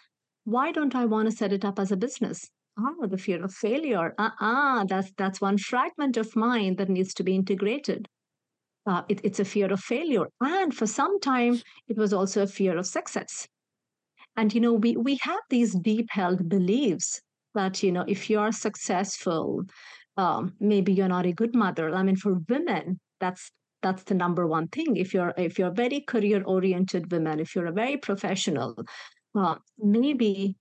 Why 0.45 0.71
don't 0.71 0.95
I 0.95 1.05
want 1.05 1.29
to 1.29 1.35
set 1.35 1.53
it 1.53 1.63
up 1.63 1.79
as 1.79 1.91
a 1.91 1.97
business? 1.97 2.49
Oh, 2.77 3.07
the 3.07 3.17
fear 3.17 3.43
of 3.43 3.53
failure. 3.53 4.13
Uh-uh, 4.17 4.85
that's 4.85 5.11
that's 5.17 5.39
one 5.39 5.57
fragment 5.57 6.17
of 6.17 6.35
mine 6.35 6.75
that 6.75 6.89
needs 6.89 7.13
to 7.13 7.23
be 7.23 7.35
integrated. 7.35 8.07
Uh, 8.85 9.03
it, 9.09 9.21
it's 9.23 9.39
a 9.39 9.45
fear 9.45 9.71
of 9.71 9.79
failure. 9.79 10.27
And 10.41 10.75
for 10.75 10.85
some 10.85 11.19
time, 11.19 11.61
it 11.87 11.97
was 11.97 12.13
also 12.13 12.43
a 12.43 12.47
fear 12.47 12.77
of 12.77 12.85
success. 12.85 13.47
And 14.37 14.53
you 14.53 14.61
know 14.61 14.73
we 14.73 14.95
we 14.95 15.17
have 15.21 15.39
these 15.49 15.73
deep 15.75 16.07
held 16.09 16.47
beliefs 16.49 17.21
that 17.53 17.81
you 17.83 17.91
know 17.91 18.05
if 18.07 18.29
you're 18.29 18.51
successful 18.51 19.63
um, 20.17 20.53
maybe 20.59 20.93
you're 20.93 21.09
not 21.09 21.25
a 21.25 21.33
good 21.33 21.53
mother. 21.53 21.93
I 21.93 22.03
mean 22.03 22.15
for 22.15 22.39
women 22.49 22.99
that's 23.19 23.51
that's 23.81 24.03
the 24.03 24.15
number 24.15 24.47
one 24.47 24.67
thing. 24.69 24.95
If 24.97 25.13
you're 25.13 25.33
if 25.37 25.59
you're 25.59 25.73
very 25.73 26.01
career 26.01 26.43
oriented 26.43 27.11
women 27.11 27.39
if 27.39 27.55
you're 27.55 27.67
a 27.67 27.71
very 27.71 27.97
professional 27.97 28.75
uh, 29.37 29.55
maybe 29.77 30.55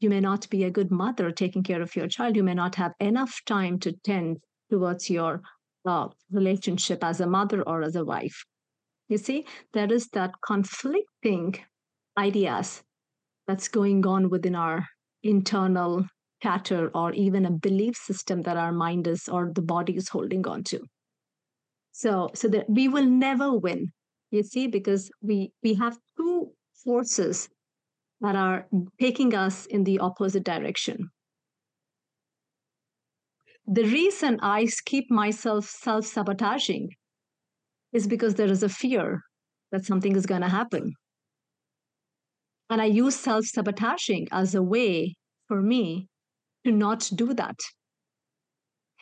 you 0.00 0.08
may 0.08 0.20
not 0.20 0.48
be 0.48 0.64
a 0.64 0.70
good 0.70 0.90
mother 0.90 1.30
taking 1.30 1.62
care 1.62 1.82
of 1.82 1.94
your 1.94 2.08
child. 2.08 2.36
You 2.36 2.42
may 2.42 2.54
not 2.54 2.74
have 2.76 2.92
enough 3.00 3.40
time 3.44 3.78
to 3.80 3.92
tend 4.04 4.38
towards 4.70 5.10
your 5.10 5.42
uh, 5.84 6.08
relationship 6.30 7.04
as 7.04 7.20
a 7.20 7.26
mother 7.26 7.62
or 7.62 7.82
as 7.82 7.96
a 7.96 8.04
wife. 8.04 8.44
You 9.08 9.18
see 9.18 9.44
there 9.72 9.92
is 9.92 10.08
that 10.08 10.32
conflicting 10.46 11.56
ideas 12.16 12.82
that's 13.50 13.66
going 13.66 14.06
on 14.06 14.30
within 14.30 14.54
our 14.54 14.86
internal 15.24 16.06
chatter 16.40 16.88
or 16.94 17.12
even 17.12 17.44
a 17.44 17.50
belief 17.50 17.96
system 17.96 18.42
that 18.42 18.56
our 18.56 18.70
mind 18.70 19.08
is 19.08 19.28
or 19.28 19.50
the 19.52 19.62
body 19.62 19.96
is 19.96 20.08
holding 20.08 20.46
on 20.46 20.62
to. 20.62 20.78
So 21.90 22.30
so 22.32 22.46
that 22.48 22.70
we 22.70 22.86
will 22.86 23.06
never 23.06 23.52
win 23.52 23.88
you 24.30 24.44
see 24.44 24.68
because 24.68 25.10
we 25.20 25.52
we 25.64 25.74
have 25.74 25.98
two 26.16 26.52
forces 26.84 27.48
that 28.20 28.36
are 28.36 28.68
taking 29.00 29.34
us 29.34 29.66
in 29.66 29.82
the 29.82 29.98
opposite 29.98 30.44
direction. 30.44 31.10
The 33.66 33.84
reason 33.84 34.38
i 34.42 34.68
keep 34.84 35.10
myself 35.10 35.64
self-sabotaging 35.64 36.88
is 37.92 38.06
because 38.06 38.34
there 38.36 38.52
is 38.56 38.62
a 38.62 38.68
fear 38.68 39.20
that 39.72 39.84
something 39.84 40.14
is 40.14 40.26
going 40.34 40.42
to 40.42 40.56
happen 40.60 40.94
and 42.70 42.80
i 42.80 42.86
use 42.86 43.16
self-sabotaging 43.16 44.28
as 44.32 44.54
a 44.54 44.62
way 44.62 45.14
for 45.48 45.60
me 45.60 46.08
to 46.64 46.72
not 46.72 47.10
do 47.14 47.34
that. 47.34 47.58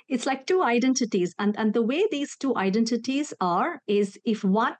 It's 0.09 0.27
like 0.27 0.47
two 0.47 0.63
identities 0.63 1.35
and 1.39 1.59
and 1.59 1.75
the 1.75 1.83
way 1.83 2.07
these 2.11 2.37
two 2.37 2.57
identities 2.57 3.35
are 3.41 3.81
is 3.87 4.19
if 4.25 4.43
one 4.43 4.77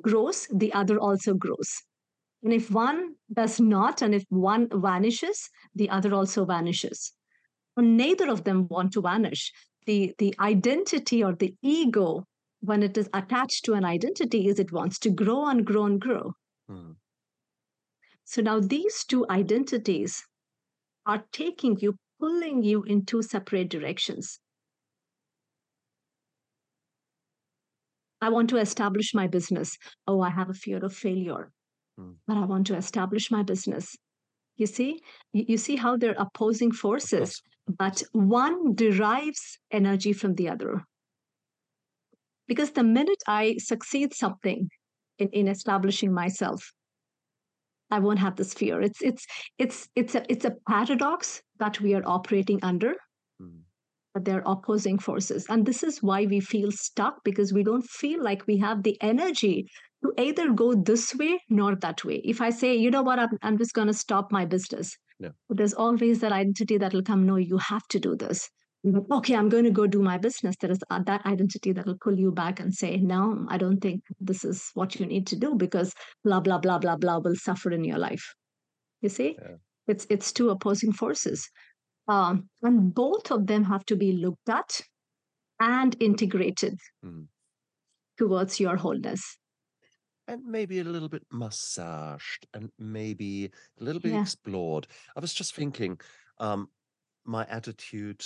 grows 0.00 0.46
the 0.52 0.72
other 0.72 0.98
also 0.98 1.34
grows. 1.34 1.70
And 2.44 2.52
if 2.52 2.70
one 2.70 3.14
does 3.32 3.58
not 3.58 4.02
and 4.02 4.14
if 4.14 4.24
one 4.28 4.68
vanishes 4.72 5.48
the 5.74 5.90
other 5.90 6.14
also 6.14 6.44
vanishes. 6.44 7.12
And 7.76 7.96
neither 7.96 8.30
of 8.30 8.44
them 8.44 8.68
want 8.68 8.92
to 8.92 9.00
vanish. 9.00 9.52
The 9.86 10.14
the 10.18 10.34
identity 10.38 11.24
or 11.24 11.34
the 11.34 11.54
ego 11.62 12.24
when 12.60 12.82
it 12.82 12.96
is 12.96 13.10
attached 13.12 13.64
to 13.64 13.74
an 13.74 13.84
identity 13.84 14.46
is 14.46 14.60
it 14.60 14.72
wants 14.72 14.98
to 15.00 15.10
grow 15.10 15.46
and 15.46 15.66
grow 15.66 15.86
and 15.86 16.00
grow. 16.00 16.34
Hmm. 16.68 16.92
So 18.24 18.42
now 18.42 18.60
these 18.60 19.04
two 19.04 19.26
identities 19.28 20.22
are 21.06 21.24
taking 21.32 21.78
you 21.80 21.96
pulling 22.18 22.62
you 22.62 22.82
in 22.84 23.04
two 23.04 23.22
separate 23.22 23.68
directions. 23.68 24.40
I 28.20 28.30
want 28.30 28.48
to 28.50 28.56
establish 28.56 29.12
my 29.12 29.26
business. 29.26 29.76
Oh, 30.06 30.20
I 30.22 30.30
have 30.30 30.48
a 30.48 30.54
fear 30.54 30.78
of 30.78 30.94
failure, 30.94 31.52
Hmm. 31.98 32.12
but 32.26 32.38
I 32.38 32.46
want 32.46 32.66
to 32.68 32.76
establish 32.76 33.30
my 33.30 33.42
business. 33.42 33.96
You 34.56 34.66
see, 34.66 35.02
you, 35.32 35.44
you 35.48 35.58
see 35.58 35.76
how 35.76 35.96
they're 35.96 36.16
opposing 36.18 36.72
forces, 36.72 37.42
but 37.68 38.02
one 38.12 38.74
derives 38.74 39.58
energy 39.70 40.12
from 40.12 40.34
the 40.34 40.48
other. 40.48 40.84
Because 42.46 42.70
the 42.72 42.84
minute 42.84 43.22
I 43.26 43.56
succeed 43.58 44.14
something 44.14 44.70
in, 45.18 45.28
in 45.28 45.48
establishing 45.48 46.12
myself, 46.12 46.72
I 47.94 48.00
won't 48.00 48.18
have 48.18 48.36
this 48.36 48.54
fear. 48.54 48.80
It's 48.80 49.00
it's 49.02 49.26
it's 49.58 49.88
it's 49.94 50.14
a 50.14 50.22
it's 50.28 50.44
a 50.44 50.56
paradox 50.68 51.42
that 51.58 51.80
we 51.80 51.94
are 51.94 52.02
operating 52.06 52.60
under, 52.62 52.94
Hmm. 53.40 53.60
but 54.14 54.24
they're 54.24 54.42
opposing 54.46 54.98
forces. 54.98 55.46
And 55.48 55.64
this 55.66 55.82
is 55.82 56.02
why 56.02 56.26
we 56.26 56.40
feel 56.40 56.70
stuck 56.72 57.22
because 57.24 57.52
we 57.52 57.64
don't 57.64 57.86
feel 58.00 58.22
like 58.22 58.46
we 58.46 58.58
have 58.58 58.82
the 58.82 58.96
energy 59.00 59.68
to 60.02 60.12
either 60.18 60.52
go 60.52 60.74
this 60.74 61.14
way 61.14 61.38
nor 61.48 61.76
that 61.76 62.04
way. 62.04 62.20
If 62.24 62.40
I 62.40 62.50
say, 62.50 62.74
you 62.76 62.90
know 62.90 63.02
what, 63.02 63.18
I'm, 63.18 63.38
I'm 63.42 63.58
just 63.58 63.72
going 63.74 63.88
to 63.88 63.94
stop 63.94 64.30
my 64.30 64.44
business, 64.44 64.96
there's 65.48 65.74
always 65.74 66.20
that 66.20 66.32
identity 66.32 66.78
that 66.78 66.92
will 66.92 67.02
come, 67.02 67.26
no, 67.26 67.36
you 67.36 67.58
have 67.58 67.86
to 67.88 68.00
do 68.00 68.16
this. 68.16 68.50
But, 68.84 69.04
okay, 69.10 69.34
I'm 69.34 69.48
going 69.48 69.64
to 69.64 69.70
go 69.70 69.86
do 69.86 70.02
my 70.02 70.18
business. 70.18 70.56
There 70.60 70.70
is 70.70 70.78
uh, 70.90 71.02
that 71.06 71.24
identity 71.24 71.72
that 71.72 71.86
will 71.86 71.96
pull 72.02 72.18
you 72.18 72.30
back 72.30 72.60
and 72.60 72.72
say, 72.72 72.98
no, 72.98 73.46
I 73.48 73.56
don't 73.56 73.80
think 73.80 74.02
this 74.20 74.44
is 74.44 74.70
what 74.74 75.00
you 75.00 75.06
need 75.06 75.26
to 75.28 75.36
do 75.36 75.54
because 75.54 75.94
blah, 76.22 76.40
blah, 76.40 76.58
blah, 76.58 76.78
blah, 76.78 76.96
blah 76.96 77.18
will 77.18 77.34
suffer 77.34 77.70
in 77.70 77.82
your 77.84 77.98
life. 77.98 78.34
You 79.00 79.08
see? 79.08 79.36
Yeah. 79.40 79.56
It's, 79.86 80.06
it's 80.10 80.32
two 80.32 80.50
opposing 80.50 80.92
forces. 80.92 81.48
Um, 82.08 82.50
and 82.62 82.92
both 82.94 83.30
of 83.30 83.46
them 83.46 83.64
have 83.64 83.86
to 83.86 83.96
be 83.96 84.12
looked 84.12 84.48
at 84.50 84.80
and 85.60 85.96
integrated 86.00 86.78
Hmm. 87.02 87.22
towards 88.18 88.60
your 88.60 88.76
wholeness. 88.76 89.38
and 90.26 90.42
maybe 90.46 90.80
a 90.80 90.84
little 90.84 91.08
bit 91.10 91.22
massaged 91.30 92.46
and 92.54 92.70
maybe 92.78 93.50
a 93.78 93.84
little 93.84 94.00
bit 94.00 94.12
Yeah. 94.12 94.22
explored. 94.22 94.86
I 95.14 95.20
was 95.20 95.34
just 95.34 95.54
thinking, 95.54 96.00
um, 96.38 96.68
my 97.26 97.44
attitude 97.46 98.24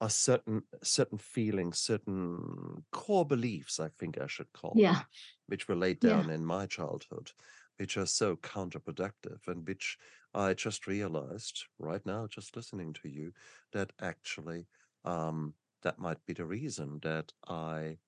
are 0.00 0.10
certain 0.10 0.62
certain 0.82 1.18
feelings, 1.18 1.78
certain 1.78 2.84
core 2.92 3.26
beliefs, 3.26 3.80
I 3.80 3.88
think 3.88 4.18
I 4.20 4.26
should 4.26 4.52
call 4.52 4.82
them, 4.82 5.06
which 5.46 5.68
were 5.68 5.76
laid 5.76 6.00
Yeah. 6.00 6.22
down 6.22 6.30
in 6.30 6.44
my 6.44 6.66
childhood, 6.66 7.32
which 7.76 7.96
are 7.96 8.06
so 8.06 8.36
counterproductive 8.36 9.46
and 9.48 9.66
which 9.66 9.98
I 10.34 10.54
just 10.54 10.86
realized 10.86 11.64
right 11.78 12.04
now, 12.04 12.26
just 12.26 12.56
listening 12.56 12.92
to 12.94 13.08
you, 13.08 13.32
that 13.72 13.92
actually 14.00 14.68
um, 15.04 15.54
that 15.82 15.98
might 15.98 16.24
be 16.26 16.32
the 16.34 16.46
reason 16.46 17.00
that 17.00 17.32
I 17.46 17.98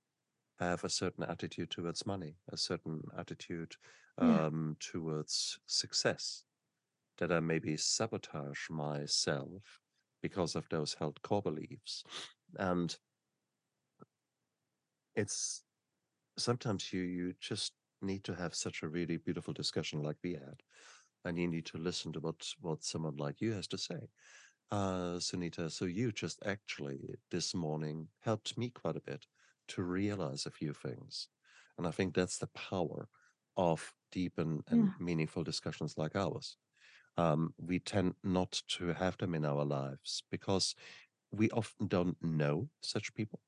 have 0.58 0.84
a 0.84 0.88
certain 0.90 1.24
attitude 1.24 1.70
towards 1.70 2.06
money, 2.06 2.38
a 2.48 2.56
certain 2.56 3.02
attitude 3.16 3.76
Yeah. 4.20 4.40
um, 4.46 4.76
towards 4.80 5.60
success, 5.66 6.44
that 7.18 7.32
I 7.32 7.40
maybe 7.40 7.76
sabotage 7.76 8.70
myself 8.70 9.82
because 10.26 10.56
of 10.56 10.68
those 10.68 10.94
held 10.94 11.22
core 11.22 11.42
beliefs. 11.42 12.04
And 12.58 12.96
it's 15.14 15.64
sometimes 16.38 16.92
you 16.92 17.02
you 17.02 17.34
just 17.40 17.72
need 18.02 18.24
to 18.24 18.34
have 18.34 18.54
such 18.54 18.82
a 18.82 18.88
really 18.88 19.16
beautiful 19.18 19.54
discussion 19.54 20.02
like 20.02 20.16
we 20.22 20.32
had, 20.34 20.62
and 21.24 21.38
you 21.38 21.48
need 21.48 21.66
to 21.66 21.78
listen 21.78 22.12
to 22.12 22.20
what 22.20 22.54
what 22.60 22.84
someone 22.84 23.16
like 23.16 23.40
you 23.40 23.52
has 23.52 23.68
to 23.68 23.78
say. 23.78 24.08
Uh, 24.70 25.18
Sunitha, 25.20 25.70
so 25.70 25.84
you 25.86 26.12
just 26.12 26.40
actually 26.44 27.16
this 27.30 27.54
morning 27.54 28.08
helped 28.20 28.58
me 28.58 28.70
quite 28.70 28.96
a 28.96 29.00
bit 29.12 29.26
to 29.68 29.82
realize 29.82 30.46
a 30.46 30.50
few 30.50 30.74
things. 30.74 31.28
And 31.78 31.86
I 31.86 31.92
think 31.92 32.14
that's 32.14 32.38
the 32.38 32.48
power 32.48 33.08
of 33.56 33.94
deep 34.12 34.38
and, 34.38 34.62
and 34.68 34.88
Yeah. 34.88 34.94
meaningful 34.98 35.44
discussions 35.44 35.98
like 35.98 36.16
ours. 36.16 36.58
Um, 37.16 37.54
we 37.58 37.78
tend 37.78 38.14
not 38.22 38.62
to 38.78 38.92
have 38.92 39.16
them 39.18 39.34
in 39.34 39.44
our 39.44 39.64
lives 39.64 40.22
because 40.30 40.74
we 41.30 41.50
often 41.50 41.86
don't 41.86 42.16
know 42.22 42.68
such 42.80 43.14
people. 43.14 43.40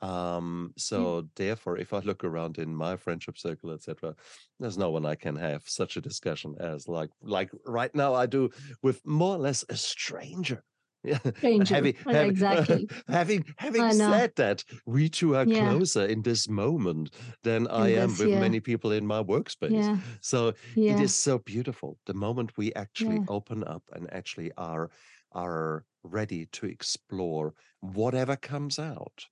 Um, 0.00 0.74
so 0.76 1.28
therefore, 1.36 1.78
if 1.78 1.92
I 1.92 2.00
look 2.00 2.24
around 2.24 2.58
in 2.58 2.74
my 2.74 2.96
friendship 2.96 3.38
circle, 3.38 3.70
etc., 3.70 4.16
there's 4.58 4.76
no 4.76 4.90
one 4.90 5.06
I 5.06 5.14
can 5.14 5.36
have 5.36 5.62
such 5.66 5.96
a 5.96 6.00
discussion 6.00 6.56
as 6.58 6.88
like 6.88 7.10
like 7.22 7.50
right 7.64 7.94
now 7.94 8.12
I 8.12 8.26
do 8.26 8.50
with 8.82 9.06
more 9.06 9.36
or 9.36 9.38
less 9.38 9.64
a 9.68 9.76
stranger. 9.76 10.64
Yeah, 11.04 11.18
Stranger. 11.38 11.74
having, 11.74 11.94
Uh, 12.06 12.12
having, 12.12 12.30
exactly. 12.30 12.88
having 13.08 13.44
having 13.56 13.92
said 13.92 14.32
that, 14.36 14.64
we 14.86 15.08
two 15.08 15.34
are 15.34 15.44
Yeah. 15.44 15.68
closer 15.70 16.06
in 16.06 16.22
this 16.22 16.48
moment 16.48 17.10
than 17.42 17.66
I 17.68 17.88
am 17.94 18.10
this, 18.10 18.20
with 18.20 18.28
yeah. 18.30 18.40
many 18.40 18.60
people 18.60 18.92
in 18.92 19.06
my 19.06 19.22
workspace. 19.22 19.72
Yeah. 19.72 19.98
So 20.20 20.48
it 20.76 21.00
is 21.00 21.14
so 21.14 21.38
beautiful 21.38 21.98
the 22.06 22.14
moment 22.14 22.56
we 22.56 22.72
actually 22.74 23.20
open 23.28 23.64
up 23.64 23.82
and 23.92 24.12
actually 24.12 24.52
are 24.56 24.90
are 25.32 25.84
ready 26.04 26.46
to 26.52 26.66
explore 26.66 27.54
whatever 27.80 28.36
comes 28.36 28.78
out. 28.78 29.26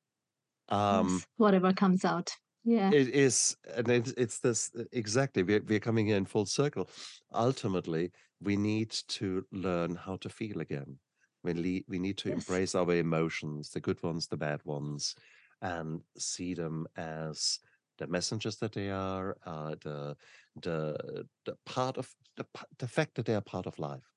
Um, 0.68 1.08
yes. 1.08 1.26
Whatever 1.36 1.72
comes 1.72 2.04
out. 2.04 2.30
Yeah. 2.64 2.90
it 2.92 3.08
is, 3.08 3.56
and 3.74 3.88
it, 3.88 4.12
it's 4.18 4.38
this 4.40 4.70
exactly. 4.92 5.42
We're, 5.42 5.62
we're 5.66 5.80
coming 5.80 6.08
in 6.08 6.26
full 6.26 6.46
circle. 6.46 6.90
Ultimately, 7.32 8.10
we 8.40 8.56
need 8.56 8.90
to 9.08 9.44
learn 9.50 9.96
how 9.96 10.16
to 10.16 10.28
feel 10.28 10.60
again. 10.60 10.98
We, 11.42 11.84
we 11.88 11.98
need 11.98 12.18
to 12.18 12.28
Yes. 12.28 12.32
embrace 12.32 12.74
our 12.74 12.92
emotions, 12.94 13.70
the 13.70 13.80
good 13.80 14.02
ones, 14.02 14.28
the 14.28 14.36
bad 14.36 14.64
ones, 14.64 15.14
and 15.62 16.02
see 16.18 16.54
them 16.54 16.86
as 16.96 17.58
the 17.98 18.06
messengers 18.06 18.56
that 18.58 18.72
they 18.72 18.90
are, 18.90 19.36
uh, 19.44 19.76
the 19.82 20.16
the 20.56 21.28
the 21.44 21.56
part 21.66 21.96
of 21.98 22.14
the 22.36 22.46
the 22.78 22.88
fact 22.88 23.14
that 23.16 23.26
they 23.26 23.34
are 23.34 23.42
part 23.42 23.66
of 23.66 23.78
life. 23.78 24.14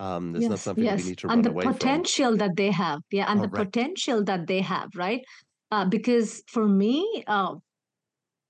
Um, 0.00 0.36
it's 0.36 0.48
not 0.48 0.60
yes. 0.60 0.64
something 0.64 0.94
we 0.94 1.02
Yes. 1.02 1.04
need 1.04 1.18
to 1.18 1.28
And 1.28 1.30
run 1.30 1.44
the 1.44 1.50
away 1.50 1.70
from. 1.70 2.08
potential 2.10 2.36
that 2.36 2.52
they 2.56 2.70
have. 2.70 3.00
Yeah. 3.10 3.30
And 3.30 3.42
the 3.42 3.48
potential 3.50 4.24
that 4.24 4.46
they 4.46 4.60
have, 4.60 4.90
right? 4.96 5.22
Uh, 5.70 5.84
because 5.88 6.42
for 6.48 6.66
me, 6.66 7.24
uh, 7.26 7.56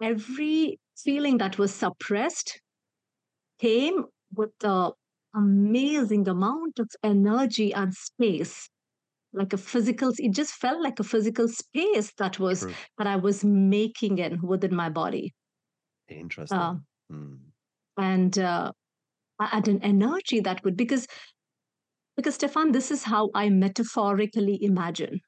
every 0.02 0.80
feeling 0.98 1.38
that 1.38 1.58
was 1.58 1.74
suppressed 1.74 2.60
came 3.58 4.04
with 4.34 4.50
the 4.60 4.92
amazing 5.34 6.26
amount 6.28 6.78
of 6.78 6.90
energy 7.02 7.72
and 7.72 7.94
space 7.94 8.68
like 9.32 9.52
a 9.52 9.58
physical 9.58 10.12
it 10.18 10.32
just 10.34 10.52
felt 10.54 10.82
like 10.82 10.98
a 10.98 11.04
physical 11.04 11.46
space 11.48 12.12
that 12.18 12.38
was 12.38 12.60
True. 12.60 12.74
that 12.98 13.06
i 13.06 13.16
was 13.16 13.44
making 13.44 14.18
in 14.18 14.40
within 14.42 14.74
my 14.74 14.88
body 14.88 15.32
Interesting. 16.08 16.58
uh, 16.58 16.74
Mm. 17.12 17.38
and 17.96 18.38
uh, 18.38 18.70
at 19.40 19.66
an 19.68 19.82
energy 19.82 20.40
that 20.40 20.62
would 20.64 20.76
because 20.76 21.06
because 22.16 22.34
stefan 22.36 22.70
this 22.72 22.90
is 22.90 23.02
how 23.02 23.30
i 23.34 23.48
metaphorically 23.48 24.58
imagine 24.62 25.20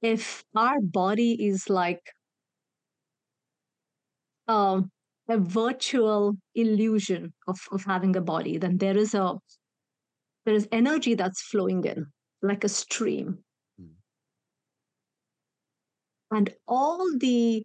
if 0.00 0.44
our 0.54 0.80
body 0.80 1.32
is 1.46 1.68
like 1.68 2.00
um, 4.48 4.90
a 5.28 5.38
virtual 5.38 6.36
illusion 6.54 7.32
of, 7.48 7.58
of 7.72 7.84
having 7.84 8.14
a 8.16 8.20
body 8.20 8.58
then 8.58 8.78
there 8.78 8.96
is 8.96 9.14
a 9.14 9.34
there 10.44 10.54
is 10.54 10.68
energy 10.72 11.14
that's 11.14 11.42
flowing 11.42 11.84
in 11.84 12.06
like 12.42 12.64
a 12.64 12.68
stream 12.68 13.38
Mm. 13.80 13.90
and 16.30 16.50
all 16.66 17.06
the 17.18 17.64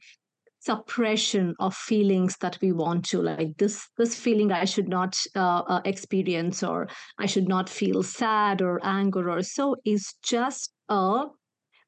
suppression 0.60 1.56
of 1.60 1.74
feelings 1.76 2.38
that 2.42 2.60
we 2.62 2.72
want 2.72 3.04
to 3.06 3.20
like 3.22 3.58
this 3.58 3.88
this 3.98 4.14
feeling 4.16 4.52
i 4.52 4.64
should 4.64 4.88
not 4.88 5.18
uh, 5.36 5.64
uh, 5.68 5.82
experience 5.86 6.62
or 6.62 6.88
i 7.18 7.26
should 7.26 7.48
not 7.48 7.68
feel 7.68 8.04
sad 8.04 8.62
or 8.62 8.80
anger 8.84 9.32
or 9.32 9.42
so 9.42 9.76
is 9.86 10.14
just 10.22 10.72
a 10.90 11.26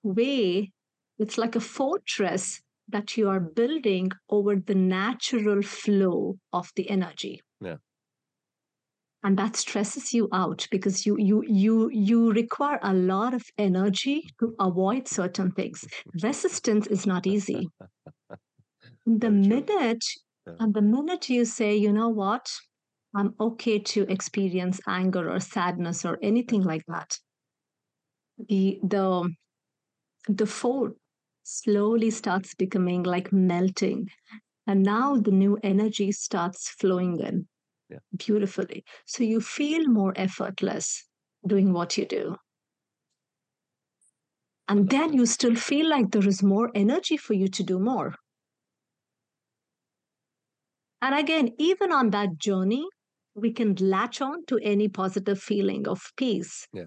way 0.01 0.71
it's 1.19 1.37
like 1.37 1.55
a 1.55 1.59
fortress 1.59 2.62
that 2.87 3.17
you 3.17 3.29
are 3.29 3.39
building 3.39 4.11
over 4.29 4.55
the 4.55 4.75
natural 4.75 5.61
flow 5.61 6.37
of 6.53 6.71
the 6.75 6.89
energy. 6.89 7.41
Yeah. 7.59 7.77
and 9.23 9.37
that 9.39 9.55
stresses 9.55 10.13
you 10.13 10.27
out 10.33 10.67
because 10.69 11.05
you 11.05 11.15
you 11.17 11.43
you 11.47 11.89
you 11.91 12.31
require 12.33 12.79
a 12.83 12.93
lot 12.93 13.33
of 13.33 13.41
energy 13.57 14.21
to 14.39 14.55
avoid 14.59 15.07
certain 15.07 15.51
things. 15.51 15.83
Resistance 16.23 16.87
is 16.87 17.05
not 17.07 17.25
easy. 17.25 17.67
The 19.05 19.31
minute 19.31 20.03
Yeah. 20.45 20.59
and 20.59 20.73
the 20.73 20.81
minute 20.81 21.29
you 21.29 21.45
say 21.45 21.73
you 21.73 21.93
know 21.93 22.09
what? 22.09 22.51
I'm 23.15 23.33
okay 23.39 23.79
to 23.79 24.01
experience 24.11 24.81
anger 24.87 25.31
or 25.31 25.39
sadness 25.39 26.03
or 26.03 26.19
anything 26.21 26.63
like 26.63 26.83
that 26.87 27.17
the 28.49 28.79
the 28.83 29.33
the 30.27 30.45
food 30.45 30.95
slowly 31.43 32.09
starts 32.11 32.55
becoming 32.55 33.03
like 33.03 33.31
melting. 33.31 34.07
And 34.67 34.83
now 34.83 35.17
the 35.17 35.31
new 35.31 35.57
energy 35.63 36.11
starts 36.11 36.69
flowing 36.69 37.19
in 37.19 37.47
Yeah. 37.89 37.99
beautifully. 38.17 38.85
So 39.05 39.23
you 39.23 39.41
feel 39.41 39.87
more 39.87 40.13
effortless 40.17 41.05
doing 41.47 41.73
what 41.73 41.97
you 41.97 42.05
do. 42.05 42.37
And 44.67 44.89
then 44.89 45.13
you 45.13 45.25
still 45.25 45.55
feel 45.55 45.87
like 45.89 46.11
there 46.11 46.27
is 46.27 46.43
more 46.43 46.69
energy 46.75 47.15
for 47.15 47.33
you 47.33 47.47
to 47.47 47.63
do 47.63 47.79
more. 47.79 48.15
And 51.01 51.13
again 51.15 51.49
even 51.59 51.91
on 51.91 52.09
that 52.11 52.37
journey 52.37 52.87
we 53.35 53.51
can 53.51 53.75
latch 53.75 54.21
on 54.21 54.45
to 54.45 54.57
any 54.63 54.87
positive 54.87 55.39
feeling 55.39 55.87
of 55.87 56.01
peace. 56.17 56.67
Yeah. 56.73 56.85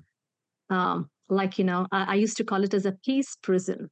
um, 0.71 1.11
like 1.29 1.59
you 1.59 1.65
know 1.65 1.87
I, 1.93 2.13
I 2.13 2.15
used 2.17 2.37
to 2.39 2.45
call 2.45 2.65
it 2.65 2.75
as 2.75 2.87
a 2.87 2.93
peace 3.05 3.37
prison 3.43 3.91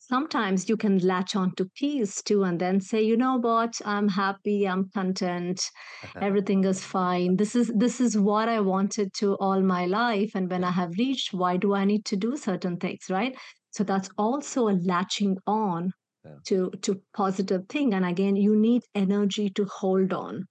sometimes 0.00 0.68
you 0.68 0.76
can 0.76 0.98
latch 0.98 1.36
on 1.36 1.54
to 1.56 1.66
peace 1.76 2.22
too 2.22 2.42
and 2.44 2.60
then 2.60 2.80
say 2.80 3.00
you 3.02 3.16
know 3.16 3.36
what? 3.38 3.80
I'm 3.84 4.08
happy 4.08 4.66
i'm 4.66 4.88
content 4.90 5.62
everything 6.20 6.64
is 6.64 6.84
fine. 6.84 7.36
This 7.36 7.54
is 7.54 7.72
this 7.76 8.00
is 8.00 8.18
what 8.18 8.48
i 8.48 8.60
wanted 8.60 9.12
to 9.20 9.34
all 9.36 9.60
my 9.62 9.86
life 9.86 10.32
and 10.34 10.50
when 10.50 10.64
i 10.64 10.70
have 10.70 10.90
reached 10.98 11.32
why 11.32 11.56
do 11.56 11.74
i 11.74 11.84
need 11.84 12.04
to 12.06 12.16
do 12.16 12.36
certain 12.36 12.76
things 12.78 13.10
right? 13.10 13.36
So 13.70 13.84
that's 13.84 14.10
also 14.18 14.68
a 14.68 14.76
latching 14.92 15.36
on 15.46 15.92
Yeah. 16.24 16.38
to 16.48 16.70
to 16.82 17.02
positive 17.14 17.62
thing 17.68 17.94
and 17.94 18.04
again 18.04 18.36
you 18.36 18.56
need 18.56 18.82
energy 18.94 19.48
to 19.50 19.64
hold 19.80 20.12
on 20.12 20.44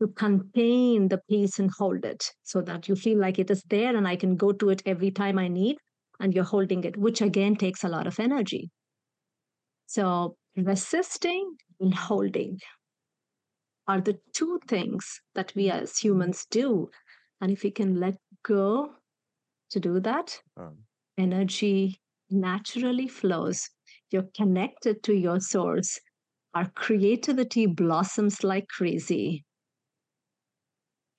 to 0.00 0.08
contain 0.08 1.08
the 1.08 1.20
peace 1.28 1.58
and 1.58 1.70
hold 1.78 2.04
it 2.04 2.24
so 2.42 2.62
that 2.62 2.88
you 2.88 2.96
feel 2.96 3.18
like 3.18 3.38
it 3.38 3.50
is 3.50 3.62
there 3.70 3.94
and 3.96 4.08
i 4.08 4.16
can 4.16 4.36
go 4.36 4.52
to 4.52 4.68
it 4.70 4.82
every 4.86 5.10
time 5.10 5.38
i 5.38 5.48
need 5.48 5.76
and 6.18 6.34
you're 6.34 6.44
holding 6.52 6.84
it 6.84 6.96
which 6.96 7.20
again 7.22 7.56
takes 7.56 7.84
a 7.84 7.88
lot 7.88 8.06
of 8.06 8.18
energy 8.20 8.70
so 9.90 10.36
resisting 10.56 11.56
and 11.80 11.92
holding 11.92 12.60
are 13.88 14.00
the 14.00 14.20
two 14.32 14.60
things 14.68 15.20
that 15.34 15.52
we 15.56 15.68
as 15.68 15.98
humans 15.98 16.46
do. 16.48 16.88
And 17.40 17.50
if 17.50 17.64
we 17.64 17.72
can 17.72 17.98
let 17.98 18.14
go 18.44 18.94
to 19.70 19.80
do 19.80 19.98
that, 20.00 20.40
Um, 20.56 20.84
energy 21.18 22.00
naturally 22.30 23.08
flows. 23.08 23.68
You're 24.12 24.30
connected 24.36 25.02
to 25.02 25.12
your 25.12 25.40
source. 25.40 25.98
Our 26.54 26.70
creativity 26.70 27.66
blossoms 27.66 28.44
like 28.44 28.68
crazy. 28.68 29.44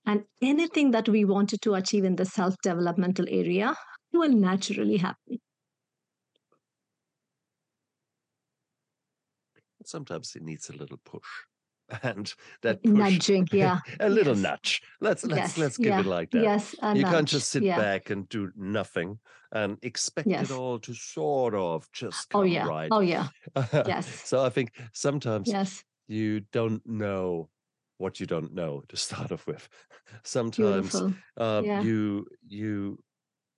And 0.05 0.23
anything 0.41 0.91
that 0.91 1.09
we 1.09 1.25
wanted 1.25 1.61
to 1.63 1.73
achieve 1.73 2.05
in 2.05 2.15
the 2.15 2.25
self 2.25 2.55
developmental 2.63 3.25
area 3.27 3.75
will 4.13 4.31
naturally 4.31 4.97
happen. 4.97 5.39
Sometimes 9.87 10.35
it 10.35 10.43
needs 10.43 10.69
a 10.69 10.73
little 10.73 10.99
push. 11.05 11.21
And 12.03 12.33
that 12.61 12.81
push, 12.83 12.93
Nudging, 12.93 13.47
yeah. 13.51 13.79
a 13.99 14.07
little 14.09 14.33
Yes. 14.35 14.43
nudge. 14.43 14.81
Let's 15.01 15.25
let's 15.25 15.37
yes. 15.37 15.57
let's 15.57 15.77
give 15.77 15.87
yeah. 15.87 15.99
it 15.99 16.05
like 16.05 16.31
that. 16.31 16.43
Yes. 16.43 16.75
you 16.95 17.03
can't 17.03 17.27
just 17.27 17.49
sit 17.49 17.63
yeah. 17.63 17.77
back 17.77 18.09
and 18.09 18.29
do 18.29 18.49
nothing 18.55 19.19
and 19.51 19.77
expect 19.81 20.27
Yes. 20.27 20.49
it 20.49 20.53
all 20.57 20.79
to 20.79 20.93
sort 20.93 21.53
of 21.53 21.91
just 21.91 22.27
Oh 22.33 22.39
come 22.39 22.47
yeah. 22.47 22.65
right. 22.65 22.87
Oh 22.91 23.01
yeah. 23.01 23.27
Yes. 23.73 24.07
so 24.25 24.45
I 24.45 24.49
think 24.49 24.71
sometimes 24.93 25.49
Yes. 25.49 25.83
you 26.07 26.41
don't 26.53 26.81
know 26.85 27.49
what 27.97 28.19
you 28.19 28.25
don't 28.25 28.53
know 28.53 28.83
to 28.87 28.95
start 28.97 29.31
off 29.31 29.45
with. 29.45 29.67
Sometimes 30.23 30.95
uh, 31.37 31.61
Yeah. 31.65 31.81
you 31.81 32.25
you 32.47 33.03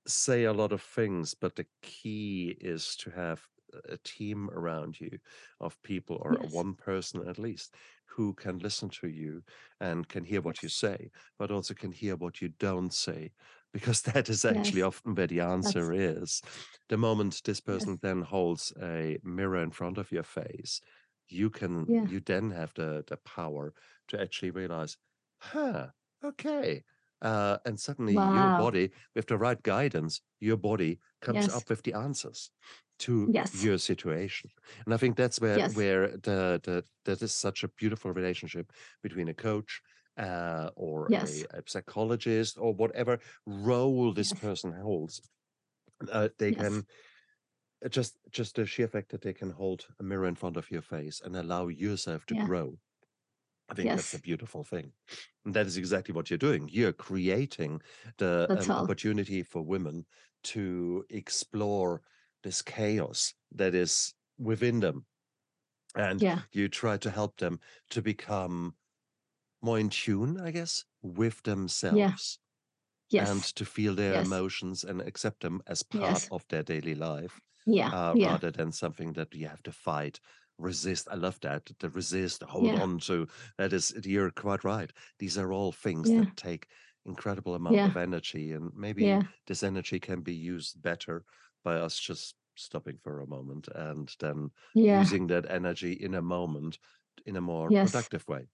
say 0.08 0.46
a 0.46 0.54
lot 0.54 0.72
of 0.74 0.82
things, 0.82 1.36
but 1.36 1.56
the 1.56 1.66
key 1.82 2.58
is 2.60 2.96
to 2.98 3.12
have 3.12 3.42
a 3.86 3.98
team 3.98 4.50
around 4.52 5.00
you 5.02 5.20
of 5.60 5.82
people 5.84 6.18
or 6.22 6.38
Yes. 6.42 6.64
one 6.64 6.76
person 6.76 7.28
at 7.28 7.38
least 7.40 7.76
who 8.06 8.34
can 8.34 8.60
listen 8.60 8.90
to 8.90 9.08
you 9.10 9.44
and 9.80 10.08
can 10.08 10.24
hear 10.24 10.42
what 10.42 10.62
you 10.64 10.70
say, 10.70 11.10
but 11.38 11.52
also 11.52 11.74
can 11.74 11.92
hear 11.92 12.16
what 12.16 12.42
you 12.42 12.50
don't 12.50 12.94
say. 12.94 13.32
Because 13.74 14.04
that 14.04 14.30
is 14.30 14.46
actually 14.46 14.82
Yes. 14.82 14.84
often 14.84 15.16
where 15.16 15.26
the 15.28 15.40
answer 15.40 15.92
is. 15.92 16.42
The 16.90 16.98
moment 16.98 17.42
this 17.44 17.60
Yes. 17.66 17.90
person 17.90 17.98
then 18.02 18.22
holds 18.22 18.72
a 18.80 19.18
mirror 19.24 19.64
in 19.64 19.72
front 19.72 19.98
of 19.98 20.12
your 20.12 20.24
face, 20.24 20.80
you 21.28 21.50
can 21.50 21.88
Yeah. 21.88 22.08
you 22.08 22.20
then 22.20 22.52
have 22.52 22.74
the 22.76 23.04
the 23.08 23.18
power 23.18 23.74
to 24.10 24.22
actually 24.22 24.52
realize, 24.52 24.98
huh, 25.42 25.90
okay. 26.24 26.84
Uh, 27.22 27.58
and 27.66 27.80
suddenly 27.80 28.18
your 28.18 28.50
body, 28.52 28.92
with 29.16 29.28
the 29.28 29.38
right 29.38 29.64
guidance, 29.64 30.22
your 30.44 30.58
body 30.58 31.00
comes 31.22 31.48
Yes. 31.48 31.54
up 31.56 31.70
with 31.70 31.84
the 31.84 31.94
answers 31.94 32.52
to 33.00 33.34
Yes. 33.34 33.52
your 33.52 33.78
situation. 33.78 34.50
And 34.86 34.94
I 34.94 34.98
think 34.98 35.16
that's 35.18 35.40
where 35.42 35.60
Yes. 35.60 35.74
where 35.80 36.08
the 36.28 36.60
the 36.64 36.86
that 37.06 37.22
is 37.22 37.34
such 37.36 37.64
a 37.64 37.70
beautiful 37.82 38.12
relationship 38.14 38.72
between 39.02 39.30
a 39.30 39.34
coach 39.34 39.82
uh, 40.18 40.70
or 40.76 40.96
Yes. 41.08 41.44
a, 41.54 41.60
a 41.60 41.62
psychologist 41.68 42.58
or 42.58 42.74
whatever 42.74 43.20
role 43.46 44.14
this 44.14 44.34
person 44.34 44.72
holds. 44.74 45.22
Uh, 46.12 46.30
they 46.40 46.54
can 46.54 46.86
uh, 47.86 47.90
just 47.90 48.18
just 48.32 48.56
the 48.56 48.66
sheer 48.66 48.88
fact 48.88 49.10
that 49.12 49.22
they 49.22 49.34
can 49.34 49.52
hold 49.52 49.88
a 50.00 50.04
mirror 50.04 50.28
in 50.28 50.36
front 50.36 50.58
of 50.58 50.72
your 50.72 50.82
face 50.82 51.22
and 51.22 51.36
allow 51.36 51.68
yourself 51.68 52.26
to 52.28 52.36
Yeah. 52.36 52.48
grow. 52.48 52.80
I 53.70 53.76
think 53.76 53.94
that's 53.94 54.14
a 54.14 54.20
beautiful 54.20 54.64
thing. 54.64 54.94
And 55.46 55.54
that 55.56 55.66
is 55.68 55.78
exactly 55.78 56.14
what 56.14 56.30
you're 56.30 56.38
doing. 56.38 56.70
You're 56.70 56.94
creating 56.94 57.82
the 58.18 58.52
an 58.56 58.72
opportunity 58.72 59.44
for 59.44 59.62
women 59.62 60.06
to 60.44 61.06
explore 61.10 62.04
this 62.44 62.62
chaos 62.62 63.34
that 63.52 63.74
is 63.76 64.14
within 64.38 64.80
them. 64.82 65.06
And 65.96 66.24
Yeah. 66.24 66.44
you 66.52 66.70
try 66.70 66.98
to 66.98 67.12
help 67.12 67.38
them 67.38 67.60
to 67.92 68.02
become 68.02 68.76
more 69.62 69.80
in 69.80 69.90
tune, 69.90 70.40
I 70.40 70.52
guess, 70.52 70.86
with 71.02 71.44
themselves 71.44 72.40
and 73.18 73.44
Yes. 73.44 73.54
to 73.56 73.66
feel 73.66 73.96
their 73.96 74.20
Yes. 74.20 74.22
emotions 74.22 74.84
and 74.84 75.02
accept 75.02 75.42
them 75.42 75.62
as 75.68 75.84
part 75.84 76.24
Yes. 76.24 76.30
of 76.32 76.48
their 76.50 76.64
daily 76.64 76.96
life 76.96 77.42
Yeah. 77.66 77.92
uh, 77.92 78.16
Yeah. 78.16 78.20
rather 78.20 78.52
than 78.52 78.72
something 78.72 79.14
that 79.14 79.34
you 79.36 79.48
have 79.48 79.64
to 79.64 79.72
fight, 79.72 80.20
resist. 80.58 81.08
I 81.12 81.16
love 81.16 81.40
that. 81.42 81.72
The 81.80 81.90
resist, 81.90 82.44
hold 82.44 82.74
Yeah. 82.74 82.76
on 82.76 83.00
to. 83.02 83.28
That 83.58 83.74
is, 83.74 83.94
you're 84.06 84.32
quite 84.32 84.64
right. 84.64 84.92
These 85.20 85.38
are 85.38 85.52
all 85.54 85.72
things 85.72 86.12
Yeah. 86.12 86.14
that 86.14 86.36
take 86.36 86.70
incredible 87.06 87.56
amount 87.56 87.76
Yeah. 87.76 87.88
of 87.88 87.98
energy, 87.98 88.52
and 88.52 88.72
maybe 88.76 89.04
Yeah. 89.04 89.24
this 89.48 89.64
energy 89.64 90.00
can 90.00 90.22
be 90.22 90.34
used 90.36 90.82
better 90.82 91.26
by 91.64 91.76
us 91.76 92.00
just 92.00 92.36
stopping 92.56 92.98
for 92.98 93.20
a 93.20 93.28
moment 93.28 93.68
and 93.74 94.16
then 94.20 94.52
Yeah. 94.76 95.00
using 95.00 95.28
that 95.28 95.50
energy 95.50 95.94
in 95.94 96.14
a 96.14 96.22
moment 96.22 96.80
in 97.26 97.36
a 97.36 97.42
more 97.42 97.70
Yes. 97.72 97.92
productive 97.92 98.28
way. 98.28 98.48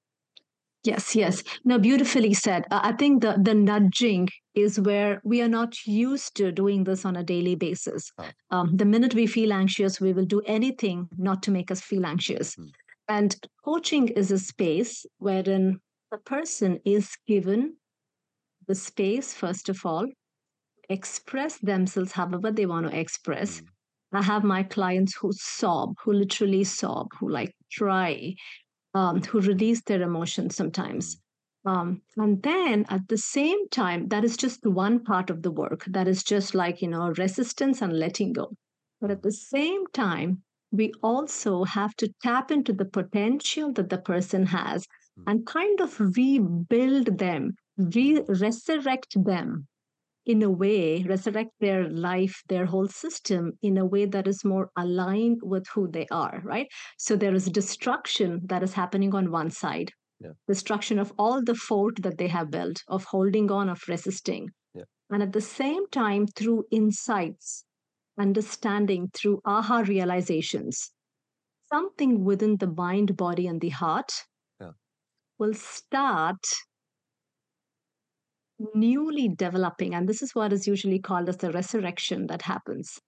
Yes, 0.85 1.13
yes. 1.13 1.43
No, 1.65 1.77
beautifully 1.77 2.33
said. 2.33 2.63
Uh, 2.71 2.79
I 2.83 2.93
think 2.93 3.21
the 3.21 3.37
the 3.43 3.53
nudging 3.53 4.29
is 4.55 4.79
where 4.79 5.19
we 5.25 5.41
are 5.41 5.49
not 5.49 5.75
used 5.85 6.35
to 6.37 6.51
doing 6.53 6.85
this 6.85 7.03
on 7.05 7.17
a 7.17 7.23
daily 7.23 7.55
basis. 7.55 8.11
Ah. 8.17 8.31
Um, 8.49 8.77
the 8.77 8.85
minute 8.85 9.13
we 9.13 9.27
feel 9.27 9.51
anxious, 9.51 9.99
we 9.99 10.13
will 10.13 10.25
do 10.25 10.41
anything 10.45 11.09
not 11.17 11.43
to 11.43 11.51
make 11.51 11.69
us 11.69 11.81
feel 11.81 12.05
anxious. 12.05 12.55
Mm. 12.55 12.71
And 13.09 13.35
coaching 13.65 14.07
is 14.07 14.31
a 14.31 14.39
space 14.39 15.05
wherein 15.17 15.81
the 16.11 16.17
person 16.19 16.79
is 16.85 17.11
given 17.27 17.75
the 18.69 18.75
space, 18.75 19.33
first 19.33 19.69
of 19.69 19.85
all, 19.85 20.07
express 20.89 21.57
themselves 21.59 22.13
however 22.13 22.51
they 22.51 22.65
want 22.65 22.89
to 22.89 22.99
express. 22.99 23.61
Mm. 23.61 23.67
I 24.13 24.23
have 24.23 24.43
my 24.43 24.63
clients 24.63 25.15
who 25.17 25.31
sob, 25.33 25.95
who 26.03 26.13
literally 26.13 26.63
sob, 26.63 27.07
who 27.19 27.29
like 27.29 27.53
cry, 27.77 28.35
um, 28.93 29.21
who 29.23 29.41
release 29.41 29.81
their 29.83 30.01
emotions 30.01 30.55
sometimes. 30.55 31.17
Um, 31.65 32.01
and 32.17 32.41
then 32.43 32.85
at 32.89 33.07
the 33.09 33.17
same 33.17 33.69
time, 33.69 34.07
that 34.09 34.23
is 34.23 34.37
just 34.37 34.65
one 34.65 35.03
part 35.03 35.29
of 35.29 35.43
the 35.43 35.51
work. 35.51 35.85
That 35.87 36.07
is 36.07 36.23
just 36.23 36.55
like, 36.55 36.81
you 36.81 36.87
know, 36.89 37.11
resistance 37.17 37.81
and 37.81 37.93
letting 37.99 38.33
go. 38.33 38.51
But 39.01 39.11
at 39.11 39.23
the 39.23 39.31
same 39.31 39.85
time, 39.87 40.43
we 40.71 40.93
also 41.03 41.63
have 41.65 41.95
to 41.97 42.13
tap 42.23 42.51
into 42.51 42.73
the 42.73 42.85
potential 42.85 43.73
that 43.73 43.89
the 43.89 43.97
person 43.99 44.45
has 44.47 44.85
Mm. 45.17 45.23
and 45.27 45.45
kind 45.45 45.81
of 45.81 45.99
rebuild 45.99 47.17
them, 47.17 47.55
re- 47.79 48.23
resurrect 48.27 49.15
them 49.23 49.67
in 50.25 50.43
a 50.43 50.49
way, 50.51 51.03
resurrect 51.03 51.51
their 51.59 51.89
life, 51.89 52.43
their 52.49 52.65
whole 52.65 52.87
system 52.87 53.53
in 53.61 53.77
a 53.77 53.85
way 53.85 54.05
that 54.05 54.27
is 54.27 54.45
more 54.45 54.69
aligned 54.77 55.39
with 55.41 55.65
who 55.73 55.89
they 55.89 56.05
are, 56.11 56.41
right? 56.43 56.67
So 56.97 57.15
there 57.15 57.33
is 57.33 57.45
destruction 57.45 58.41
that 58.45 58.61
is 58.63 58.73
happening 58.73 59.15
on 59.15 59.31
one 59.31 59.49
side, 59.49 59.91
Yeah. 60.19 60.33
destruction 60.47 60.99
of 60.99 61.13
all 61.17 61.41
the 61.43 61.55
fort 61.55 62.01
that 62.03 62.17
they 62.17 62.27
have 62.27 62.51
built, 62.51 62.83
of 62.87 63.05
holding 63.05 63.51
on, 63.51 63.69
of 63.69 63.81
resisting. 63.87 64.49
Yeah. 64.73 64.83
And 65.09 65.23
at 65.23 65.33
the 65.33 65.41
same 65.41 65.87
time, 65.89 66.27
through 66.27 66.65
insights, 66.71 67.65
understanding, 68.19 69.09
through 69.13 69.41
aha 69.45 69.79
realizations, 69.87 70.91
something 71.71 72.23
within 72.23 72.57
the 72.57 72.67
mind, 72.67 73.15
body, 73.17 73.47
and 73.47 73.61
the 73.61 73.69
heart 73.69 74.11
Yeah. 74.59 74.73
will 75.39 75.53
start 75.53 76.43
newly 78.73 79.29
developing 79.29 79.93
and 79.95 80.07
this 80.07 80.21
is 80.21 80.35
what 80.35 80.51
is 80.51 80.67
usually 80.67 80.99
called 80.99 81.29
as 81.29 81.37
the 81.37 81.51
resurrection 81.51 82.27
that 82.27 82.41
happens 82.41 82.99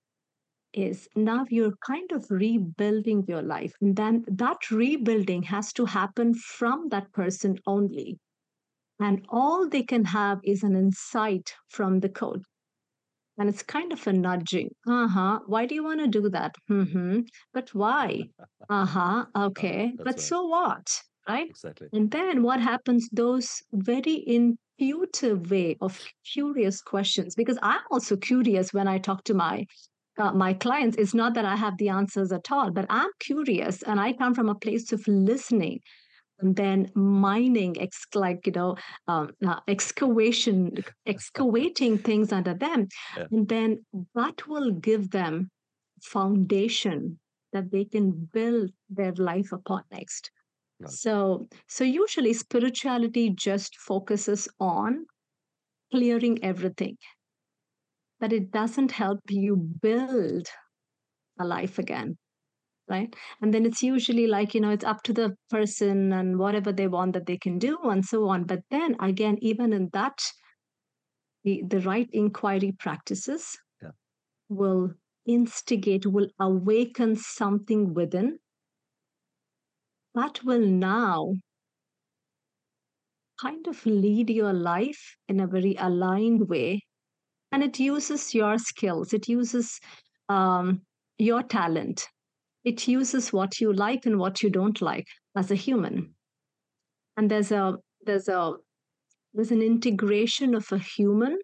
is 0.73 1.07
now 1.15 1.45
you're 1.49 1.73
kind 1.85 2.11
of 2.11 2.25
rebuilding 2.29 3.25
your 3.27 3.41
life. 3.41 3.73
And 3.81 3.95
then 3.95 4.23
that 4.27 4.71
rebuilding 4.71 5.43
has 5.43 5.73
to 5.73 5.85
happen 5.85 6.33
from 6.33 6.89
that 6.89 7.11
person 7.11 7.57
only. 7.67 8.17
And 8.99 9.25
all 9.29 9.67
they 9.67 9.83
can 9.83 10.05
have 10.05 10.39
is 10.43 10.63
an 10.63 10.75
insight 10.75 11.53
from 11.69 11.99
the 11.99 12.09
code. 12.09 12.43
And 13.37 13.49
it's 13.49 13.63
kind 13.63 13.91
of 13.91 14.05
a 14.05 14.13
nudging. 14.13 14.69
Uh-huh 14.87 15.39
why 15.47 15.65
do 15.65 15.73
you 15.75 15.83
want 15.83 15.99
to 15.99 16.07
do 16.07 16.29
that? 16.29 16.55
Mm-hmm 16.69 17.21
but 17.53 17.73
why? 17.73 18.23
Uh-huh 18.69 19.25
okay 19.35 19.91
That's 19.97 20.03
but 20.05 20.15
right. 20.15 20.19
so 20.19 20.45
what 20.45 20.87
right? 21.27 21.49
Exactly. 21.49 21.87
and 21.93 22.11
then 22.11 22.43
what 22.43 22.61
happens, 22.61 23.09
those 23.11 23.49
very 23.73 24.13
intuitive 24.77 25.51
way 25.51 25.77
of 25.81 25.99
curious 26.25 26.81
questions, 26.81 27.35
because 27.35 27.57
I'm 27.61 27.81
also 27.89 28.17
curious 28.17 28.73
when 28.73 28.87
I 28.87 28.97
talk 28.97 29.23
to 29.25 29.33
my 29.33 29.65
uh, 30.17 30.31
my 30.33 30.53
clients. 30.53 30.97
It's 30.97 31.13
not 31.13 31.33
that 31.35 31.45
I 31.45 31.55
have 31.55 31.77
the 31.77 31.89
answers 31.89 32.31
at 32.31 32.51
all, 32.51 32.71
but 32.71 32.85
I'm 32.89 33.09
curious 33.19 33.81
and 33.83 33.99
I 33.99 34.13
come 34.13 34.33
from 34.33 34.49
a 34.49 34.55
place 34.55 34.91
of 34.91 35.07
listening 35.07 35.79
and 36.39 36.55
then 36.55 36.91
mining, 36.95 37.79
ex- 37.79 38.05
like, 38.13 38.45
you 38.45 38.51
know, 38.51 38.75
um, 39.07 39.29
uh, 39.45 39.59
excavation, 39.67 40.83
excavating 41.05 41.97
things 41.97 42.31
under 42.33 42.53
them. 42.53 42.87
Yeah. 43.15 43.25
And 43.31 43.47
then 43.47 43.85
that 44.15 44.47
will 44.47 44.71
give 44.71 45.11
them 45.11 45.49
foundation 46.01 47.19
that 47.53 47.71
they 47.71 47.85
can 47.85 48.29
build 48.33 48.71
their 48.89 49.13
life 49.13 49.51
upon 49.51 49.83
next. 49.91 50.31
Right. 50.81 50.97
So, 50.97 51.47
so 51.67 51.83
usually 51.83 52.33
spirituality 52.33 53.29
just 53.31 53.77
focuses 53.77 54.47
on 54.59 55.05
clearing 55.91 56.43
everything, 56.43 56.97
but 58.19 58.31
it 58.31 58.51
doesn't 58.51 58.91
help 58.91 59.19
you 59.29 59.55
build 59.57 60.47
a 61.39 61.45
life 61.45 61.79
again, 61.79 62.17
right? 62.89 63.15
And 63.41 63.53
then 63.53 63.65
it's 63.65 63.83
usually 63.83 64.27
like, 64.27 64.55
you 64.55 64.61
know, 64.61 64.71
it's 64.71 64.85
up 64.85 65.03
to 65.03 65.13
the 65.13 65.35
person 65.49 66.13
and 66.13 66.39
whatever 66.39 66.71
they 66.73 66.87
want 66.87 67.13
that 67.13 67.27
they 67.27 67.37
can 67.37 67.59
do 67.59 67.77
and 67.83 68.05
so 68.05 68.27
on. 68.29 68.45
But 68.45 68.61
then 68.71 68.95
again, 69.01 69.37
even 69.41 69.73
in 69.73 69.89
that, 69.93 70.19
the, 71.43 71.63
the 71.67 71.79
right 71.81 72.09
inquiry 72.13 72.71
practices 72.71 73.57
Yeah. 73.81 73.91
will 74.49 74.93
instigate, 75.25 76.05
will 76.05 76.29
awaken 76.39 77.15
something 77.15 77.93
within 77.93 78.39
that 80.15 80.43
will 80.43 80.65
now 80.65 81.33
kind 83.39 83.67
of 83.67 83.85
lead 83.85 84.29
your 84.29 84.53
life 84.53 85.15
in 85.27 85.39
a 85.39 85.47
very 85.47 85.75
aligned 85.79 86.47
way. 86.47 86.81
And 87.51 87.63
it 87.63 87.79
uses 87.79 88.33
your 88.33 88.57
skills, 88.57 89.13
it 89.13 89.27
uses 89.27 89.79
um, 90.29 90.81
your 91.17 91.43
talent, 91.43 92.07
it 92.63 92.87
uses 92.87 93.33
what 93.33 93.59
you 93.59 93.73
like 93.73 94.05
and 94.05 94.19
what 94.19 94.41
you 94.41 94.49
don't 94.49 94.81
like 94.81 95.07
as 95.35 95.51
a 95.51 95.55
human. 95.55 96.13
And 97.17 97.29
there's 97.29 97.51
a 97.51 97.75
there's 98.05 98.27
a 98.27 98.53
there's 99.33 99.51
an 99.51 99.61
integration 99.61 100.55
of 100.55 100.71
a 100.71 100.77
human 100.77 101.37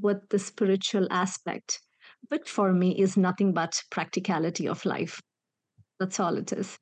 with 0.00 0.28
the 0.30 0.38
spiritual 0.38 1.06
aspect, 1.10 1.80
which 2.28 2.48
for 2.48 2.72
me 2.72 2.98
is 2.98 3.16
nothing 3.16 3.52
but 3.52 3.80
practicality 3.90 4.68
of 4.68 4.84
life. 4.84 5.20
That's 5.98 6.20
all 6.20 6.36
it 6.36 6.52
is. 6.52 6.78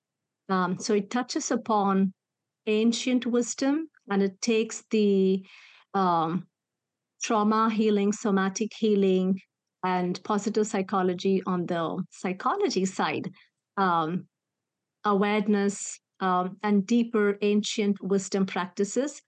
Um, 0.49 0.79
so 0.79 0.93
it 0.93 1.09
touches 1.09 1.51
upon 1.51 2.13
ancient 2.65 3.25
wisdom 3.25 3.89
and 4.09 4.23
it 4.23 4.39
takes 4.41 4.83
the 4.91 5.45
um, 5.93 6.47
trauma 7.21 7.69
healing, 7.69 8.13
somatic 8.13 8.71
healing, 8.77 9.39
and 9.83 10.21
positive 10.23 10.67
psychology 10.67 11.41
on 11.45 11.65
the 11.65 12.03
psychology 12.11 12.85
side, 12.85 13.29
um, 13.77 14.27
awareness, 15.03 15.99
um, 16.19 16.57
and 16.63 16.85
deeper 16.87 17.37
ancient 17.41 18.01
wisdom 18.01 18.45
practices 18.45 19.21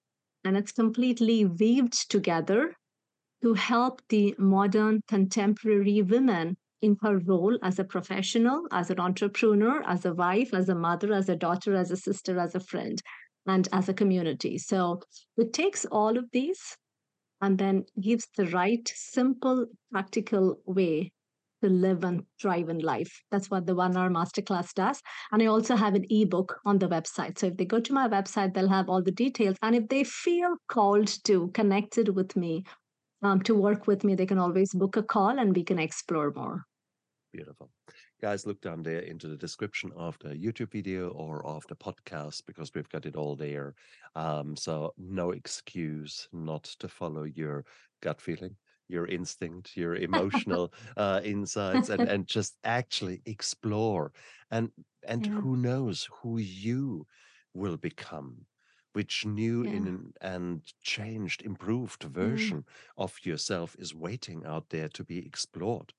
and 0.44 0.58
it's 0.58 0.72
completely 0.72 1.46
weaved 1.46 2.10
together 2.10 2.74
to 3.42 3.54
help 3.54 4.02
the 4.10 4.36
modern 4.38 5.02
contemporary 5.08 6.02
women 6.02 6.58
in 6.82 6.98
her 7.02 7.18
role 7.20 7.58
as 7.62 7.80
a 7.80 7.84
professional, 7.84 8.66
as 8.72 8.90
an 8.90 9.00
entrepreneur, 9.00 9.84
as 9.86 10.06
a 10.06 10.14
wife, 10.14 10.54
as 10.54 10.70
a 10.70 10.76
mother, 10.76 11.14
as 11.14 11.30
a 11.30 11.36
daughter, 11.36 11.76
as 11.76 11.92
a 11.92 11.98
sister, 11.98 12.40
as 12.40 12.56
a 12.56 12.60
friend, 12.60 13.02
and 13.48 13.68
as 13.74 13.90
a 13.90 13.94
community. 13.94 14.58
So 14.58 15.02
it 15.38 15.54
takes 15.54 15.86
all 15.86 16.18
of 16.18 16.26
these 16.32 16.78
and 17.42 17.58
then 17.58 17.86
gives 18.00 18.28
the 18.36 18.48
right, 18.48 18.92
simple, 18.94 19.66
practical 19.92 20.60
way 20.66 21.12
to 21.62 21.70
live 21.70 22.04
and 22.04 22.24
thrive 22.42 22.70
in 22.70 22.80
life. 22.80 23.22
That's 23.32 23.50
what 23.50 23.66
the 23.66 23.76
one 23.76 23.98
hour 23.98 24.10
masterclass 24.10 24.74
does. 24.74 25.02
And 25.32 25.42
I 25.42 25.48
also 25.48 25.76
have 25.76 25.96
an 25.96 26.06
ebook 26.10 26.58
on 26.66 26.80
the 26.80 26.88
website. 26.88 27.38
So 27.38 27.48
if 27.48 27.58
they 27.58 27.66
go 27.66 27.80
to 27.80 27.94
my 27.94 28.08
website, 28.08 28.54
they'll 28.54 28.70
have 28.70 28.90
all 28.90 29.04
the 29.04 29.12
details. 29.12 29.58
And 29.62 29.76
if 29.76 29.88
they 29.90 30.04
feel 30.04 30.56
called 30.70 31.08
to 31.26 31.50
connected 31.50 32.16
with 32.16 32.36
me, 32.36 32.64
um, 33.22 33.42
to 33.42 33.54
work 33.54 33.88
with 33.88 34.04
me, 34.04 34.16
they 34.16 34.26
can 34.26 34.40
always 34.40 34.74
book 34.74 34.96
a 34.96 35.04
call 35.04 35.38
and 35.38 35.54
we 35.56 35.64
can 35.64 35.80
explore 35.80 36.32
more. 36.34 36.64
Beautiful. 37.32 37.72
Guys, 38.22 38.46
look 38.48 38.60
down 38.62 38.82
there 38.82 39.02
into 39.02 39.28
the 39.28 39.38
description 39.38 39.92
of 39.96 40.18
the 40.20 40.30
YouTube 40.30 40.72
video 40.72 41.10
or 41.10 41.46
of 41.46 41.66
the 41.68 41.76
podcast 41.76 42.44
because 42.48 42.72
we've 42.74 42.90
got 42.90 43.06
it 43.06 43.16
all 43.16 43.36
there. 43.36 43.76
Um, 44.16 44.56
so 44.56 44.94
no 44.98 45.32
excuse 45.32 46.28
not 46.32 46.64
to 46.80 46.88
follow 46.88 47.24
your 47.24 47.66
gut 48.02 48.20
feeling, 48.20 48.56
your 48.88 49.06
instinct, 49.06 49.78
your 49.78 49.96
emotional 49.96 50.74
uh, 50.98 51.22
insights, 51.24 51.90
and 51.90 52.04
and 52.08 52.26
just 52.28 52.58
actually 52.64 53.22
explore. 53.26 54.12
And 54.50 54.72
and 55.08 55.26
Yeah. 55.26 55.42
who 55.42 55.56
knows 55.56 56.10
who 56.22 56.40
you 56.40 57.06
will 57.54 57.78
become, 57.78 58.48
which 58.94 59.26
new 59.26 59.64
Yeah. 59.64 59.72
in 59.76 60.14
and 60.22 60.64
changed, 60.82 61.44
improved 61.44 62.04
Yeah. 62.16 62.16
version 62.16 62.66
of 62.98 63.24
yourself 63.24 63.76
is 63.78 63.94
waiting 63.94 64.46
out 64.46 64.70
there 64.70 64.90
to 64.90 65.04
be 65.04 65.26
explored. 65.26 65.94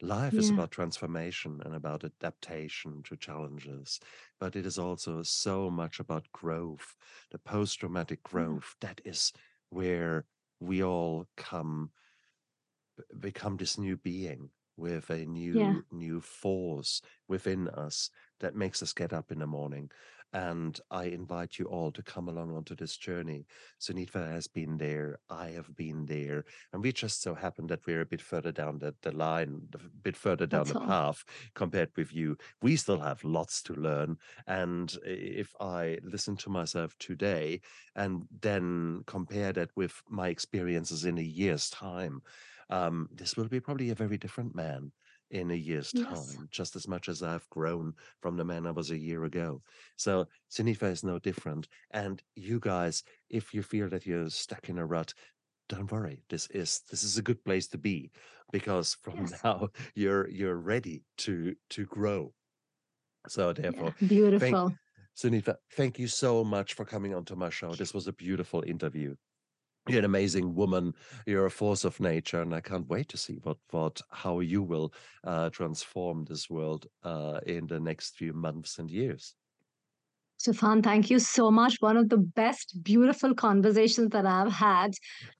Life 0.00 0.38
is 0.38 0.50
about 0.50 0.70
transformation 0.70 1.60
and 1.60 1.74
about 1.74 2.04
adaptation 2.04 3.02
to 3.04 3.16
challenges, 3.16 3.98
but 4.38 4.54
it 4.54 4.66
is 4.66 4.78
also 4.78 5.22
so 5.24 5.68
much 5.68 5.98
about 5.98 6.30
growth, 6.32 6.94
the 7.30 7.38
post 7.40 7.80
traumatic 7.80 8.22
Yeah. 8.32 8.44
Mm. 8.46 8.60
growth. 8.60 8.76
That 8.80 9.00
is 9.04 9.32
where 9.70 10.26
we 10.60 10.82
all 10.82 11.28
come, 11.36 11.92
become 13.18 13.56
this 13.56 13.78
new 13.78 13.96
being 13.96 14.50
with 14.76 15.08
a 15.10 15.24
Yeah. 15.52 15.80
new, 15.80 15.84
new 15.90 16.20
force 16.20 17.00
within 17.28 17.68
us 17.68 18.10
that 18.40 18.54
makes 18.56 18.82
us 18.82 18.92
get 18.92 19.12
up 19.12 19.30
in 19.30 19.38
the 19.38 19.46
morning. 19.46 19.90
And 20.34 20.80
I 20.90 21.04
invite 21.04 21.60
you 21.60 21.66
all 21.66 21.92
to 21.92 22.02
come 22.02 22.28
along 22.28 22.56
onto 22.56 22.74
this 22.74 22.96
journey. 22.96 23.46
Sunitha 23.80 24.28
has 24.32 24.48
been 24.48 24.76
there. 24.76 25.20
I 25.30 25.50
have 25.50 25.74
been 25.76 26.06
there. 26.06 26.44
And 26.72 26.82
we 26.82 26.92
just 26.92 27.22
so 27.22 27.34
happen 27.34 27.68
that 27.68 27.86
we're 27.86 28.00
a 28.00 28.06
bit 28.06 28.20
further 28.20 28.50
down 28.50 28.80
the, 28.80 28.96
the 29.02 29.12
line, 29.12 29.62
a 29.74 29.78
bit 30.02 30.16
further 30.16 30.46
down 30.46 30.64
That's 30.64 30.72
the 30.72 30.80
all. 30.80 30.86
path 30.86 31.24
compared 31.54 31.90
with 31.96 32.12
you. 32.12 32.36
We 32.60 32.74
still 32.74 32.98
have 32.98 33.22
lots 33.22 33.62
to 33.62 33.74
learn. 33.74 34.18
And 34.48 34.94
if 35.04 35.54
I 35.60 35.98
listen 36.02 36.36
to 36.38 36.50
myself 36.50 36.96
today 36.98 37.60
and 37.94 38.24
then 38.40 39.04
compare 39.06 39.52
that 39.52 39.70
with 39.76 40.02
my 40.08 40.28
experiences 40.30 41.04
in 41.04 41.18
a 41.18 41.22
year's 41.22 41.70
time, 41.70 42.22
um, 42.70 43.08
this 43.14 43.36
will 43.36 43.48
be 43.48 43.60
probably 43.60 43.90
a 43.90 43.94
very 43.94 44.18
different 44.18 44.54
man 44.54 44.90
in 45.34 45.50
a 45.50 45.54
year's 45.54 45.92
Yes. 45.92 46.38
time, 46.38 46.48
just 46.50 46.76
as 46.76 46.88
much 46.88 47.08
as 47.08 47.22
I've 47.22 47.48
grown 47.50 47.94
from 48.22 48.36
the 48.36 48.44
man 48.44 48.66
I 48.66 48.70
was 48.72 48.90
a 48.90 48.98
year 48.98 49.24
ago. 49.24 49.62
So 49.96 50.28
Sunitha 50.50 50.90
is 50.90 51.04
no 51.04 51.18
different. 51.18 51.68
And 51.90 52.22
you 52.36 52.60
guys, 52.60 53.02
if 53.28 53.52
you 53.54 53.62
feel 53.62 53.88
that 53.90 54.06
you're 54.06 54.30
stuck 54.30 54.68
in 54.68 54.78
a 54.78 54.86
rut, 54.86 55.14
don't 55.68 55.90
worry. 55.92 56.24
This 56.30 56.46
is 56.50 56.82
this 56.90 57.02
is 57.04 57.18
a 57.18 57.22
good 57.22 57.44
place 57.44 57.68
to 57.68 57.78
be 57.78 58.12
because 58.52 58.94
from 58.94 59.16
Yes. 59.18 59.44
now 59.44 59.70
you're 59.94 60.28
you're 60.30 60.56
ready 60.56 61.04
to 61.18 61.56
to 61.70 61.86
grow. 61.86 62.34
So 63.28 63.52
Yeah. 63.56 63.90
therefore, 63.92 63.94
thank 64.38 64.60
Beautiful. 64.60 64.78
Sunitha, 65.16 65.58
thank 65.72 65.98
you 65.98 66.08
so 66.08 66.44
much 66.44 66.74
for 66.74 66.84
coming 66.86 67.14
onto 67.14 67.36
my 67.36 67.50
show. 67.50 67.76
This 67.76 67.94
was 67.94 68.06
a 68.08 68.12
beautiful 68.12 68.62
interview. 68.66 69.16
You're 69.86 69.98
an 69.98 70.04
amazing 70.06 70.54
woman. 70.54 70.94
You're 71.26 71.46
a 71.46 71.50
force 71.50 71.84
of 71.84 72.00
nature, 72.00 72.40
and 72.40 72.54
I 72.54 72.60
can't 72.60 72.88
wait 72.88 73.08
to 73.08 73.18
see 73.18 73.38
what 73.42 73.58
what 73.70 74.00
how 74.10 74.40
you 74.40 74.62
will 74.62 74.94
uh, 75.24 75.50
transform 75.50 76.24
this 76.24 76.48
world 76.48 76.86
uh, 77.02 77.40
in 77.46 77.66
the 77.66 77.80
next 77.80 78.16
few 78.16 78.32
months 78.32 78.78
and 78.78 78.90
years. 78.90 79.34
Stefan, 80.44 80.82
thank 80.82 81.08
you 81.08 81.18
so 81.18 81.50
much. 81.50 81.76
One 81.80 81.96
of 81.96 82.10
the 82.10 82.18
best, 82.18 82.82
beautiful 82.82 83.34
conversations 83.34 84.10
that 84.10 84.26
I've 84.26 84.52
had. 84.52 84.92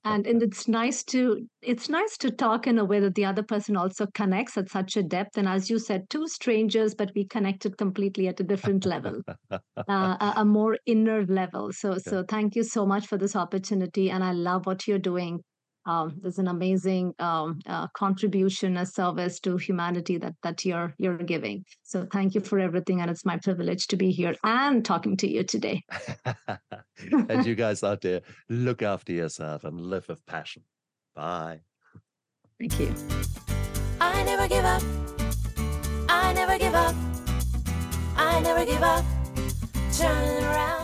And, 0.02 0.26
and 0.26 0.42
it's 0.42 0.66
nice 0.66 1.04
to 1.04 1.46
it's 1.60 1.90
nice 1.90 2.16
to 2.18 2.30
talk 2.30 2.66
in 2.66 2.78
a 2.78 2.86
way 2.86 3.00
that 3.00 3.14
the 3.14 3.26
other 3.26 3.42
person 3.42 3.76
also 3.76 4.06
connects 4.14 4.56
at 4.56 4.70
such 4.70 4.96
a 4.96 5.02
depth. 5.02 5.36
And 5.36 5.46
as 5.46 5.68
you 5.68 5.78
said, 5.78 6.08
two 6.08 6.26
strangers, 6.26 6.94
but 6.94 7.10
we 7.14 7.26
connected 7.26 7.76
completely 7.76 8.28
at 8.28 8.40
a 8.40 8.44
different 8.44 8.86
level, 8.86 9.20
uh, 9.50 9.58
a, 9.86 10.32
a 10.36 10.44
more 10.56 10.78
inner 10.86 11.26
level. 11.26 11.70
So 11.72 11.98
so 11.98 12.24
thank 12.26 12.56
you 12.56 12.62
so 12.62 12.86
much 12.86 13.06
for 13.06 13.18
this 13.18 13.36
opportunity. 13.36 14.10
And 14.10 14.24
I 14.24 14.32
love 14.32 14.64
what 14.64 14.88
you're 14.88 14.98
doing. 14.98 15.40
Um, 15.86 16.18
there's 16.20 16.38
an 16.38 16.48
amazing 16.48 17.14
um, 17.18 17.60
uh, 17.66 17.88
contribution, 17.88 18.76
a 18.76 18.86
service 18.86 19.40
to 19.40 19.56
humanity 19.56 20.18
that 20.18 20.34
that 20.42 20.64
you're 20.64 20.94
you're 20.98 21.18
giving. 21.18 21.64
So 21.82 22.06
thank 22.10 22.34
you 22.34 22.40
for 22.40 22.58
everything, 22.58 23.00
and 23.00 23.10
it's 23.10 23.24
my 23.24 23.38
privilege 23.38 23.86
to 23.88 23.96
be 23.96 24.10
here 24.10 24.34
and 24.44 24.84
talking 24.84 25.16
to 25.18 25.30
you 25.30 25.44
today. 25.44 25.82
and 27.28 27.46
you 27.46 27.54
guys 27.54 27.82
out 27.82 28.00
there, 28.00 28.22
look 28.48 28.82
after 28.82 29.12
yourself 29.12 29.64
and 29.64 29.80
live 29.80 30.08
with 30.08 30.24
passion. 30.26 30.62
Bye. 31.14 31.60
Thank 32.58 32.80
you. 32.80 32.94
I 34.00 34.22
never 34.24 34.48
give 34.48 34.64
up. 34.64 34.82
I 36.08 36.32
never 36.32 36.58
give 36.58 36.74
up. 36.74 36.94
I 38.16 38.40
never 38.40 38.64
give 38.64 38.82
up. 38.82 39.04
Turn 39.92 40.44
around. 40.44 40.83